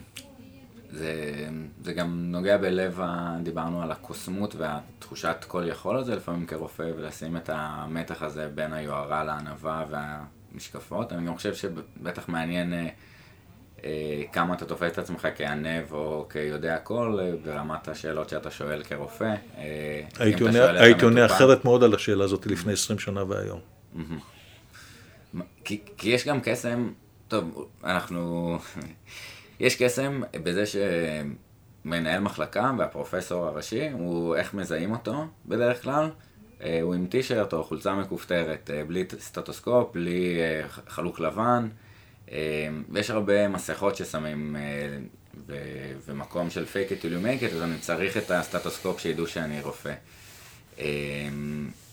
[0.92, 1.46] זה,
[1.84, 7.36] זה גם נוגע בלב, ה, דיברנו על הקוסמות והתחושת כל יכול הזה לפעמים כרופא, ולשים
[7.36, 11.12] את המתח הזה בין היוהרה לענווה והמשקפות.
[11.12, 12.88] אני גם חושב שבטח מעניין אה,
[13.84, 18.82] אה, כמה אתה תופס את עצמך כענב או כיודע הכל אה, ברמת השאלות שאתה שואל
[18.82, 19.34] כרופא.
[19.58, 23.60] אה, הייתי עונה אחרת מאוד על השאלה הזאת לפני 20 שנה והיום.
[25.64, 26.92] כי, כי יש גם קסם
[27.28, 28.58] טוב, אנחנו...
[29.60, 36.10] יש קסם בזה שמנהל מחלקה והפרופסור הראשי, הוא איך מזהים אותו בדרך כלל.
[36.62, 41.68] אה, הוא עם טישרט או חולצה מכופתרת, אה, בלי סטטוסקופ, בלי אה, חלוק לבן.
[42.88, 44.56] ויש הרבה מסכות ששמים
[46.06, 49.60] ומקום של fake it till you make it, אז אני צריך את הסטטוסקופ שידעו שאני
[49.60, 49.94] רופא.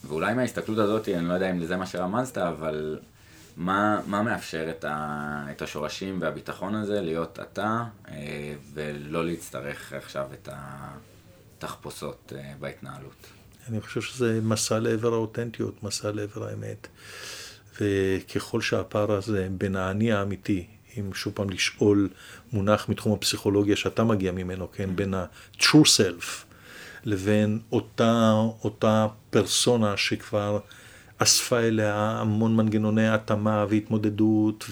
[0.03, 2.99] ואולי מההסתכלות הזאת, אני לא יודע אם זה מה שרמזת, אבל
[3.57, 10.27] מה, מה מאפשר את, ה, את השורשים והביטחון הזה להיות אתה, אה, ולא להצטרך עכשיו
[10.33, 10.49] את
[11.57, 13.27] התחפושות אה, בהתנהלות?
[13.69, 16.87] אני חושב שזה מסע לעבר האותנטיות, מסע לעבר האמת.
[17.81, 20.67] וככל שהפער הזה בין האני האמיתי,
[20.99, 22.09] אם שוב פעם לשאול
[22.53, 26.45] מונח מתחום הפסיכולוגיה שאתה מגיע ממנו, כן, בין ה-true self
[27.05, 28.31] לבין אותה,
[28.63, 30.59] אותה פרסונה שכבר
[31.17, 34.65] אספה אליה המון מנגנוני התאמה והתמודדות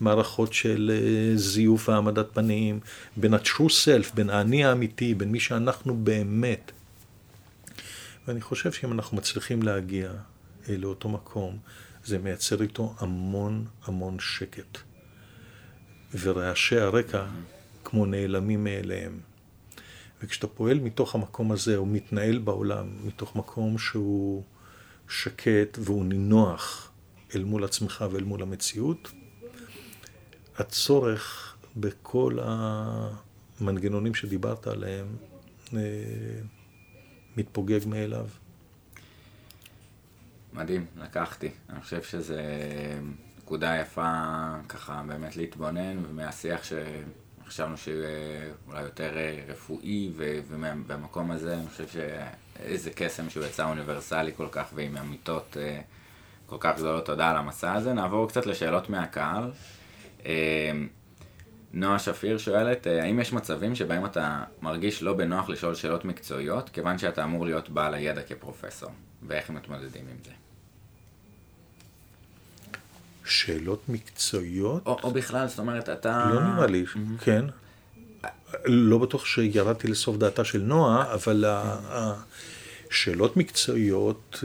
[0.00, 2.80] ומערכות של אה, זיוף והעמדת פנים,
[3.16, 6.72] בין ה-true self, בין האני האמיתי, בין מי שאנחנו באמת.
[8.28, 10.10] ואני חושב שאם אנחנו מצליחים להגיע
[10.68, 11.58] אה, לאותו מקום,
[12.04, 14.78] זה מייצר איתו המון המון שקט.
[16.20, 17.24] ורעשי הרקע
[17.84, 19.20] כמו נעלמים מאליהם.
[20.22, 24.42] וכשאתה פועל מתוך המקום הזה, או מתנהל בעולם מתוך מקום שהוא
[25.12, 26.90] שקט והוא נינוח
[27.34, 29.12] אל מול עצמך ואל מול המציאות,
[30.58, 32.38] הצורך בכל
[33.60, 35.06] המנגנונים שדיברת עליהם
[35.74, 35.78] אה,
[37.36, 38.26] מתפוגג מאליו.
[40.52, 41.50] מדהים, לקחתי.
[41.70, 42.34] אני חושב שזו
[43.38, 44.12] נקודה יפה
[44.68, 46.60] ככה באמת להתבונן, ומהשיח
[47.44, 49.12] שחשבנו שיהיה אולי יותר
[49.48, 51.96] רפואי, ובמקום הזה אני חושב ש...
[52.60, 55.80] איזה קסם שהוא יצא אוניברסלי כל כך ועם אמיתות אה,
[56.46, 57.06] כל כך גדולות.
[57.06, 57.92] תודה על המסע הזה.
[57.92, 59.50] נעבור קצת לשאלות מהקהל.
[60.26, 60.72] אה,
[61.72, 66.68] נועה שפיר שואלת, אה, האם יש מצבים שבהם אתה מרגיש לא בנוח לשאול שאלות מקצועיות,
[66.68, 68.90] כיוון שאתה אמור להיות בעל הידע כפרופסור,
[69.22, 70.30] ואיך הם מתמודדים עם זה?
[73.24, 74.86] שאלות מקצועיות?
[74.86, 76.30] או, או בכלל, זאת אומרת, אתה...
[76.34, 77.24] לא נראה לי, mm-hmm.
[77.24, 77.44] כן.
[78.64, 81.44] לא בטוח שירדתי לסוף דעתה של נועה, אבל
[82.90, 84.40] השאלות מקצועיות,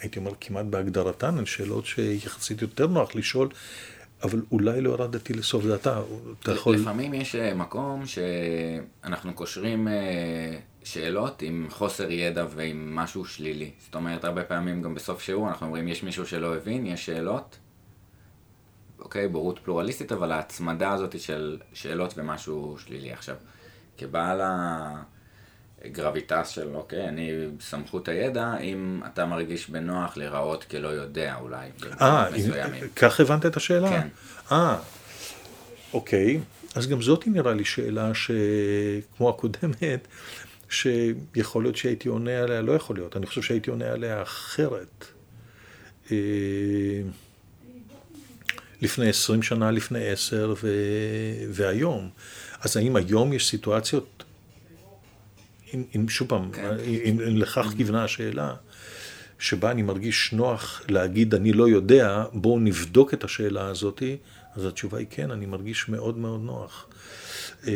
[0.00, 3.48] הייתי אומר כמעט בהגדרתן, הן שאלות שיחסית יותר נוח לשאול,
[4.22, 6.00] אבל אולי לא ירדתי לסוף דעתה.
[6.42, 6.76] אתה יכול...
[6.76, 13.70] לפעמים יש אה, מקום שאנחנו קושרים אה, שאלות עם חוסר ידע ועם משהו שלילי.
[13.84, 17.58] זאת אומרת, הרבה פעמים גם בסוף שיעור אנחנו אומרים, יש מישהו שלא הבין, יש שאלות.
[19.00, 23.12] אוקיי, בורות פלורליסטית, אבל ההצמדה הזאת של שאלות ומשהו שלילי.
[23.12, 23.36] עכשיו,
[23.98, 24.40] כבעל
[25.84, 31.68] הגרביטס של, אוקיי, אני סמכות הידע, אם אתה מרגיש בנוח להיראות כלא יודע אולי,
[32.00, 32.26] אה,
[32.96, 33.88] כך הבנת את השאלה?
[33.88, 34.08] כן.
[34.52, 34.78] אה,
[35.92, 36.40] אוקיי.
[36.74, 40.08] אז גם זאת נראה לי שאלה שכמו הקודמת,
[40.68, 45.04] שיכול להיות שהייתי עונה עליה, לא יכול להיות, אני חושב שהייתי עונה עליה אחרת.
[46.12, 46.16] אה,
[48.82, 50.74] לפני עשרים שנה, לפני עשר ו...
[51.50, 52.10] והיום.
[52.60, 54.24] אז האם היום יש סיטואציות,
[55.74, 56.76] אם, אם שוב פעם, כן.
[56.84, 58.54] אם, אם לכך כיוונה השאלה,
[59.38, 64.16] שבה אני מרגיש נוח להגיד אני לא יודע, בואו נבדוק את השאלה הזאתי,
[64.54, 66.86] אז התשובה היא כן, אני מרגיש מאוד מאוד נוח.
[67.66, 67.72] אה,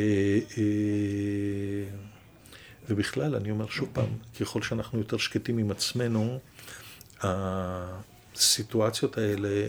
[0.58, 1.84] אה,
[2.88, 4.08] ובכלל, אני אומר שוב פעם,
[4.40, 6.38] ככל שאנחנו יותר שקטים עם עצמנו,
[8.34, 9.66] הסיטואציות האלה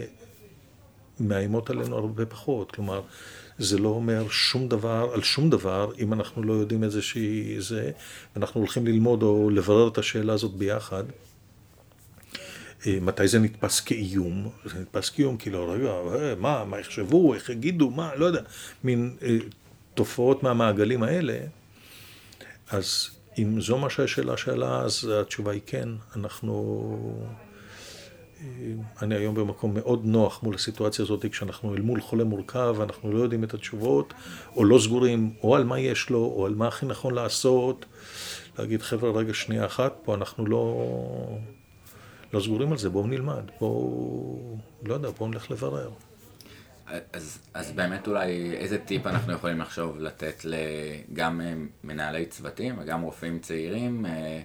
[1.20, 2.72] מאיימות עלינו הרבה פחות.
[2.72, 3.00] כלומר,
[3.58, 7.90] זה לא אומר שום דבר על שום דבר אם אנחנו לא יודעים איזושהי זה,
[8.34, 11.04] ואנחנו הולכים ללמוד או לברר את השאלה הזאת ביחד.
[12.86, 14.50] אה, מתי זה נתפס כאיום?
[14.64, 18.40] זה נתפס כאיום, כאילו, רגע, אה, מה, מה יחשבו, איך יגידו, מה, לא יודע,
[18.84, 19.36] מין אה,
[19.94, 21.38] תופעות מהמעגלים האלה.
[22.70, 27.36] אז אם זו מה שהשאלה שאלה, אז התשובה היא כן, אנחנו...
[29.02, 33.18] אני היום במקום מאוד נוח מול הסיטואציה הזאת, כשאנחנו אל מול חולה מורכב ואנחנו לא
[33.18, 34.14] יודעים את התשובות,
[34.56, 37.84] או לא סגורים, או על מה יש לו, או על מה הכי נכון לעשות.
[38.58, 40.88] להגיד, חבר'ה, רגע, שנייה אחת, פה אנחנו לא,
[42.32, 45.90] לא סגורים על זה, בואו נלמד, בואו, לא יודע, בואו נלך לברר.
[47.12, 50.46] אז, אז באמת אולי איזה טיפ אנחנו יכולים לחשוב לתת
[51.12, 51.40] גם
[51.84, 54.40] מנהלי צוותים וגם רופאים צעירים אה,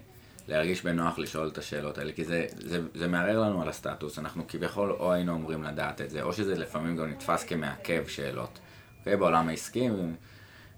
[0.52, 4.44] להרגיש בנוח לשאול את השאלות האלה, כי זה, זה, זה מערער לנו על הסטטוס, אנחנו
[4.48, 8.60] כביכול או היינו אמורים לדעת את זה, או שזה לפעמים גם נתפס כמעכב שאלות.
[9.00, 9.90] אוקיי, בעולם העסקי,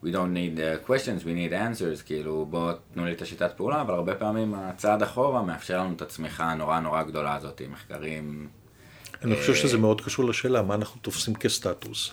[0.04, 3.82] we don't need uh, questions, we need answers, כאילו בואו תנו לי את השיטת פעולה,
[3.82, 8.48] אבל הרבה פעמים הצעד אחורה מאפשר לנו את הצמיחה הנורא נורא גדולה הזאת, עם מחקרים.
[9.24, 12.12] אני חושב שזה מאוד קשור לשאלה, מה אנחנו תופסים כסטטוס,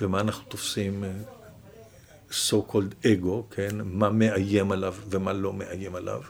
[0.00, 1.10] ומה אנחנו תופסים אה,
[2.30, 3.76] so called ego, כן?
[3.84, 6.20] מה מאיים עליו ומה לא מאיים עליו.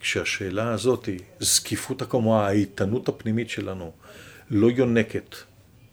[0.00, 1.08] וכשהשאלה הזאת
[1.40, 3.92] זקיפות הקומה, האיתנות הפנימית שלנו,
[4.50, 5.36] לא יונקת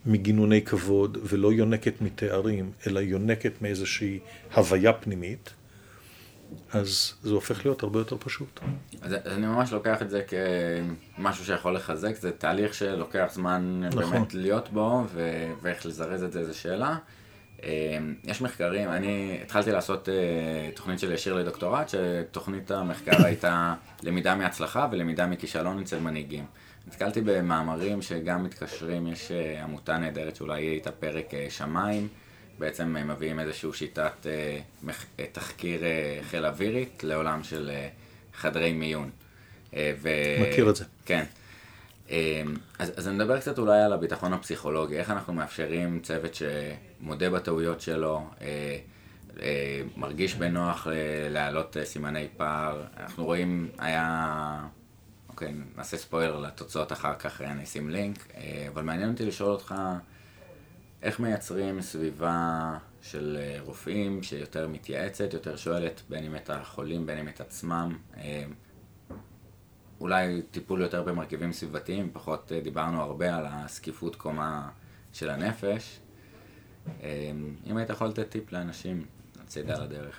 [0.06, 4.19] מגינוני כבוד ולא יונקת מתארים, אלא יונקת מאיזושהי
[4.53, 5.53] הוויה פנימית,
[6.72, 8.60] אז זה הופך להיות הרבה יותר פשוט.
[9.02, 10.22] אז, אז אני ממש לוקח את זה
[11.18, 14.11] כמשהו שיכול לחזק, זה תהליך שלוקח זמן נכון.
[14.11, 16.98] באמת להיות בו, ו- ואיך לזרז את זה, זו שאלה.
[17.64, 23.73] אמ, יש מחקרים, אני התחלתי לעשות אה, תוכנית של ישיר לדוקטורט, שתוכנית המחקר הייתה
[24.03, 26.45] למידה מהצלחה ולמידה מכישלון אצל מנהיגים.
[26.88, 32.07] נתקלתי במאמרים שגם מתקשרים, יש אה, עמותה נהדרת שאולי יהיה איתה פרק אה, שמיים,
[32.60, 34.27] בעצם מביאים איזושהי שיטת
[35.31, 35.81] תחקיר
[36.30, 37.72] חיל אווירית לעולם של
[38.34, 39.10] חדרי מיון.
[39.73, 40.10] ו...
[40.41, 40.86] מכיר את זה.
[41.06, 41.23] כן.
[42.10, 47.30] אמ, אז, אז אני מדבר קצת אולי על הביטחון הפסיכולוגי, איך אנחנו מאפשרים צוות שמודה
[47.30, 48.77] בטעויות שלו, אה,
[49.41, 50.94] אה, מרגיש בנוח אה,
[51.30, 52.84] להעלות אה, סימני פער.
[52.98, 54.65] אנחנו רואים, היה,
[55.30, 59.76] אוקיי, נעשה ספוילר לתוצאות אחר כך, אני אשים לינק, אה, אבל מעניין אותי לשאול אותך,
[61.02, 67.18] איך מייצרים סביבה של אה, רופאים שיותר מתייעצת, יותר שואלת בין אם את החולים, בין
[67.18, 68.44] אם את עצמם, אה,
[70.02, 74.70] אולי טיפול יותר במרכיבים סביבתיים, פחות אה, דיברנו הרבה על הסקיפות קומה
[75.14, 76.00] של הנפש.
[77.04, 77.32] אה,
[77.68, 79.06] אם היית יכול לתת טיפ לאנשים,
[79.44, 80.16] הצידה על הדרך.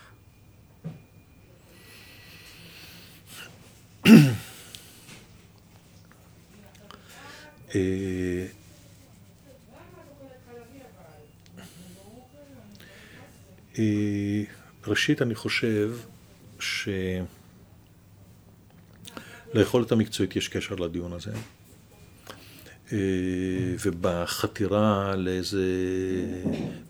[14.87, 15.97] ראשית, אני חושב
[16.59, 16.89] ש...
[19.55, 21.33] ליכולת המקצועית יש קשר לדיון הזה.
[22.93, 22.99] אה,
[23.85, 25.67] ובחתירה לאיזה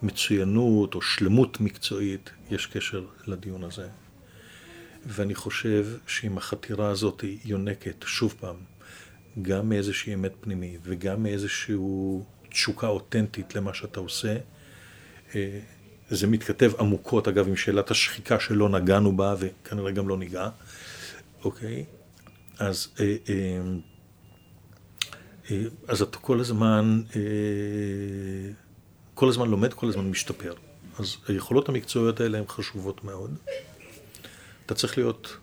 [0.02, 3.88] מצוינות או שלמות מקצועית יש קשר לדיון הזה.
[5.06, 8.56] ואני חושב שאם החתירה הזאת יונקת, שוב פעם,
[9.42, 11.76] גם מאיזושהי אמת פנימית וגם מאיזושהי
[12.50, 14.36] תשוקה אותנטית למה שאתה עושה,
[15.34, 15.58] אה,
[16.10, 20.48] זה מתכתב עמוקות, אגב, עם שאלת השחיקה שלא נגענו בה וכנראה גם לא ניגע,
[21.44, 21.84] אוקיי?
[22.60, 23.16] אז, אה,
[25.50, 25.56] אה,
[25.88, 27.02] אז אתה כל הזמן,
[29.14, 30.54] כל הזמן לומד, כל הזמן משתפר.
[30.98, 33.36] אז היכולות המקצועיות האלה הן חשובות מאוד.
[34.66, 35.36] אתה צריך להיות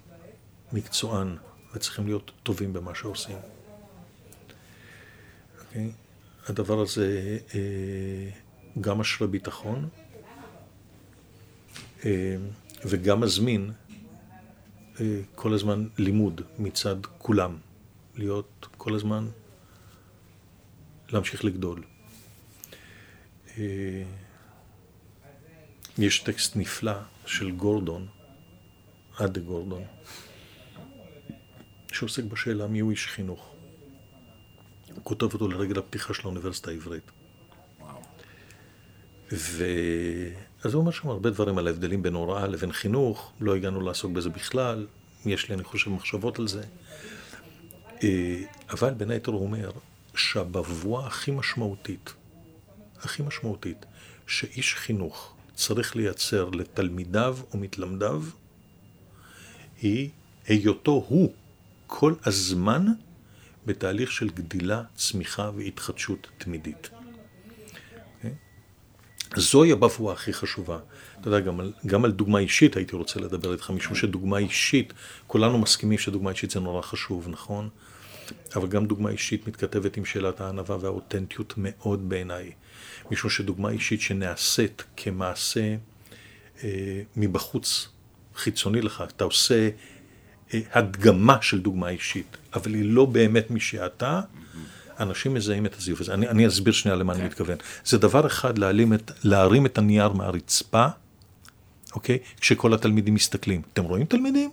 [0.73, 1.35] מקצוען
[1.73, 3.38] וצריכים להיות טובים במה שעושים.
[5.60, 5.91] אוקיי?
[6.48, 8.30] הדבר הזה אה,
[8.81, 9.89] גם משרה ביטחון
[12.06, 12.35] אה,
[12.85, 13.86] וגם מזמין אה,
[15.36, 17.57] כל הזמן לימוד מצד כולם,
[18.15, 19.28] להיות כל הזמן,
[21.10, 21.84] להמשיך לגדול.
[25.98, 26.94] יש טקסט נפלא
[27.26, 28.07] של גורדון,
[29.18, 29.84] עדה גורדון,
[31.91, 33.53] שעוסק בשאלה מי הוא איש חינוך.
[34.95, 37.11] הוא כותב אותו לרגל הפתיחה של האוניברסיטה העברית.
[39.32, 39.65] ו...
[40.63, 44.11] אז הוא אומר שם הרבה דברים על ההבדלים בין הוראה לבין חינוך, לא הגענו לעסוק
[44.11, 44.88] בזה בכלל,
[45.25, 46.63] יש לי, אני חושב, מחשבות על זה.
[48.03, 49.71] אה, אבל בין היתר הוא אומר
[50.15, 52.13] שהבבואה הכי משמעותית,
[52.99, 53.85] הכי משמעותית,
[54.27, 58.23] שאיש חינוך צריך לייצר לתלמידיו ומתלמדיו,
[59.81, 60.09] היא
[60.47, 61.34] היותו הוא
[61.88, 62.85] כל הזמן
[63.65, 66.89] בתהליך של גדילה, צמיחה והתחדשות תמידית.
[69.35, 70.79] זוהי הבבואה הכי חשובה.
[71.21, 74.93] אתה יודע, גם על, גם על דוגמה אישית הייתי רוצה לדבר איתך, משום שדוגמה אישית,
[75.27, 77.69] כולנו מסכימים שדוגמה אישית זה נורא חשוב, נכון?
[78.55, 82.51] אבל גם דוגמה אישית מתכתבת עם שאלת הענווה והאותנטיות מאוד בעיניי.
[83.11, 85.75] משום שדוגמה אישית שנעשית כמעשה
[86.63, 87.89] אה, מבחוץ,
[88.35, 89.69] חיצוני לך, אתה עושה
[90.53, 94.21] אה, הדגמה של דוגמה אישית, אבל היא לא באמת מי שאתה,
[94.99, 96.14] אנשים מזהים את הזיוף הזה.
[96.14, 97.28] אני, אני אסביר שנייה למה אני כן.
[97.28, 97.57] מתכוון.
[97.86, 100.86] זה דבר אחד להרים את, להרים את הנייר מהרצפה,
[101.95, 102.18] אוקיי?
[102.41, 103.61] כשכל התלמידים מסתכלים.
[103.74, 104.49] אתם רואים תלמידים?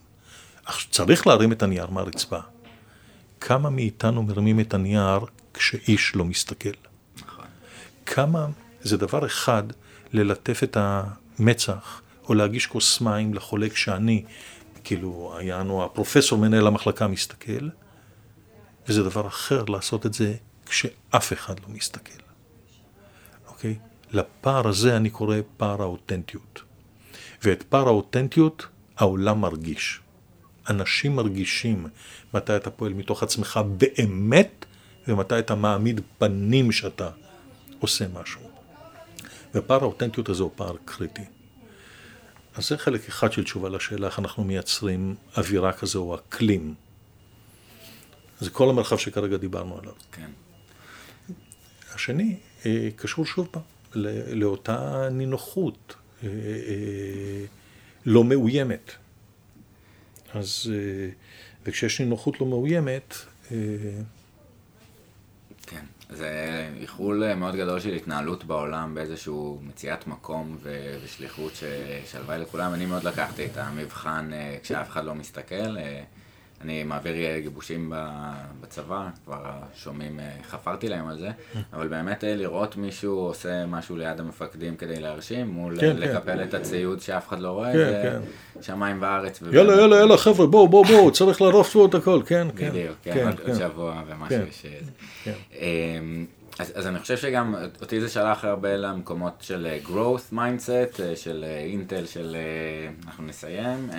[0.90, 2.38] צריך להרים את הנייר מהרצפה.
[3.40, 5.18] כמה מאיתנו מרימים את הנייר
[5.54, 6.68] כשאיש לא מסתכל?
[7.16, 7.44] נכון.
[8.06, 8.46] כמה,
[8.82, 9.62] זה דבר אחד
[10.12, 14.24] ללטף את המצח, או להגיש כוס מים לחולה כשאני
[14.84, 17.68] כאילו, היה לנו הפרופסור מנהל המחלקה מסתכל,
[18.88, 20.34] וזה דבר אחר לעשות את זה
[20.66, 22.22] כשאף אחד לא מסתכל,
[23.46, 23.78] אוקיי?
[24.12, 26.62] לפער הזה אני קורא פער האותנטיות.
[27.42, 28.66] ואת פער האותנטיות
[28.96, 30.00] העולם מרגיש.
[30.70, 31.86] אנשים מרגישים
[32.34, 34.66] מתי אתה פועל מתוך עצמך באמת,
[35.08, 37.10] ומתי אתה מעמיד פנים שאתה
[37.78, 38.40] עושה משהו.
[39.54, 41.24] ופער האותנטיות הזה הוא פער קריטי.
[42.54, 46.74] אז זה חלק אחד של תשובה לשאלה איך אנחנו מייצרים אווירה כזו או אקלים.
[48.44, 49.92] זה כל המרחב שכרגע דיברנו עליו.
[50.12, 50.30] כן.
[51.94, 53.62] השני אה, קשור שוב פעם
[54.32, 57.44] לאותה נינוחות אה, אה,
[58.06, 58.90] לא מאוימת.
[60.34, 60.72] אז,
[61.66, 63.14] וכשיש נינוחות לא מאוימת,
[65.66, 65.84] כן.
[66.10, 71.52] זה איחול מאוד גדול של התנהלות בעולם באיזשהו מציאת מקום ו- ושליחות
[72.06, 72.74] שהלוואי לכולם.
[72.74, 74.30] אני מאוד לקחתי את המבחן
[74.62, 75.76] כשאף אחד לא מסתכל.
[76.64, 77.92] אה, אני מעביר גיבושים
[78.60, 79.42] בצבא, כבר
[79.74, 81.30] שומעים, אה, חפרתי להם על זה,
[81.72, 86.42] אבל באמת לראות מישהו עושה משהו ליד המפקדים כדי להרשים, מול כן, לקפל כן.
[86.42, 88.62] את הציוד שאף אחד לא רואה, כן, זה כן.
[88.62, 89.42] שמיים וארץ.
[89.52, 92.70] יאללה, יאללה, יאללה, חבר'ה, בואו, בואו, בואו, צריך לערוף פה את הכל, כן, כן.
[92.70, 93.54] בדיוק, כן, כן, כן.
[93.54, 94.66] שבוע ומשהו כן, ש...
[95.24, 95.32] כן.
[95.60, 96.26] אמ,
[96.58, 102.06] אז, אז אני חושב שגם אותי זה שלח הרבה למקומות של growth mindset, של אינטל,
[102.06, 102.36] של
[103.06, 103.90] אנחנו נסיים.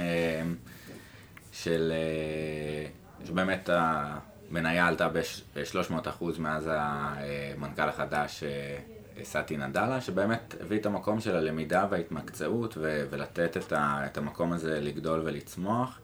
[1.63, 1.93] של...
[1.95, 2.87] אה,
[3.27, 8.77] שבאמת המניה עלתה ב-300% מאז המנכ"ל החדש אה,
[9.23, 14.53] סאטי נדלה, שבאמת הביא את המקום של הלמידה וההתמקצעות ו- ולתת את, ה- את המקום
[14.53, 15.99] הזה לגדול ולצמוח.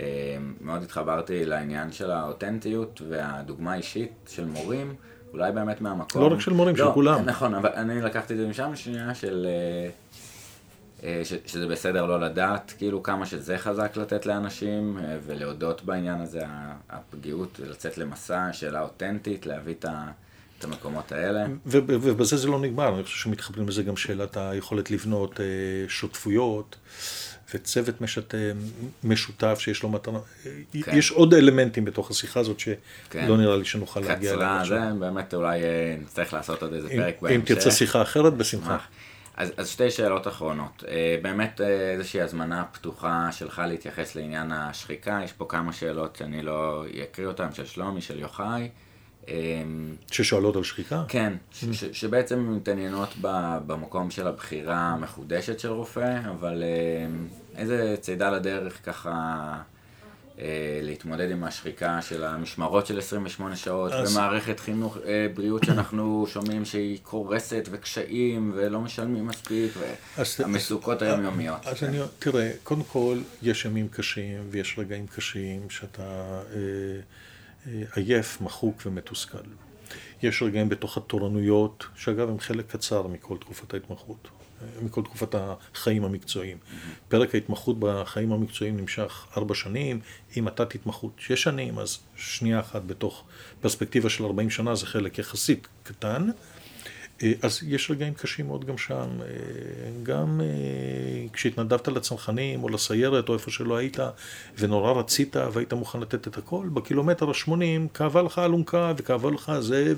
[0.00, 4.94] אה, מאוד התחברתי לעניין של האותנטיות והדוגמה האישית של מורים,
[5.32, 6.22] אולי באמת מהמקום...
[6.22, 7.24] לא רק של מורים, לא, של כולם.
[7.24, 9.46] נכון, אבל אני לקחתי את זה משם, שנייה של...
[11.04, 16.20] אה, ש, שזה בסדר לא לדעת, כאילו כמה שזה חזק לתת לאנשים, אה, ולהודות בעניין
[16.20, 16.40] הזה,
[16.90, 20.06] הפגיעות, לצאת למסע, שאלה אותנטית, להביא את, ה,
[20.58, 21.46] את המקומות האלה.
[21.66, 25.44] ובזה זה לא נגמר, אני חושב שמתחברים לזה גם שאלת היכולת לבנות אה,
[25.88, 26.76] שותפויות.
[27.54, 28.34] וצוות משת...
[29.04, 30.20] משותף שיש לו מטרה,
[30.82, 30.96] כן.
[30.96, 32.74] יש עוד אלמנטים בתוך השיחה הזאת שלא
[33.10, 33.32] כן.
[33.36, 34.62] נראה לי שנוכל להגיע אליהם.
[34.64, 35.60] קצרה, זה באמת אולי
[36.02, 37.36] נצטרך לעשות עוד איזה פרק בהמשך.
[37.36, 38.78] אם תרצה שיחה אחרת, בשמחה.
[39.36, 40.84] אז, אז שתי שאלות אחרונות.
[40.88, 46.42] אה, באמת אה, איזושהי הזמנה פתוחה שלך להתייחס לעניין השחיקה, יש פה כמה שאלות שאני
[46.42, 48.68] לא אקריא אותן, של שלומי, של יוחאי.
[49.28, 49.34] אה,
[50.10, 51.04] ששואלות על שחיקה?
[51.08, 53.14] כן, ש, ש, שבעצם מתעניינות
[53.66, 56.62] במקום של הבחירה המחודשת של רופא, אבל
[57.56, 59.12] איזה צידה לדרך ככה
[60.82, 64.14] להתמודד עם השחיקה של המשמרות של 28 שעות, אז...
[64.16, 69.72] במערכת חינוך, אה, בריאות שאנחנו שומעים שהיא קורסת וקשיים ולא משלמים מספיק,
[70.38, 71.66] והמצוקות היומיומיות.
[71.66, 76.56] אז אני, תראה, קודם כל, יש ימים קשים ויש רגעים קשים שאתה אה,
[77.66, 79.38] אה, עייף, מחוק ומתוסכל.
[80.22, 84.28] יש רגעים בתוך התורנויות, שאגב הם חלק קצר מכל תקופת ההתמחות.
[84.82, 86.56] מכל תקופת החיים המקצועיים.
[86.56, 87.08] Mm-hmm.
[87.08, 90.00] פרק ההתמחות בחיים המקצועיים נמשך ארבע שנים,
[90.36, 93.24] אם אתה תתמחות שש שנים, אז שנייה אחת בתוך
[93.60, 96.30] פרספקטיבה של ארבעים שנה זה חלק יחסית קטן.
[97.22, 99.26] אה, אז יש רגעים קשים מאוד גם שם, אה,
[100.02, 103.98] גם אה, כשהתנדבת לצנחנים או לסיירת או איפה שלא היית
[104.58, 109.94] ונורא רצית והיית מוכן לתת את הכל, בקילומטר ה-80 כאבה לך אלונקה וכאבה לך זה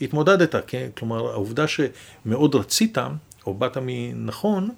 [0.00, 0.88] והתמודדת, כן?
[0.96, 2.98] כלומר העובדה שמאוד רצית
[3.46, 4.70] או באת מנכון,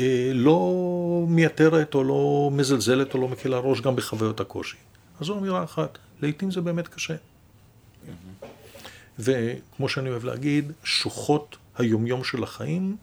[0.00, 4.76] אה, לא מייתרת או לא מזלזלת או לא מקלה ראש גם בחוויות הקושי.
[5.20, 7.14] אז זו אמירה אחת, לעיתים זה באמת קשה.
[9.18, 12.96] וכמו שאני אוהב להגיד, שוחות היומיום של החיים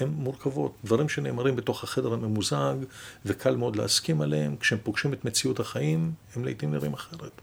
[0.00, 0.74] הן מורכבות.
[0.84, 2.74] דברים שנאמרים בתוך החדר הממוזג
[3.26, 7.40] וקל מאוד להסכים עליהם, כשהם פוגשים את מציאות החיים, הם לעיתים נראים אחרת.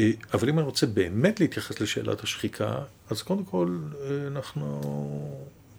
[0.00, 2.78] אה, אבל אם אני רוצה באמת להתייחס לשאלת השחיקה,
[3.10, 3.78] אז קודם כל
[4.26, 4.80] אנחנו,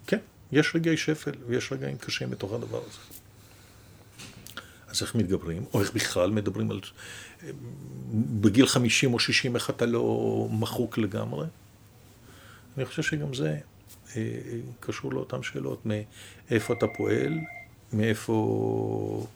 [0.07, 0.17] כן,
[0.51, 2.99] יש רגעי שפל ויש רגעים קשים בתוך הדבר הזה.
[4.87, 6.79] אז איך מתגברים, או איך בכלל מדברים על...
[8.41, 11.45] בגיל 50 או 60 איך אתה לא מחוק לגמרי?
[12.77, 13.57] אני חושב שגם זה
[14.15, 14.21] אה,
[14.79, 17.33] קשור לאותן שאלות, מאיפה אתה פועל,
[17.93, 19.27] מאיפה...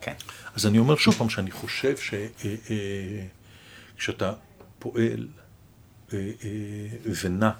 [0.00, 0.14] כן.
[0.54, 1.94] אז אני אומר שוב פעם שאני חושב
[3.96, 4.34] שכשאתה אה, אה,
[4.84, 5.28] פועל
[6.12, 6.18] אה,
[7.22, 7.50] ונע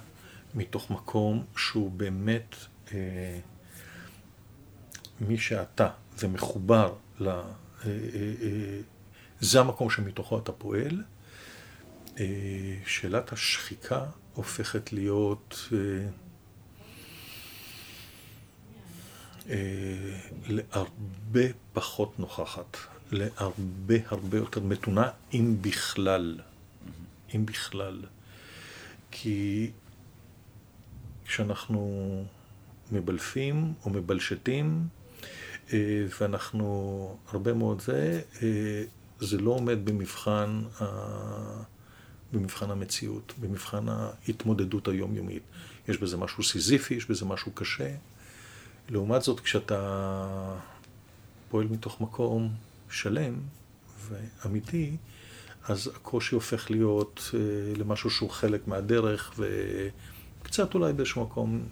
[0.55, 2.55] מתוך מקום שהוא באמת
[5.21, 5.89] מי שאתה
[6.19, 7.29] ומחובר ל...
[9.39, 11.03] זה המקום שמתוכו אתה פועל.
[12.85, 15.69] שאלת השחיקה הופכת להיות
[19.49, 19.57] אה,
[20.47, 22.77] להרבה פחות נוכחת,
[23.11, 26.39] להרבה הרבה יותר מתונה, אם בכלל.
[27.35, 28.01] אם בכלל.
[29.11, 29.71] כי
[31.25, 32.23] כשאנחנו
[32.91, 34.87] מבלפים או מבלשתים,
[35.73, 38.83] אה, ואנחנו הרבה מאוד זה, אה,
[39.19, 40.63] זה לא עומד במבחן,
[42.33, 45.43] במבחן המציאות, במבחן ההתמודדות היומיומית.
[45.87, 47.95] יש בזה משהו סיזיפי, יש בזה משהו קשה.
[48.89, 50.57] לעומת זאת, כשאתה
[51.49, 52.53] פועל מתוך מקום
[52.89, 53.33] שלם
[54.07, 54.97] ואמיתי,
[55.67, 57.39] אז הקושי הופך להיות אה,
[57.77, 61.63] למשהו שהוא חלק מהדרך, וקצת אולי באיזשהו מקום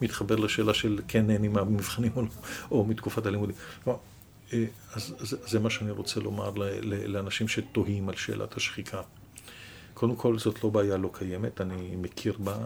[0.00, 2.28] מתחבר לשאלה של כן נהנים מהמבחנים או, לא,
[2.70, 3.56] או מתקופת הלימודים.
[4.52, 6.50] אה, אז זה, זה מה שאני רוצה לומר
[6.82, 9.02] לאנשים שתוהים על שאלת השחיקה.
[9.94, 12.56] קודם כל, זאת לא בעיה לא קיימת, אני מכיר בה,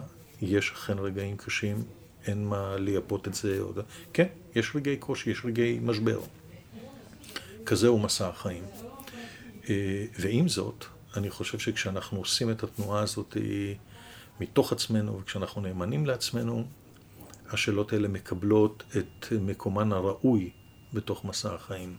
[0.41, 1.83] יש אכן רגעים קשים,
[2.25, 3.59] אין מה לייפות את זה.
[4.13, 6.19] כן, יש רגעי קושי, יש רגעי משבר.
[7.65, 8.63] כזה הוא מסע החיים.
[9.69, 10.85] אה, ועם זאת,
[11.17, 13.37] אני חושב שכשאנחנו עושים את התנועה הזאת
[14.39, 16.65] מתוך עצמנו, וכשאנחנו נאמנים לעצמנו,
[17.51, 20.51] השאלות האלה מקבלות את מקומן הראוי
[20.93, 21.97] בתוך מסע החיים,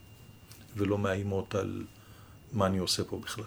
[0.77, 1.85] ולא מאיימות על
[2.53, 3.45] מה אני עושה פה בכלל.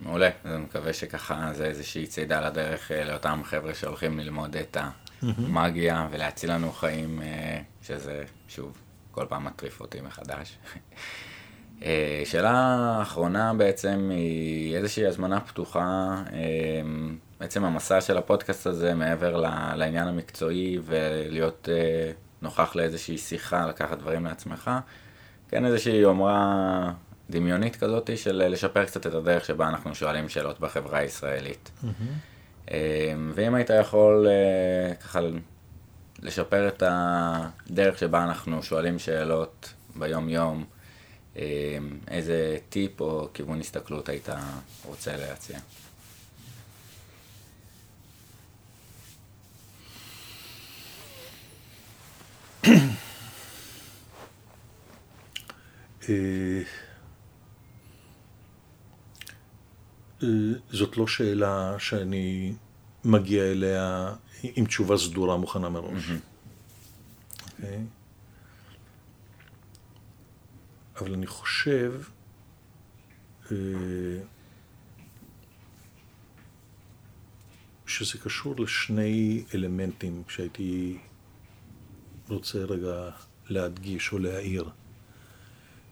[0.00, 4.90] מעולה, אני מקווה שככה זה איזושהי צידה לדרך אה, לאותם חבר'ה שהולכים ללמוד את ה...
[5.38, 8.78] מגיה ולהציל לנו חיים, אה, שזה, שוב,
[9.10, 10.58] כל פעם מטריף אותי מחדש.
[11.84, 16.40] אה, שאלה אחרונה בעצם היא איזושהי הזמנה פתוחה, אה,
[17.40, 19.44] בעצם המסע של הפודקאסט הזה מעבר
[19.76, 21.68] לעניין המקצועי ולהיות
[22.42, 24.70] נוכח לאיזושהי שיחה, לקחת דברים לעצמך,
[25.48, 26.92] כן איזושהי יומרה
[27.30, 31.70] דמיונית כזאת של לשפר קצת את הדרך שבה אנחנו שואלים שאלות בחברה הישראלית.
[31.84, 32.72] Mm-hmm.
[33.34, 35.20] ואם היית יכול אה, ככה
[36.22, 40.64] לשפר את הדרך שבה אנחנו שואלים שאלות ביום-יום,
[42.08, 44.28] איזה טיפ או כיוון הסתכלות היית
[44.84, 45.58] רוצה להציע?
[56.08, 56.62] אה,
[60.70, 62.54] זאת לא שאלה שאני
[63.04, 66.08] מגיע אליה עם תשובה סדורה מוכנה מראש.
[66.08, 67.62] Mm-hmm.
[67.62, 67.93] Okay.
[70.96, 72.02] אבל אני חושב
[73.52, 73.56] אה,
[77.86, 80.98] שזה קשור לשני אלמנטים שהייתי
[82.28, 83.10] רוצה רגע
[83.46, 84.70] להדגיש או להעיר,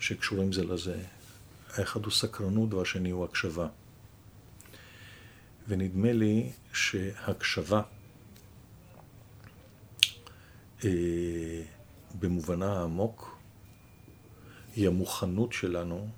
[0.00, 1.04] שקשורים זה לזה.
[1.74, 3.68] האחד הוא סקרנות והשני הוא הקשבה.
[5.68, 7.82] ונדמה לי שהקשבה,
[10.84, 11.62] אה,
[12.20, 13.31] במובנה העמוק,
[14.74, 16.08] היא המוכנות שלנו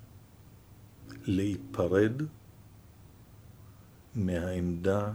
[1.23, 2.21] להיפרד
[4.15, 5.11] מהעמדה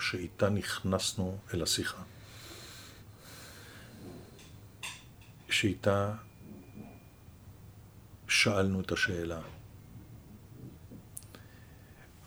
[0.00, 2.02] שאיתה נכנסנו אל השיחה.
[5.50, 6.14] שאיתה
[8.28, 9.40] שאלנו את השאלה.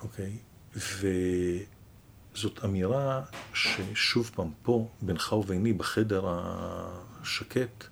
[0.02, 0.38] אוקיי?
[0.76, 3.24] וזאת אמירה
[3.54, 7.84] ששוב פעם פה, בינך וביני, בחדר השקט,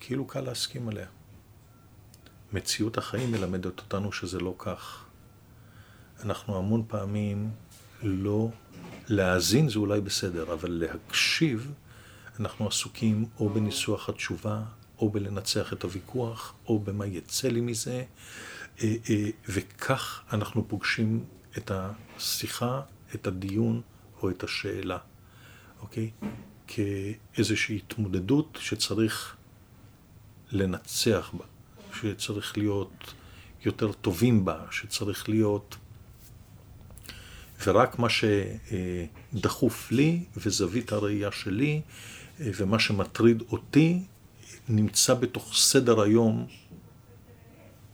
[0.00, 1.06] כאילו קל להסכים עליה.
[2.54, 5.04] מציאות החיים מלמדת אותנו שזה לא כך.
[6.24, 7.50] אנחנו המון פעמים
[8.02, 8.48] לא...
[9.08, 11.72] להאזין זה אולי בסדר, אבל להקשיב,
[12.40, 14.62] אנחנו עסוקים או בניסוח התשובה,
[14.98, 18.04] או בלנצח את הוויכוח, או במה יצא לי מזה,
[18.82, 21.24] אה, אה, וכך אנחנו פוגשים
[21.58, 22.80] את השיחה,
[23.14, 23.80] את הדיון
[24.22, 24.98] או את השאלה,
[25.80, 26.10] אוקיי?
[26.66, 29.36] כאיזושהי התמודדות שצריך
[30.52, 31.44] לנצח בה,
[32.04, 33.14] שצריך להיות
[33.64, 35.76] יותר טובים בה, שצריך להיות...
[37.66, 38.08] ורק מה
[39.32, 41.80] שדחוף לי וזווית הראייה שלי
[42.38, 44.02] ומה שמטריד אותי
[44.68, 46.46] נמצא בתוך סדר היום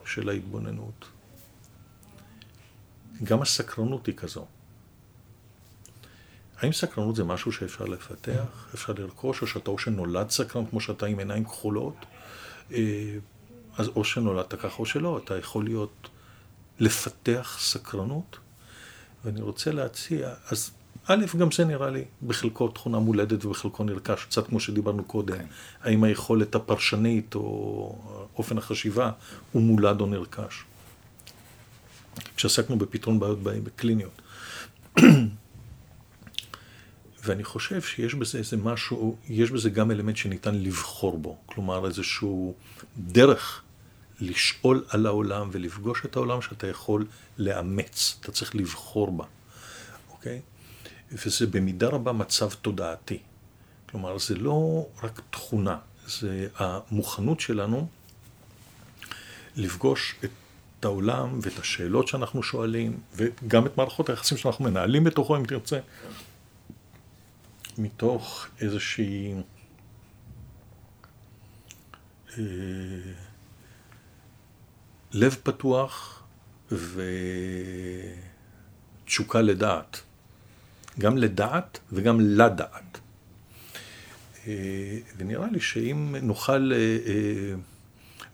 [0.04, 1.08] של ההתבוננות.
[3.24, 4.46] גם הסקרנות היא כזו.
[6.58, 11.06] האם סקרנות זה משהו שאפשר לפתח, אפשר לרכוש, או שאתה או שנולד סקרן כמו שאתה
[11.06, 11.94] עם עיניים כחולות,
[12.72, 13.16] אה,
[13.80, 16.08] אז או שנולדת ככה או שלא, אתה יכול להיות,
[16.80, 18.38] לפתח סקרנות.
[19.24, 20.70] ואני רוצה להציע, אז
[21.06, 25.38] א', גם זה נראה לי בחלקו תכונה מולדת ובחלקו נרכש, קצת כמו שדיברנו קודם.
[25.38, 25.44] כן.
[25.82, 27.98] האם היכולת הפרשנית או
[28.36, 29.12] אופן החשיבה
[29.52, 30.64] הוא מולד או נרכש.
[32.36, 34.22] כשעסקנו בפתרון בעיות קליניות.
[37.24, 41.36] ואני חושב שיש בזה איזה משהו, יש בזה גם אלמנט שניתן לבחור בו.
[41.46, 42.54] כלומר, איזשהו
[42.98, 43.62] דרך
[44.20, 47.06] לשאול על העולם ולפגוש את העולם שאתה יכול
[47.38, 49.24] לאמץ, אתה צריך לבחור בה,
[50.10, 50.40] אוקיי?
[51.12, 53.18] וזה במידה רבה מצב תודעתי.
[53.90, 57.88] כלומר, זה לא רק תכונה, זה המוכנות שלנו
[59.56, 65.44] לפגוש את העולם ואת השאלות שאנחנו שואלים, וגם את מערכות היחסים שאנחנו מנהלים בתוכו, אם
[65.44, 65.78] תרצה,
[67.78, 69.34] מתוך איזושהי...
[72.38, 72.44] אה,
[75.12, 76.22] לב פתוח
[79.04, 80.00] ותשוקה לדעת.
[80.98, 82.98] גם לדעת וגם לדעת.
[84.46, 87.54] אה, ונראה לי שאם נוכל אה, אה,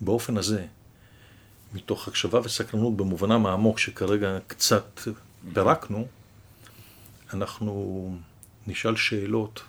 [0.01, 0.67] באופן הזה,
[1.75, 5.01] מתוך הקשבה וסקרנות במובנם העמוק שכרגע קצת
[5.55, 6.07] פירקנו,
[7.35, 8.17] אנחנו
[8.67, 9.63] נשאל שאלות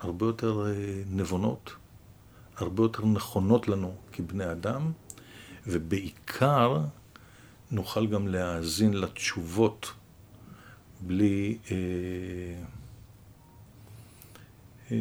[0.00, 0.66] הרבה יותר
[1.10, 1.72] נבונות,
[2.56, 4.92] הרבה יותר נכונות לנו כבני אדם,
[5.66, 6.80] ובעיקר
[7.70, 9.92] נוכל גם להאזין לתשובות
[11.00, 11.76] בלי, אה,
[14.90, 14.96] אה,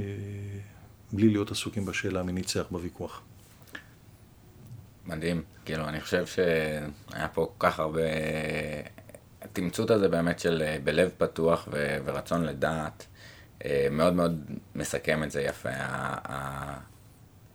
[1.14, 3.22] בלי להיות עסוקים בשאלה מי ניצח בוויכוח.
[5.06, 8.02] מדהים, כאילו, אני חושב שהיה פה כל כך הרבה...
[9.42, 13.06] התמצות הזה באמת של אה, בלב פתוח ו- ורצון לדעת,
[13.66, 14.46] אה, מאוד מאוד
[14.76, 15.70] מסכם את זה יפה.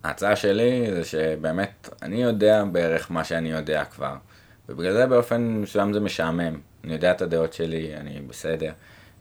[0.04, 4.14] ההצעה שלי זה שבאמת, אני יודע בערך מה שאני יודע כבר,
[4.68, 6.60] ובגלל זה באופן מסוים זה משעמם.
[6.84, 8.72] אני יודע את הדעות שלי, אני בסדר.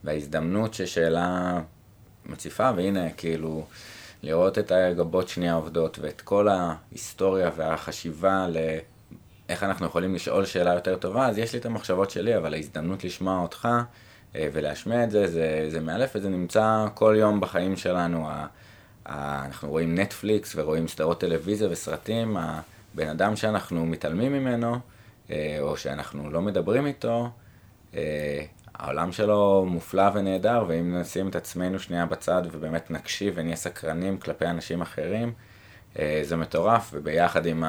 [0.03, 1.59] וההזדמנות ששאלה
[2.25, 3.65] מציפה, והנה, כאילו,
[4.23, 10.95] לראות את הגבות שנייה עובדות, ואת כל ההיסטוריה והחשיבה לאיך אנחנו יכולים לשאול שאלה יותר
[10.95, 13.67] טובה, אז יש לי את המחשבות שלי, אבל ההזדמנות לשמוע אותך
[14.35, 18.27] אה, ולהשמיע את זה, זה, זה מאלף וזה נמצא כל יום בחיים שלנו.
[19.09, 24.79] אנחנו רואים נטפליקס ורואים סדרות טלוויזיה וסרטים, הבן אדם שאנחנו מתעלמים ממנו,
[25.31, 27.29] אה, או שאנחנו לא מדברים איתו,
[27.95, 28.41] אה,
[28.75, 34.45] העולם שלו מופלא ונהדר, ואם נשים את עצמנו שנייה בצד ובאמת נקשיב ונהיה סקרנים כלפי
[34.45, 35.33] אנשים אחרים,
[35.99, 37.63] אה, זה מטורף, וביחד עם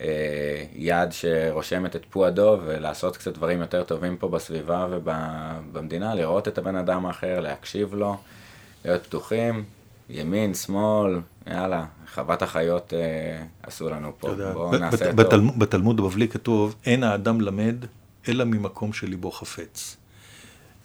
[0.00, 6.58] אה, יד שרושמת את פועדו ולעשות קצת דברים יותר טובים פה בסביבה ובמדינה, לראות את
[6.58, 8.16] הבן אדם האחר, להקשיב לו,
[8.84, 9.64] להיות פתוחים,
[10.12, 11.84] ימין, שמאל, יאללה,
[12.14, 15.58] חוות החיות אה, עשו לנו פה, בואו נעשה בת, טוב.
[15.58, 17.76] בתלמוד הבבלי כתוב, אין האדם למד
[18.28, 19.96] אלא ממקום שליבו חפץ.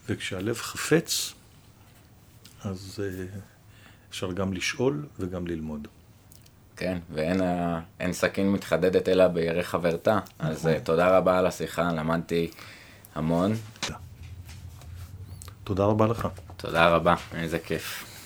[0.10, 1.34] וכשהלב חפץ,
[2.64, 3.26] אז אה,
[4.10, 5.88] אפשר גם לשאול וגם ללמוד.
[6.76, 10.20] כן, ואין סכין מתחדדת אלא בירי חברתה.
[10.40, 10.80] אז נכון.
[10.80, 12.52] תודה רבה על השיחה, למדתי
[13.16, 13.54] המון.
[15.64, 16.28] תודה רבה לך.
[16.58, 18.17] תודה רבה, איזה כיף.